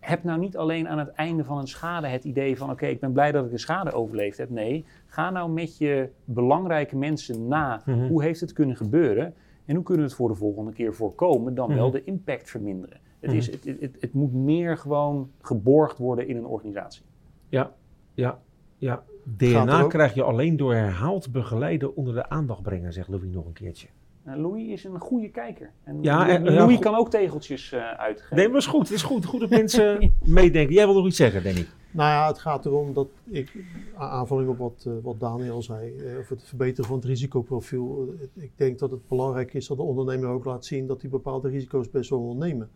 Heb 0.00 0.24
nou 0.24 0.38
niet 0.38 0.56
alleen 0.56 0.88
aan 0.88 0.98
het 0.98 1.10
einde 1.10 1.44
van 1.44 1.58
een 1.58 1.68
schade 1.68 2.06
het 2.06 2.24
idee 2.24 2.56
van: 2.56 2.70
oké, 2.70 2.86
ik 2.86 3.00
ben 3.00 3.12
blij 3.12 3.32
dat 3.32 3.44
ik 3.44 3.50
de 3.50 3.58
schade 3.58 3.92
overleefd 3.92 4.38
heb. 4.38 4.50
Nee, 4.50 4.84
ga 5.06 5.30
nou 5.30 5.50
met 5.50 5.78
je 5.78 6.08
belangrijke 6.24 6.96
mensen 6.96 7.48
na. 7.48 7.82
Mhm. 7.84 8.06
Hoe 8.06 8.22
heeft 8.22 8.40
het 8.40 8.52
kunnen 8.52 8.76
gebeuren? 8.76 9.34
En 9.64 9.74
hoe 9.74 9.84
kunnen 9.84 10.04
we 10.04 10.08
het 10.08 10.18
voor 10.18 10.28
de 10.28 10.34
volgende 10.34 10.72
keer 10.72 10.94
voorkomen? 10.94 11.54
Dan 11.54 11.74
wel 11.74 11.86
mhm. 11.86 11.96
de 11.96 12.04
impact 12.04 12.50
verminderen. 12.50 13.00
Het, 13.20 13.32
is, 13.32 13.50
mhm. 13.50 13.68
het, 13.68 13.80
het, 13.80 13.96
het, 14.00 14.12
moet 14.12 14.32
meer 14.32 14.76
gewoon 14.76 15.30
geborgd 15.40 15.98
worden 15.98 16.28
in 16.28 16.36
een 16.36 16.46
organisatie. 16.46 17.02
Ja, 17.48 17.72
ja, 18.14 18.38
ja. 18.76 19.02
DNA 19.36 19.86
krijg 19.86 20.14
je 20.14 20.22
alleen 20.22 20.56
door 20.56 20.74
herhaald 20.74 21.32
begeleiden 21.32 21.96
onder 21.96 22.14
de 22.14 22.28
aandacht 22.28 22.62
brengen, 22.62 22.92
zegt 22.92 23.08
Louis 23.08 23.32
nog 23.32 23.46
een 23.46 23.52
keertje. 23.52 23.88
Nou, 24.24 24.40
Louis 24.40 24.68
is 24.68 24.84
een 24.84 25.00
goede 25.00 25.30
kijker. 25.30 25.70
En 25.84 26.02
ja, 26.02 26.40
Louis, 26.40 26.78
kan 26.78 26.94
ook 26.94 27.10
tegeltjes 27.10 27.72
uh, 27.72 27.90
uitgeven. 27.90 28.36
Nee, 28.36 28.48
maar 28.48 28.56
is 28.56 28.66
goed. 28.66 28.88
Het 28.88 28.96
is 28.96 29.02
goed, 29.02 29.24
goed 29.24 29.40
dat 29.40 29.50
mensen 29.50 30.12
meedenken. 30.24 30.74
Jij 30.74 30.86
wil 30.86 30.94
nog 30.94 31.06
iets 31.06 31.16
zeggen, 31.16 31.42
Danny? 31.42 31.66
Nou 31.90 32.10
ja, 32.10 32.26
het 32.26 32.38
gaat 32.38 32.66
erom 32.66 32.92
dat 32.92 33.08
ik, 33.30 33.52
aanvulling 33.96 34.48
op 34.48 34.58
wat, 34.58 34.84
uh, 34.88 34.94
wat 35.02 35.20
Daniel 35.20 35.62
zei, 35.62 35.94
uh, 35.96 36.18
over 36.18 36.36
het 36.36 36.44
verbeteren 36.44 36.84
van 36.84 36.96
het 36.96 37.04
risicoprofiel. 37.04 38.14
ik 38.34 38.52
denk 38.56 38.78
dat 38.78 38.90
het 38.90 39.08
belangrijk 39.08 39.54
is 39.54 39.66
dat 39.66 39.76
de 39.76 39.82
ondernemer 39.82 40.28
ook 40.28 40.44
laat 40.44 40.64
zien 40.64 40.86
dat 40.86 41.00
hij 41.00 41.10
bepaalde 41.10 41.48
risico's 41.48 41.90
best 41.90 42.10
wel 42.10 42.22
wil 42.22 42.36
nemen. 42.36 42.70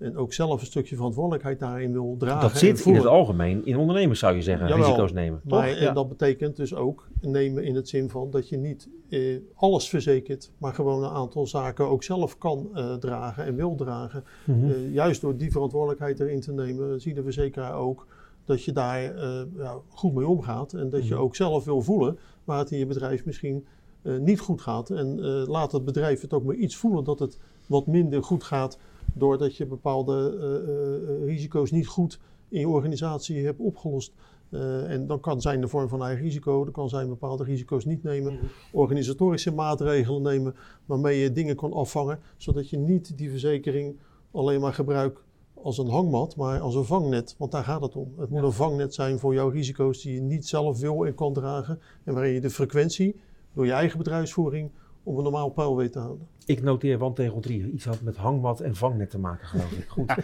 En 0.00 0.16
ook 0.16 0.32
zelf 0.32 0.60
een 0.60 0.66
stukje 0.66 0.96
verantwoordelijkheid 0.96 1.58
daarin 1.58 1.92
wil 1.92 2.14
dragen. 2.18 2.40
Dat 2.40 2.58
zit 2.58 2.84
in 2.84 2.94
het 2.94 3.06
algemeen 3.06 3.66
in 3.66 3.76
ondernemers, 3.76 4.18
zou 4.18 4.34
je 4.34 4.42
zeggen, 4.42 4.66
risico's 4.66 5.12
nemen. 5.12 5.40
Maar, 5.44 5.68
En 5.68 5.94
dat 5.94 6.08
betekent 6.08 6.56
dus 6.56 6.74
ook 6.74 7.08
nemen 7.20 7.64
in 7.64 7.74
het 7.74 7.88
zin 7.88 8.10
van 8.10 8.30
dat 8.30 8.48
je 8.48 8.56
niet 8.56 8.88
eh, 9.08 9.38
alles 9.54 9.88
verzekert, 9.88 10.52
maar 10.58 10.74
gewoon 10.74 11.04
een 11.04 11.10
aantal 11.10 11.46
zaken 11.46 11.86
ook 11.86 12.02
zelf 12.02 12.38
kan 12.38 12.68
eh, 12.74 12.94
dragen 12.94 13.44
en 13.44 13.54
wil 13.56 13.74
dragen. 13.74 14.24
Mhm. 14.44 14.70
eh, 14.70 14.92
juist 14.92 15.20
door 15.20 15.36
die 15.36 15.50
verantwoordelijkheid 15.50 16.20
erin 16.20 16.40
te 16.40 16.52
nemen, 16.52 17.00
ziet 17.00 17.14
de 17.14 17.22
verzekeraar 17.22 17.74
ook 17.74 18.06
dat 18.50 18.64
je 18.64 18.72
daar 18.72 19.14
eh, 19.14 19.42
ja, 19.56 19.78
goed 19.88 20.14
mee 20.14 20.26
omgaat. 20.26 20.72
En 20.72 20.90
dat 20.90 21.06
je 21.06 21.14
mhm. 21.14 21.22
ook 21.22 21.36
zelf 21.36 21.64
wil 21.64 21.82
voelen 21.82 22.18
waar 22.44 22.58
het 22.58 22.70
in 22.70 22.78
je 22.78 22.86
bedrijf 22.86 23.24
misschien 23.24 23.66
eh, 24.02 24.16
niet 24.16 24.40
goed 24.40 24.60
gaat. 24.60 24.90
En 24.90 25.18
eh, 25.18 25.48
laat 25.48 25.72
het 25.72 25.84
bedrijf 25.84 26.20
het 26.20 26.32
ook 26.32 26.44
maar 26.44 26.54
iets 26.54 26.76
voelen 26.76 27.04
dat 27.04 27.18
het 27.18 27.38
wat 27.66 27.86
minder 27.86 28.22
goed 28.22 28.44
gaat 28.44 28.78
doordat 29.14 29.56
je 29.56 29.66
bepaalde 29.66 30.36
uh, 30.36 31.20
uh, 31.20 31.26
risico's 31.26 31.70
niet 31.70 31.86
goed 31.86 32.20
in 32.48 32.60
je 32.60 32.68
organisatie 32.68 33.44
hebt 33.44 33.60
opgelost. 33.60 34.12
Uh, 34.50 34.90
en 34.90 35.06
dan 35.06 35.20
kan 35.20 35.40
zijn 35.40 35.60
de 35.60 35.68
vorm 35.68 35.88
van 35.88 36.04
eigen 36.04 36.24
risico, 36.24 36.64
er 36.64 36.70
kan 36.70 36.88
zijn 36.88 37.08
bepaalde 37.08 37.44
risico's 37.44 37.84
niet 37.84 38.02
nemen, 38.02 38.32
mhm. 38.32 38.44
organisatorische 38.72 39.52
maatregelen 39.52 40.22
nemen 40.22 40.54
waarmee 40.86 41.18
je 41.18 41.32
dingen 41.32 41.56
kan 41.56 41.72
afvangen, 41.72 42.18
zodat 42.36 42.70
je 42.70 42.78
niet 42.78 43.18
die 43.18 43.30
verzekering 43.30 43.96
alleen 44.30 44.60
maar 44.60 44.74
gebruikt 44.74 45.20
als 45.62 45.78
een 45.78 45.88
hangmat, 45.88 46.36
maar 46.36 46.60
als 46.60 46.74
een 46.74 46.84
vangnet, 46.84 47.34
want 47.38 47.52
daar 47.52 47.64
gaat 47.64 47.82
het 47.82 47.96
om. 47.96 48.12
Het 48.18 48.30
moet 48.30 48.42
een 48.42 48.52
vangnet 48.52 48.94
zijn 48.94 49.18
voor 49.18 49.34
jouw 49.34 49.48
risico's 49.48 50.02
die 50.02 50.14
je 50.14 50.20
niet 50.20 50.46
zelf 50.46 50.80
wil 50.80 51.06
en 51.06 51.14
kan 51.14 51.32
dragen 51.32 51.80
en 52.04 52.14
waarin 52.14 52.32
je 52.32 52.40
de 52.40 52.50
frequentie 52.50 53.20
door 53.52 53.66
je 53.66 53.72
eigen 53.72 53.98
bedrijfsvoering 53.98 54.70
op 55.02 55.16
een 55.16 55.22
normaal 55.22 55.76
weet 55.76 55.92
te 55.92 55.98
houden. 55.98 56.26
Ik 56.46 56.62
noteer 56.62 56.98
wandtegel 56.98 57.40
3. 57.40 57.70
Iets 57.70 57.84
had 57.84 58.00
met 58.00 58.16
hangmat 58.16 58.60
en 58.60 58.74
vangnet 58.74 59.10
te 59.10 59.18
maken, 59.18 59.46
geloof 59.46 59.72
ik. 59.72 59.88
Goed. 59.88 60.14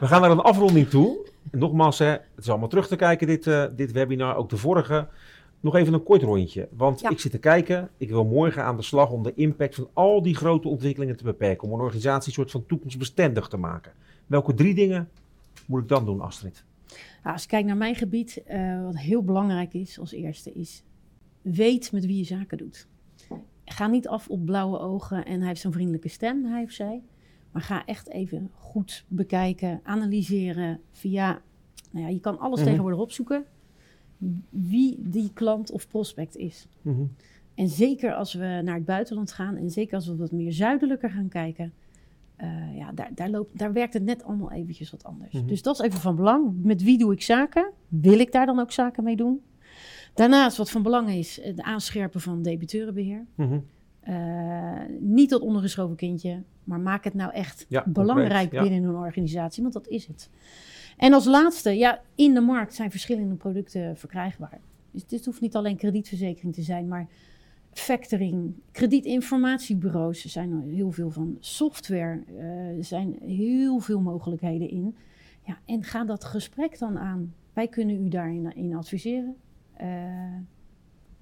We 0.00 0.06
gaan 0.06 0.20
naar 0.20 0.30
een 0.30 0.40
afronding 0.40 0.88
toe. 0.88 1.26
En 1.50 1.58
nogmaals, 1.58 1.98
hè, 1.98 2.06
het 2.06 2.22
is 2.36 2.48
allemaal 2.48 2.68
terug 2.68 2.88
te 2.88 2.96
kijken, 2.96 3.26
dit, 3.26 3.46
uh, 3.46 3.64
dit 3.76 3.92
webinar. 3.92 4.36
Ook 4.36 4.48
de 4.48 4.56
vorige. 4.56 5.08
Nog 5.60 5.74
even 5.74 5.92
een 5.92 6.02
kort 6.02 6.22
rondje. 6.22 6.68
Want 6.72 7.10
ik 7.10 7.20
zit 7.20 7.30
te 7.30 7.38
kijken. 7.38 7.90
Ik 7.96 8.08
wil 8.08 8.24
morgen 8.24 8.64
aan 8.64 8.76
de 8.76 8.82
slag 8.82 9.10
om 9.10 9.22
de 9.22 9.34
impact 9.34 9.74
van 9.74 9.88
al 9.92 10.22
die 10.22 10.34
grote 10.34 10.68
ontwikkelingen 10.68 11.16
te 11.16 11.24
beperken. 11.24 11.68
Om 11.68 11.74
een 11.74 11.80
organisatie 11.80 12.28
een 12.28 12.34
soort 12.34 12.50
van 12.50 12.66
toekomstbestendig 12.66 13.48
te 13.48 13.56
maken. 13.56 13.92
Welke 14.26 14.54
drie 14.54 14.74
dingen 14.74 15.08
moet 15.66 15.82
ik 15.82 15.88
dan 15.88 16.04
doen, 16.04 16.20
Astrid? 16.20 16.64
Nou, 17.22 17.34
als 17.34 17.42
ik 17.42 17.48
kijk 17.48 17.64
naar 17.64 17.76
mijn 17.76 17.94
gebied, 17.94 18.42
uh, 18.50 18.84
wat 18.84 18.98
heel 18.98 19.22
belangrijk 19.22 19.74
is 19.74 19.98
als 19.98 20.12
eerste, 20.12 20.52
is 20.52 20.82
weet 21.42 21.92
met 21.92 22.06
wie 22.06 22.16
je 22.16 22.24
zaken 22.24 22.58
doet 22.58 22.86
ga 23.72 23.86
niet 23.86 24.08
af 24.08 24.28
op 24.28 24.44
blauwe 24.44 24.78
ogen 24.78 25.24
en 25.24 25.38
hij 25.38 25.48
heeft 25.48 25.60
zo'n 25.60 25.72
vriendelijke 25.72 26.08
stem, 26.08 26.44
hij 26.44 26.62
of 26.62 26.70
zij. 26.70 27.02
Maar 27.52 27.62
ga 27.62 27.84
echt 27.84 28.08
even 28.08 28.50
goed 28.52 29.04
bekijken, 29.08 29.80
analyseren 29.82 30.80
via. 30.92 31.40
Nou 31.90 32.06
ja, 32.06 32.12
je 32.12 32.20
kan 32.20 32.38
alles 32.38 32.58
mm 32.58 32.66
tegenwoordig 32.66 33.00
opzoeken. 33.00 33.44
Wie 34.48 34.96
die 34.98 35.30
klant 35.32 35.70
of 35.70 35.88
prospect 35.88 36.36
is. 36.36 36.68
Mhm. 36.82 37.04
En 37.54 37.68
zeker 37.68 38.14
als 38.14 38.34
we 38.34 38.60
naar 38.64 38.74
het 38.74 38.84
buitenland 38.84 39.32
gaan 39.32 39.56
en 39.56 39.70
zeker 39.70 39.94
als 39.94 40.06
we 40.06 40.16
wat 40.16 40.32
meer 40.32 40.52
zuidelijker 40.52 41.10
gaan 41.10 41.28
kijken. 41.28 41.72
Uh, 42.40 42.76
ja, 42.76 42.92
daar, 42.92 43.10
daar, 43.14 43.30
loopt, 43.30 43.58
daar 43.58 43.72
werkt 43.72 43.94
het 43.94 44.04
net 44.04 44.24
allemaal 44.24 44.52
eventjes 44.52 44.90
wat 44.90 45.04
anders. 45.04 45.32
Mhm. 45.32 45.46
Dus 45.46 45.62
dat 45.62 45.80
is 45.80 45.86
even 45.86 46.00
van 46.00 46.16
belang. 46.16 46.62
Met 46.62 46.82
wie 46.82 46.98
doe 46.98 47.12
ik 47.12 47.22
zaken? 47.22 47.72
Wil 47.88 48.18
ik 48.18 48.32
daar 48.32 48.46
dan 48.46 48.58
ook 48.58 48.72
zaken 48.72 49.04
mee 49.04 49.16
doen? 49.16 49.40
Daarnaast, 50.16 50.56
wat 50.56 50.70
van 50.70 50.82
belang 50.82 51.10
is, 51.10 51.40
het 51.42 51.60
aanscherpen 51.60 52.20
van 52.20 52.42
debiteurenbeheer. 52.42 53.24
Mm 53.34 53.64
niet 55.00 55.30
dat 55.30 55.40
ondergeschoven 55.40 55.96
kindje, 55.96 56.42
maar 56.64 56.80
maak 56.80 57.04
het 57.04 57.14
nou 57.14 57.32
echt 57.32 57.66
belangrijk 57.84 58.50
binnen 58.50 58.82
een 58.82 58.94
organisatie, 58.94 59.62
want 59.62 59.74
dat 59.74 59.88
is 59.88 60.06
het. 60.06 60.30
En 60.96 61.12
als 61.12 61.24
laatste, 61.24 61.70
ja, 61.70 62.00
in 62.14 62.34
de 62.34 62.40
markt 62.40 62.74
zijn 62.74 62.90
verschillende 62.90 63.34
producten 63.34 63.96
verkrijgbaar. 63.96 64.60
Dus 64.90 65.06
dit 65.06 65.24
hoeft 65.24 65.40
niet 65.40 65.56
alleen 65.56 65.76
kredietverzekering 65.76 66.54
te 66.54 66.62
zijn, 66.62 66.88
maar 66.88 67.06
factoring, 67.72 68.54
kredietinformatiebureaus, 68.72 70.24
er 70.24 70.30
zijn 70.30 70.52
er 70.52 70.74
heel 70.74 70.90
veel 70.90 71.10
van. 71.10 71.36
Software, 71.40 72.22
uh, 72.28 72.76
er 72.76 72.84
zijn 72.84 73.16
heel 73.20 73.78
veel 73.78 74.00
mogelijkheden 74.00 74.70
in. 74.70 74.96
Ja, 75.42 75.58
en 75.64 75.82
ga 75.82 76.04
dat 76.04 76.24
gesprek 76.24 76.78
dan 76.78 76.98
aan. 76.98 77.34
Wij 77.52 77.68
kunnen 77.68 78.04
u 78.04 78.08
daarin 78.08 78.52
in 78.54 78.74
adviseren. 78.74 79.36
Uh, 79.82 79.88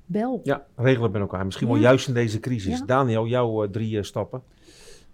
bel. 0.06 0.40
Ja, 0.42 0.66
regelen 0.76 1.10
met 1.10 1.20
elkaar. 1.20 1.44
Misschien 1.44 1.68
wel 1.68 1.76
juist 1.76 2.08
in 2.08 2.14
deze 2.14 2.40
crisis. 2.40 2.82
Daniel, 2.82 3.26
jouw 3.26 3.64
uh, 3.64 3.70
drie 3.70 3.96
uh, 3.96 4.02
stappen. 4.02 4.42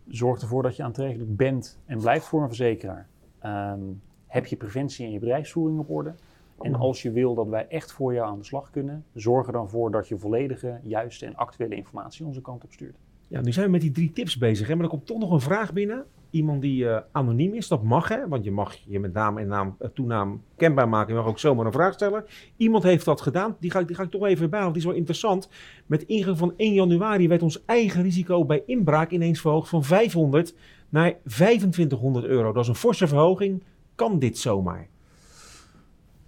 Zorg 0.09 0.41
ervoor 0.41 0.63
dat 0.63 0.77
je 0.77 0.83
aantrekkelijk 0.83 1.37
bent 1.37 1.79
en 1.87 1.99
blijft 1.99 2.27
voor 2.27 2.43
een 2.43 2.49
verzekeraar. 2.49 3.09
Um, 3.45 4.03
heb 4.27 4.47
je 4.47 4.57
preventie 4.57 5.07
en 5.07 5.13
je 5.13 5.19
bedrijfsvoering 5.19 5.79
op 5.79 5.91
orde. 5.91 6.15
En 6.61 6.75
als 6.75 7.03
je 7.03 7.11
wil 7.11 7.35
dat 7.35 7.49
wij 7.49 7.67
echt 7.69 7.93
voor 7.93 8.15
jou 8.15 8.29
aan 8.29 8.39
de 8.39 8.45
slag 8.45 8.71
kunnen, 8.71 9.05
zorg 9.15 9.47
er 9.47 9.53
dan 9.53 9.69
voor 9.69 9.91
dat 9.91 10.09
je 10.09 10.19
volledige, 10.19 10.81
juiste 10.83 11.27
en 11.27 11.37
actuele 11.37 11.75
informatie 11.75 12.27
onze 12.27 12.41
kant 12.41 12.65
op 12.65 12.73
stuurt. 12.73 12.97
Ja, 13.29 13.41
nu 13.41 13.53
zijn 13.53 13.67
we 13.67 13.73
met 13.73 13.81
die 13.81 13.91
drie 13.91 14.13
tips 14.13 14.39
bezig. 14.39 14.69
Hè? 14.69 14.75
Maar 14.75 14.85
er 14.85 14.91
komt 14.91 15.07
toch 15.07 15.19
nog 15.19 15.31
een 15.31 15.41
vraag 15.41 15.73
binnen 15.73 16.05
iemand 16.31 16.63
die 16.63 16.85
uh, 16.85 16.99
anoniem 17.13 17.55
is. 17.55 17.69
Dat 17.69 17.83
mag, 17.83 18.09
hè? 18.09 18.29
Want 18.29 18.45
je 18.45 18.51
mag 18.51 18.75
je 18.75 19.01
met 19.01 19.13
naam 19.13 19.39
en 19.39 19.47
naam, 19.47 19.77
uh, 19.81 19.89
toenaam 19.89 20.43
kenbaar 20.57 20.89
maken. 20.89 21.15
Je 21.15 21.21
mag 21.21 21.29
ook 21.29 21.39
zomaar 21.39 21.67
een 21.67 21.73
vraag 21.73 21.93
stellen. 21.93 22.25
Iemand 22.57 22.83
heeft 22.83 23.05
dat 23.05 23.21
gedaan. 23.21 23.57
Die 23.61 23.71
ga 23.71 23.79
ik, 23.79 23.87
die 23.87 23.97
ga 23.97 24.03
ik 24.03 24.11
toch 24.11 24.27
even 24.27 24.51
bij, 24.51 24.61
want 24.61 24.73
die 24.73 24.83
is 24.83 24.89
wel 24.89 24.97
interessant. 24.99 25.49
Met 25.87 26.03
ingang 26.03 26.39
van 26.39 26.55
1 26.57 26.73
januari 26.73 27.29
werd 27.29 27.43
ons 27.43 27.65
eigen 27.65 28.03
risico 28.03 28.45
bij 28.45 28.63
inbraak 28.67 29.11
ineens 29.11 29.41
verhoogd 29.41 29.69
van 29.69 29.85
500 29.85 30.55
naar 30.89 31.15
2500 31.25 32.25
euro. 32.25 32.53
Dat 32.53 32.63
is 32.63 32.69
een 32.69 32.75
forse 32.75 33.09
verhoging. 33.09 33.63
Kan 33.95 34.19
dit 34.19 34.39
zomaar? 34.39 34.89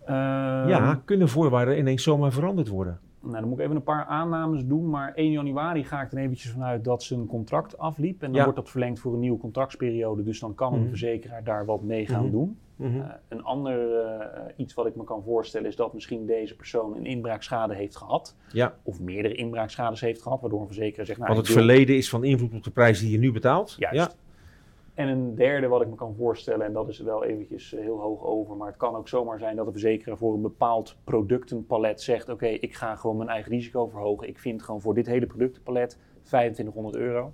Uh, 0.02 0.08
ja, 0.68 1.02
kunnen 1.04 1.28
voorwaarden 1.28 1.78
ineens 1.78 2.02
zomaar 2.02 2.32
veranderd 2.32 2.68
worden? 2.68 3.00
Nou, 3.22 3.34
dan 3.40 3.48
moet 3.48 3.58
ik 3.58 3.64
even 3.64 3.76
een 3.76 3.82
paar 3.82 4.04
aannames 4.04 4.66
doen. 4.66 4.90
Maar 4.90 5.14
1 5.14 5.30
januari 5.30 5.84
ga 5.84 6.02
ik 6.02 6.12
er 6.12 6.18
eventjes 6.18 6.50
vanuit 6.50 6.84
dat 6.84 7.02
zijn 7.02 7.26
contract 7.26 7.78
afliep. 7.78 8.22
En 8.22 8.32
dan 8.32 8.42
wordt 8.42 8.58
dat 8.58 8.70
verlengd 8.70 9.00
voor 9.00 9.12
een 9.12 9.20
nieuwe 9.20 9.38
contractsperiode. 9.38 10.22
Dus 10.22 10.40
dan 10.40 10.54
kan 10.54 10.72
een 10.72 10.80
mhm. 10.80 10.88
verzekeraar 10.88 11.44
daar 11.44 11.64
wat 11.64 11.82
mee 11.82 12.06
gaan 12.06 12.22
mhm. 12.22 12.32
doen. 12.32 12.58
Mhm. 12.76 12.96
Uh, 12.96 13.04
een 13.28 13.42
ander 13.42 14.04
uh, 14.04 14.26
iets 14.56 14.74
wat 14.74 14.86
ik 14.86 14.96
me 14.96 15.04
kan 15.04 15.22
voorstellen 15.22 15.68
is 15.68 15.76
dat 15.76 15.92
misschien 15.92 16.26
deze 16.26 16.56
persoon 16.56 16.96
een 16.96 17.06
inbraakschade 17.06 17.74
heeft 17.74 17.96
gehad. 17.96 18.36
Ja. 18.52 18.74
Of 18.82 19.00
meerdere 19.00 19.34
inbraakschades 19.34 20.00
heeft 20.00 20.22
gehad, 20.22 20.40
waardoor 20.40 20.60
een 20.60 20.66
verzekeraar 20.66 21.06
zegt... 21.06 21.18
Nou, 21.18 21.34
Want 21.34 21.46
het 21.46 21.56
verleden 21.56 21.96
is 21.96 22.08
van 22.08 22.24
invloed 22.24 22.54
op 22.54 22.62
de 22.62 22.70
prijs 22.70 23.00
die 23.00 23.10
je 23.10 23.18
nu 23.18 23.32
betaalt. 23.32 23.74
Juist. 23.78 23.96
Ja. 23.96 24.10
En 24.94 25.08
een 25.08 25.34
derde 25.34 25.66
wat 25.66 25.82
ik 25.82 25.88
me 25.88 25.94
kan 25.94 26.14
voorstellen, 26.14 26.66
en 26.66 26.72
dat 26.72 26.88
is 26.88 27.00
wel 27.00 27.24
eventjes 27.24 27.74
eh, 27.74 27.80
heel 27.80 28.00
hoog 28.00 28.22
over, 28.22 28.56
maar 28.56 28.66
het 28.66 28.76
kan 28.76 28.94
ook 28.94 29.08
zomaar 29.08 29.38
zijn 29.38 29.56
dat 29.56 29.66
de 29.66 29.72
verzekeraar 29.72 30.16
voor 30.16 30.34
een 30.34 30.42
bepaald 30.42 30.96
productenpalet 31.04 32.00
zegt: 32.00 32.28
Oké, 32.28 32.46
ik 32.46 32.74
ga 32.74 32.96
gewoon 32.96 33.16
mijn 33.16 33.28
eigen 33.28 33.50
risico 33.50 33.86
verhogen. 33.86 34.28
Ik 34.28 34.38
vind 34.38 34.62
gewoon 34.62 34.80
voor 34.80 34.94
dit 34.94 35.06
hele 35.06 35.26
productenpalet 35.26 35.98
2500 36.22 36.96
euro. 36.96 37.32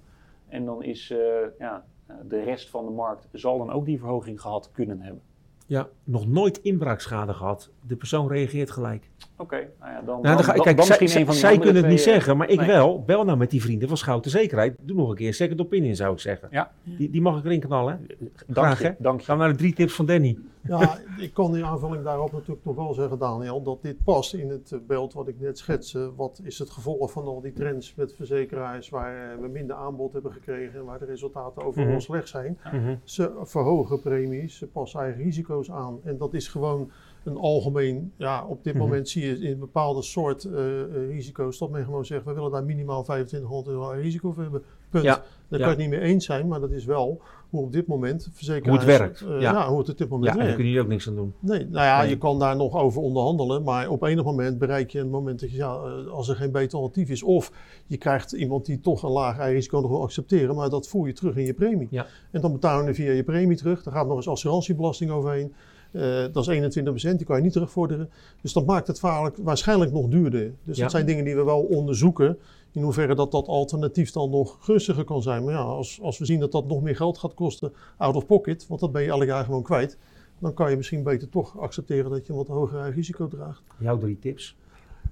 En 0.49 0.65
dan 0.65 0.83
is 0.83 1.11
uh, 1.11 1.19
ja, 1.59 1.85
de 2.29 2.43
rest 2.43 2.71
van 2.71 2.85
de 2.85 2.91
markt 2.91 3.29
zal 3.33 3.59
dan 3.59 3.71
ook 3.71 3.85
die 3.85 3.99
verhoging 3.99 4.41
gehad 4.41 4.71
kunnen 4.73 5.01
hebben. 5.01 5.23
Ja, 5.67 5.89
nog 6.05 6.27
nooit 6.27 6.59
inbraakschade 6.59 7.35
gehad. 7.35 7.71
De 7.87 7.97
persoon 7.97 8.29
reageert 8.29 8.71
gelijk. 8.71 9.11
Oké, 9.41 9.57
nou 9.81 9.93
ja, 9.93 10.03
dan, 10.03 10.21
Nou, 10.23 10.37
dan 10.37 10.45
ga- 10.45 10.53
dan, 10.53 10.65
kijk, 10.65 10.77
dan 10.77 10.87
misschien 10.89 11.21
een 11.21 11.25
van 11.27 11.35
die 11.35 11.43
zij 11.43 11.59
kunnen 11.59 11.77
het 11.83 11.87
niet 11.87 12.01
twee, 12.01 12.13
eh, 12.15 12.19
zeggen, 12.21 12.37
maar 12.37 12.49
ik 12.49 12.59
nee. 12.59 12.67
wel. 12.67 13.03
Bel 13.05 13.25
nou 13.25 13.39
met 13.39 13.51
die 13.51 13.63
vrienden 13.63 13.89
van 13.89 13.97
Schouten 13.97 14.31
Zekerheid. 14.31 14.77
Doe 14.81 14.97
nog 14.97 15.09
een 15.11 15.17
keer 15.17 15.35
second 15.35 15.61
opinion, 15.61 15.95
zou 15.95 16.13
ik 16.13 16.19
zeggen. 16.21 16.49
Ja. 16.51 16.71
Die, 16.83 17.11
die 17.11 17.21
mag 17.23 17.39
ik 17.39 17.45
erin 17.45 17.61
knallen. 17.61 18.07
Dank 18.47 18.67
Graag, 18.67 18.83
hè? 18.83 18.91
dank 18.99 19.21
je. 19.21 19.27
Gaan 19.27 19.37
we 19.37 19.43
naar 19.43 19.53
de 19.53 19.59
drie 19.59 19.75
tips 19.75 19.93
van 19.95 20.07
Danny. 20.07 20.39
Ja, 20.63 20.99
ik 21.19 21.33
kan 21.35 21.57
in 21.57 21.65
aanvulling 21.65 22.05
daarop 22.05 22.33
natuurlijk 22.33 22.65
nog 22.65 22.77
wel 22.77 22.95
zeggen, 22.95 23.19
Daniel, 23.19 23.63
dat 23.63 23.83
dit 23.83 24.05
past 24.05 24.35
in 24.35 24.49
het 24.51 24.73
eh, 24.73 24.79
beeld 24.87 25.13
wat 25.13 25.29
ik 25.29 25.41
net 25.41 25.59
schetste. 25.59 26.11
Wat 26.17 26.41
is 26.43 26.59
het 26.59 26.71
gevolg 26.71 27.13
van 27.13 27.25
al 27.25 27.41
die 27.41 27.53
trends 27.53 27.95
met 27.95 28.15
verzekeraars 28.15 28.89
waar 28.89 29.33
eh, 29.33 29.41
we 29.41 29.49
minder 29.49 29.77
aanbod 29.77 30.13
hebben 30.13 30.33
gekregen 30.33 30.79
en 30.79 30.85
waar 30.85 30.99
de 30.99 31.05
resultaten 31.05 31.63
overal 31.65 31.87
Mhm. 31.89 31.99
slecht 32.01 32.29
zijn. 32.29 32.59
Mhm. 32.73 32.95
Ze 33.05 33.33
verhogen 33.43 34.01
premies, 34.01 34.57
ze 34.57 34.67
passen 34.67 35.01
eigen 35.01 35.23
risico's 35.23 35.71
aan. 35.71 35.99
En 36.05 36.19
dat 36.19 36.35
is 36.35 36.49
gewoon 36.49 36.91
een 37.29 37.37
algemeen, 37.37 38.13
ja, 38.17 38.47
op 38.47 38.65
dit 38.65 38.75
Mhm. 38.75 38.83
moment 38.83 39.09
zie 39.09 39.27
je 39.27 39.39
in 39.39 39.59
bepaalde 39.59 40.03
soort 40.03 40.45
eh, 40.45 40.63
risico's 41.09 41.59
dat 41.59 41.71
men 41.71 41.85
gewoon 41.85 42.05
zegt, 42.05 42.25
we 42.25 42.33
willen 42.33 42.51
daar 42.51 42.65
minimaal 42.65 43.03
2500 43.03 43.69
euro 43.77 43.91
risico 43.91 44.33
voor 44.33 44.43
hebben. 44.43 44.63
Punt. 44.91 45.05
Ja, 45.05 45.23
Daar 45.49 45.59
ja. 45.61 45.67
kan 45.67 45.77
je 45.77 45.83
het 45.83 45.91
niet 45.91 46.01
mee 46.01 46.09
eens 46.11 46.25
zijn, 46.25 46.49
maar 46.49 46.61
dat 46.61 46.71
is 46.71 46.85
wel 46.85 47.21
hoe 47.51 47.63
op 47.63 47.73
dit 47.73 47.87
moment 47.87 48.29
verzekeraars... 48.33 48.83
Hoe 48.85 48.91
het 48.91 48.99
werkt, 49.01 49.21
eh, 49.21 49.29
ja. 49.29 49.39
ja. 49.53 49.69
hoe 49.69 49.79
het 49.79 49.89
op 49.91 49.99
dit 49.99 50.09
moment 50.09 50.25
Ja, 50.27 50.31
en 50.31 50.37
daar 50.37 50.47
werkt. 50.47 50.55
kunnen 50.55 50.67
jullie 50.73 50.81
ook 50.87 50.89
niks 50.93 51.09
aan 51.09 51.15
doen. 51.15 51.35
Nee, 51.41 51.59
nou 51.71 51.85
ja, 51.85 52.01
Nee. 52.01 52.09
je 52.11 52.19
kan 52.19 52.39
daar 52.39 52.57
nog 52.57 52.77
over 52.77 53.03
onderhandelen, 53.03 53.63
maar 53.63 53.89
op 53.89 54.03
enig 54.03 54.25
moment 54.25 54.59
bereik 54.59 54.91
je 54.91 55.01
een 55.01 55.11
moment 55.11 55.41
dat 55.41 55.51
je, 55.51 55.57
ja, 55.57 55.73
als 56.11 56.29
er 56.29 56.37
geen 56.37 56.51
beter 56.53 56.79
alternatief 56.79 57.11
is, 57.15 57.23
of 57.23 57.53
je 57.87 57.97
krijgt 57.97 58.33
iemand 58.33 58.67
die 58.67 58.81
toch 58.81 59.03
een 59.03 59.11
laag 59.11 59.39
risico 59.39 59.81
nog 59.81 59.91
wil 59.91 60.03
accepteren, 60.03 60.55
maar 60.55 60.71
dat 60.71 60.89
voer 60.89 61.07
je 61.07 61.13
terug 61.13 61.37
in 61.37 61.45
je 61.45 61.55
premie. 61.55 61.89
Ja. 61.91 62.07
En 62.31 62.41
dan 62.41 62.53
betalen 62.53 62.85
we 62.87 62.95
via 62.95 63.13
je 63.13 63.23
premie 63.25 63.57
terug, 63.57 63.83
daar 63.83 63.95
gaat 63.95 64.07
nog 64.07 64.17
eens 64.17 64.29
assurantiebelasting 64.29 65.11
overheen. 65.11 65.55
Eh, 65.91 66.25
dat 66.33 66.37
is 66.37 66.47
21%, 66.49 67.17
die 67.17 67.27
kan 67.27 67.37
je 67.37 67.43
niet 67.43 67.53
terugvorderen. 67.53 68.11
Dus 68.41 68.53
dat 68.53 68.67
maakt 68.67 68.87
het 68.87 68.99
vaarlijk, 68.99 69.37
waarschijnlijk 69.37 69.93
nog 69.93 70.09
duurder. 70.09 70.53
Dus 70.65 70.77
Ja. 70.77 70.83
dat 70.83 70.91
zijn 70.91 71.07
dingen 71.07 71.25
die 71.25 71.37
we 71.37 71.45
wel 71.45 71.61
onderzoeken. 71.61 72.39
In 72.73 72.83
hoeverre 72.83 73.15
dat 73.15 73.31
dat 73.33 73.47
alternatief 73.47 74.11
dan 74.11 74.31
nog 74.31 74.57
gunstiger 74.61 75.05
kan 75.05 75.23
zijn. 75.23 75.45
Maar 75.45 75.55
ja, 75.55 75.61
als, 75.61 75.99
als 76.03 76.19
we 76.19 76.25
zien 76.25 76.41
dat 76.41 76.53
dat 76.53 76.67
nog 76.67 76.83
meer 76.83 76.97
geld 76.97 77.19
gaat 77.19 77.35
kosten 77.35 77.73
out 77.97 78.15
of 78.17 78.27
pocket, 78.27 78.67
want 78.67 78.81
dat 78.81 78.93
ben 78.93 79.03
je 79.03 79.09
elk 79.09 79.25
jaar 79.25 79.45
gewoon 79.45 79.63
kwijt. 79.63 79.97
Dan 80.39 80.55
kan 80.55 80.71
je 80.71 80.77
misschien 80.77 81.03
beter 81.03 81.29
toch 81.29 81.59
accepteren 81.59 82.11
dat 82.11 82.27
je 82.27 82.33
een 82.33 82.39
wat 82.39 82.49
hoger 82.49 82.91
risico 82.95 83.29
draagt. 83.29 83.63
Jouw 83.79 83.99
drie 83.99 84.19
tips. 84.19 84.57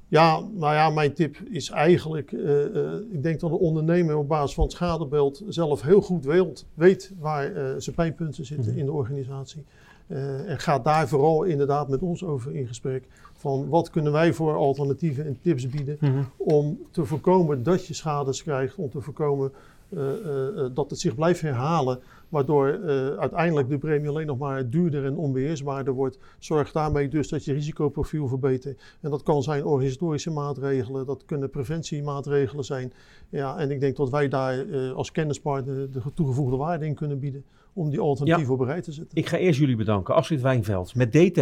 Ja, 0.09 0.41
nou 0.41 0.74
ja, 0.74 0.91
mijn 0.91 1.12
tip 1.12 1.37
is 1.51 1.70
eigenlijk, 1.70 2.33
eh, 2.33 2.64
eh, 2.64 2.93
ik 3.11 3.22
denk 3.22 3.41
dat 3.41 3.51
de 3.51 3.59
ondernemer 3.59 4.16
op 4.16 4.29
basis 4.29 4.55
van 4.55 4.64
het 4.64 4.72
schadebeeld 4.72 5.43
zelf 5.49 5.83
heel 5.83 6.01
goed 6.01 6.24
weet, 6.24 6.66
weet 6.74 7.12
waar 7.18 7.53
zijn 7.83 7.95
pijnpunten 7.97 8.45
zitten 8.45 8.70
Mhm. 8.70 8.79
in 8.79 8.85
de 8.87 8.93
organisatie. 8.93 9.64
Eh, 10.07 10.50
en 10.50 10.59
gaat 10.59 10.84
daar 10.84 11.09
vooral 11.09 11.42
inderdaad 11.42 11.88
met 11.88 12.02
ons 12.02 12.24
over 12.24 12.54
in 12.54 12.66
gesprek. 12.66 13.04
Van 13.32 13.68
wat 13.68 13.90
kunnen 13.90 14.12
wij 14.12 14.32
voor 14.32 14.57
alternatieven 14.57 15.26
en 15.26 15.38
tips 15.40 15.68
bieden 15.68 15.98
om 16.36 16.78
te 16.90 17.04
voorkomen 17.04 17.62
dat 17.62 17.86
je 17.86 17.94
schades 17.94 18.42
krijgt, 18.42 18.76
om 18.76 18.90
te 18.90 19.00
voorkomen 19.00 19.52
eh, 19.88 20.11
eh, 20.11 20.70
dat 20.74 20.90
het 20.90 21.00
zich 21.00 21.14
blijft 21.14 21.40
herhalen, 21.40 21.98
waardoor 22.29 22.68
eh, 22.68 23.07
uiteindelijk 23.16 23.68
de 23.68 23.79
premie 23.79 24.09
alleen 24.09 24.27
nog 24.27 24.39
maar 24.39 24.70
duurder 24.70 25.05
en 25.05 25.16
onbeheersbaarder 25.16 25.93
wordt. 25.95 26.18
Zorg 26.39 26.72
daarmee 26.72 27.09
dus 27.09 27.29
dat 27.29 27.45
je 27.45 27.53
risicoprofiel 27.53 28.29
verbetert. 28.29 28.83
En 29.01 29.11
dat 29.11 29.22
kan 29.22 29.43
zijn 29.43 29.64
organisatorische 29.64 30.31
maatregelen, 30.31 31.07
dat 31.07 31.24
kunnen 31.24 31.51
preventiemaatregelen 31.51 32.64
zijn. 32.64 32.93
Ja, 33.29 33.57
en 33.59 33.70
ik 33.70 33.81
denk 33.81 33.97
dat 33.97 34.11
wij 34.11 34.29
daar 34.29 34.68
eh, 34.68 34.93
als 34.93 35.12
kennispartner 35.12 35.91
de 35.93 36.01
toegevoegde 36.14 36.57
waarde 36.57 36.87
in 36.87 36.95
kunnen 36.95 37.18
bieden 37.18 37.45
om 37.72 37.91
die 37.91 38.01
alternatieven 38.01 38.55
op 38.55 38.61
rij 38.61 38.81
te 38.83 38.93
zetten. 38.93 39.18
Ik 39.18 39.27
ga 39.27 39.37
eerst 39.37 39.59
jullie 39.59 39.77
bedanken. 39.77 40.14
Astrid 40.14 40.41
Wijnveld 40.41 40.95
met 40.95 41.12
DT. 41.12 41.41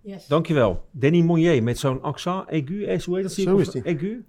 Yes. 0.00 0.26
Dankjewel. 0.26 0.80
Danny 0.90 1.20
Monnier 1.20 1.62
met 1.62 1.78
zo'n 1.78 2.02
accent 2.02 2.46
aigu. 2.48 2.84
eh, 2.84 3.00
Hoe 3.00 3.14
heet 3.14 3.22
dat? 3.24 3.32
Zo 3.32 3.56
is 3.56 3.70
die. 3.70 3.84
Aigu. 3.84 4.24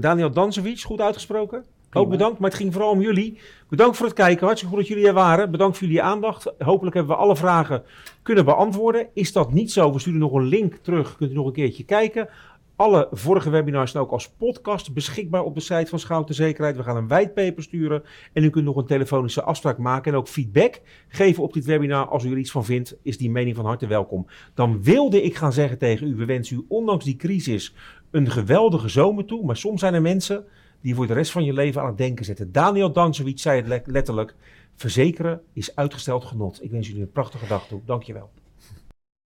Daniel 0.00 0.30
Dansevic, 0.30 0.80
goed 0.80 1.00
uitgesproken. 1.00 1.64
Ook 1.94 2.10
bedankt, 2.10 2.38
maar 2.38 2.50
het 2.50 2.58
ging 2.58 2.72
vooral 2.72 2.90
om 2.90 3.00
jullie. 3.00 3.38
Bedankt 3.68 3.96
voor 3.96 4.06
het 4.06 4.14
kijken. 4.14 4.46
Hartstikke 4.46 4.74
goed 4.74 4.84
dat 4.84 4.92
jullie 4.92 5.08
er 5.08 5.14
waren. 5.14 5.50
Bedankt 5.50 5.78
voor 5.78 5.86
jullie 5.86 6.02
aandacht. 6.02 6.52
Hopelijk 6.58 6.96
hebben 6.96 7.16
we 7.16 7.22
alle 7.22 7.36
vragen 7.36 7.82
kunnen 8.22 8.44
beantwoorden. 8.44 9.08
Is 9.14 9.32
dat 9.32 9.52
niet 9.52 9.72
zo? 9.72 9.92
We 9.92 9.98
sturen 9.98 10.20
nog 10.20 10.32
een 10.32 10.46
link 10.46 10.74
terug. 10.74 11.16
Kunt 11.16 11.30
u 11.30 11.34
nog 11.34 11.46
een 11.46 11.52
keertje 11.52 11.84
kijken. 11.84 12.28
Alle 12.76 13.08
vorige 13.10 13.50
webinars 13.50 13.90
zijn 13.90 14.02
ook 14.02 14.10
als 14.10 14.30
podcast 14.30 14.94
beschikbaar 14.94 15.42
op 15.42 15.54
de 15.54 15.60
site 15.60 15.86
van 15.86 15.98
Schouten 15.98 16.34
Zekerheid. 16.34 16.76
We 16.76 16.82
gaan 16.82 16.96
een 16.96 17.08
whitepaper 17.08 17.62
sturen 17.62 18.02
en 18.32 18.44
u 18.44 18.50
kunt 18.50 18.64
nog 18.64 18.76
een 18.76 18.86
telefonische 18.86 19.42
afspraak 19.42 19.78
maken 19.78 20.12
en 20.12 20.18
ook 20.18 20.28
feedback 20.28 20.80
geven 21.08 21.42
op 21.42 21.52
dit 21.52 21.64
webinar. 21.64 22.08
Als 22.08 22.24
u 22.24 22.30
er 22.30 22.38
iets 22.38 22.50
van 22.50 22.64
vindt, 22.64 22.96
is 23.02 23.18
die 23.18 23.30
mening 23.30 23.56
van 23.56 23.64
harte 23.64 23.86
welkom. 23.86 24.26
Dan 24.54 24.82
wilde 24.82 25.22
ik 25.22 25.34
gaan 25.34 25.52
zeggen 25.52 25.78
tegen 25.78 26.06
u, 26.06 26.14
we 26.14 26.24
wensen 26.24 26.56
u 26.56 26.64
ondanks 26.68 27.04
die 27.04 27.16
crisis 27.16 27.74
een 28.10 28.30
geweldige 28.30 28.88
zomer 28.88 29.24
toe. 29.24 29.44
Maar 29.44 29.56
soms 29.56 29.80
zijn 29.80 29.94
er 29.94 30.02
mensen 30.02 30.44
die 30.84 30.94
voor 30.94 31.06
de 31.06 31.12
rest 31.12 31.32
van 31.32 31.44
je 31.44 31.52
leven 31.52 31.80
aan 31.80 31.86
het 31.86 31.98
denken 31.98 32.24
zetten. 32.24 32.52
Daniel 32.52 32.92
Dansevic 32.92 33.38
zei 33.38 33.56
het 33.56 33.66
le- 33.66 33.82
letterlijk, 33.84 34.34
verzekeren 34.74 35.42
is 35.52 35.76
uitgesteld 35.76 36.24
genot. 36.24 36.62
Ik 36.62 36.70
wens 36.70 36.86
jullie 36.86 37.02
een 37.02 37.10
prachtige 37.10 37.46
dag 37.46 37.66
toe. 37.66 37.80
Dankjewel. 37.84 38.30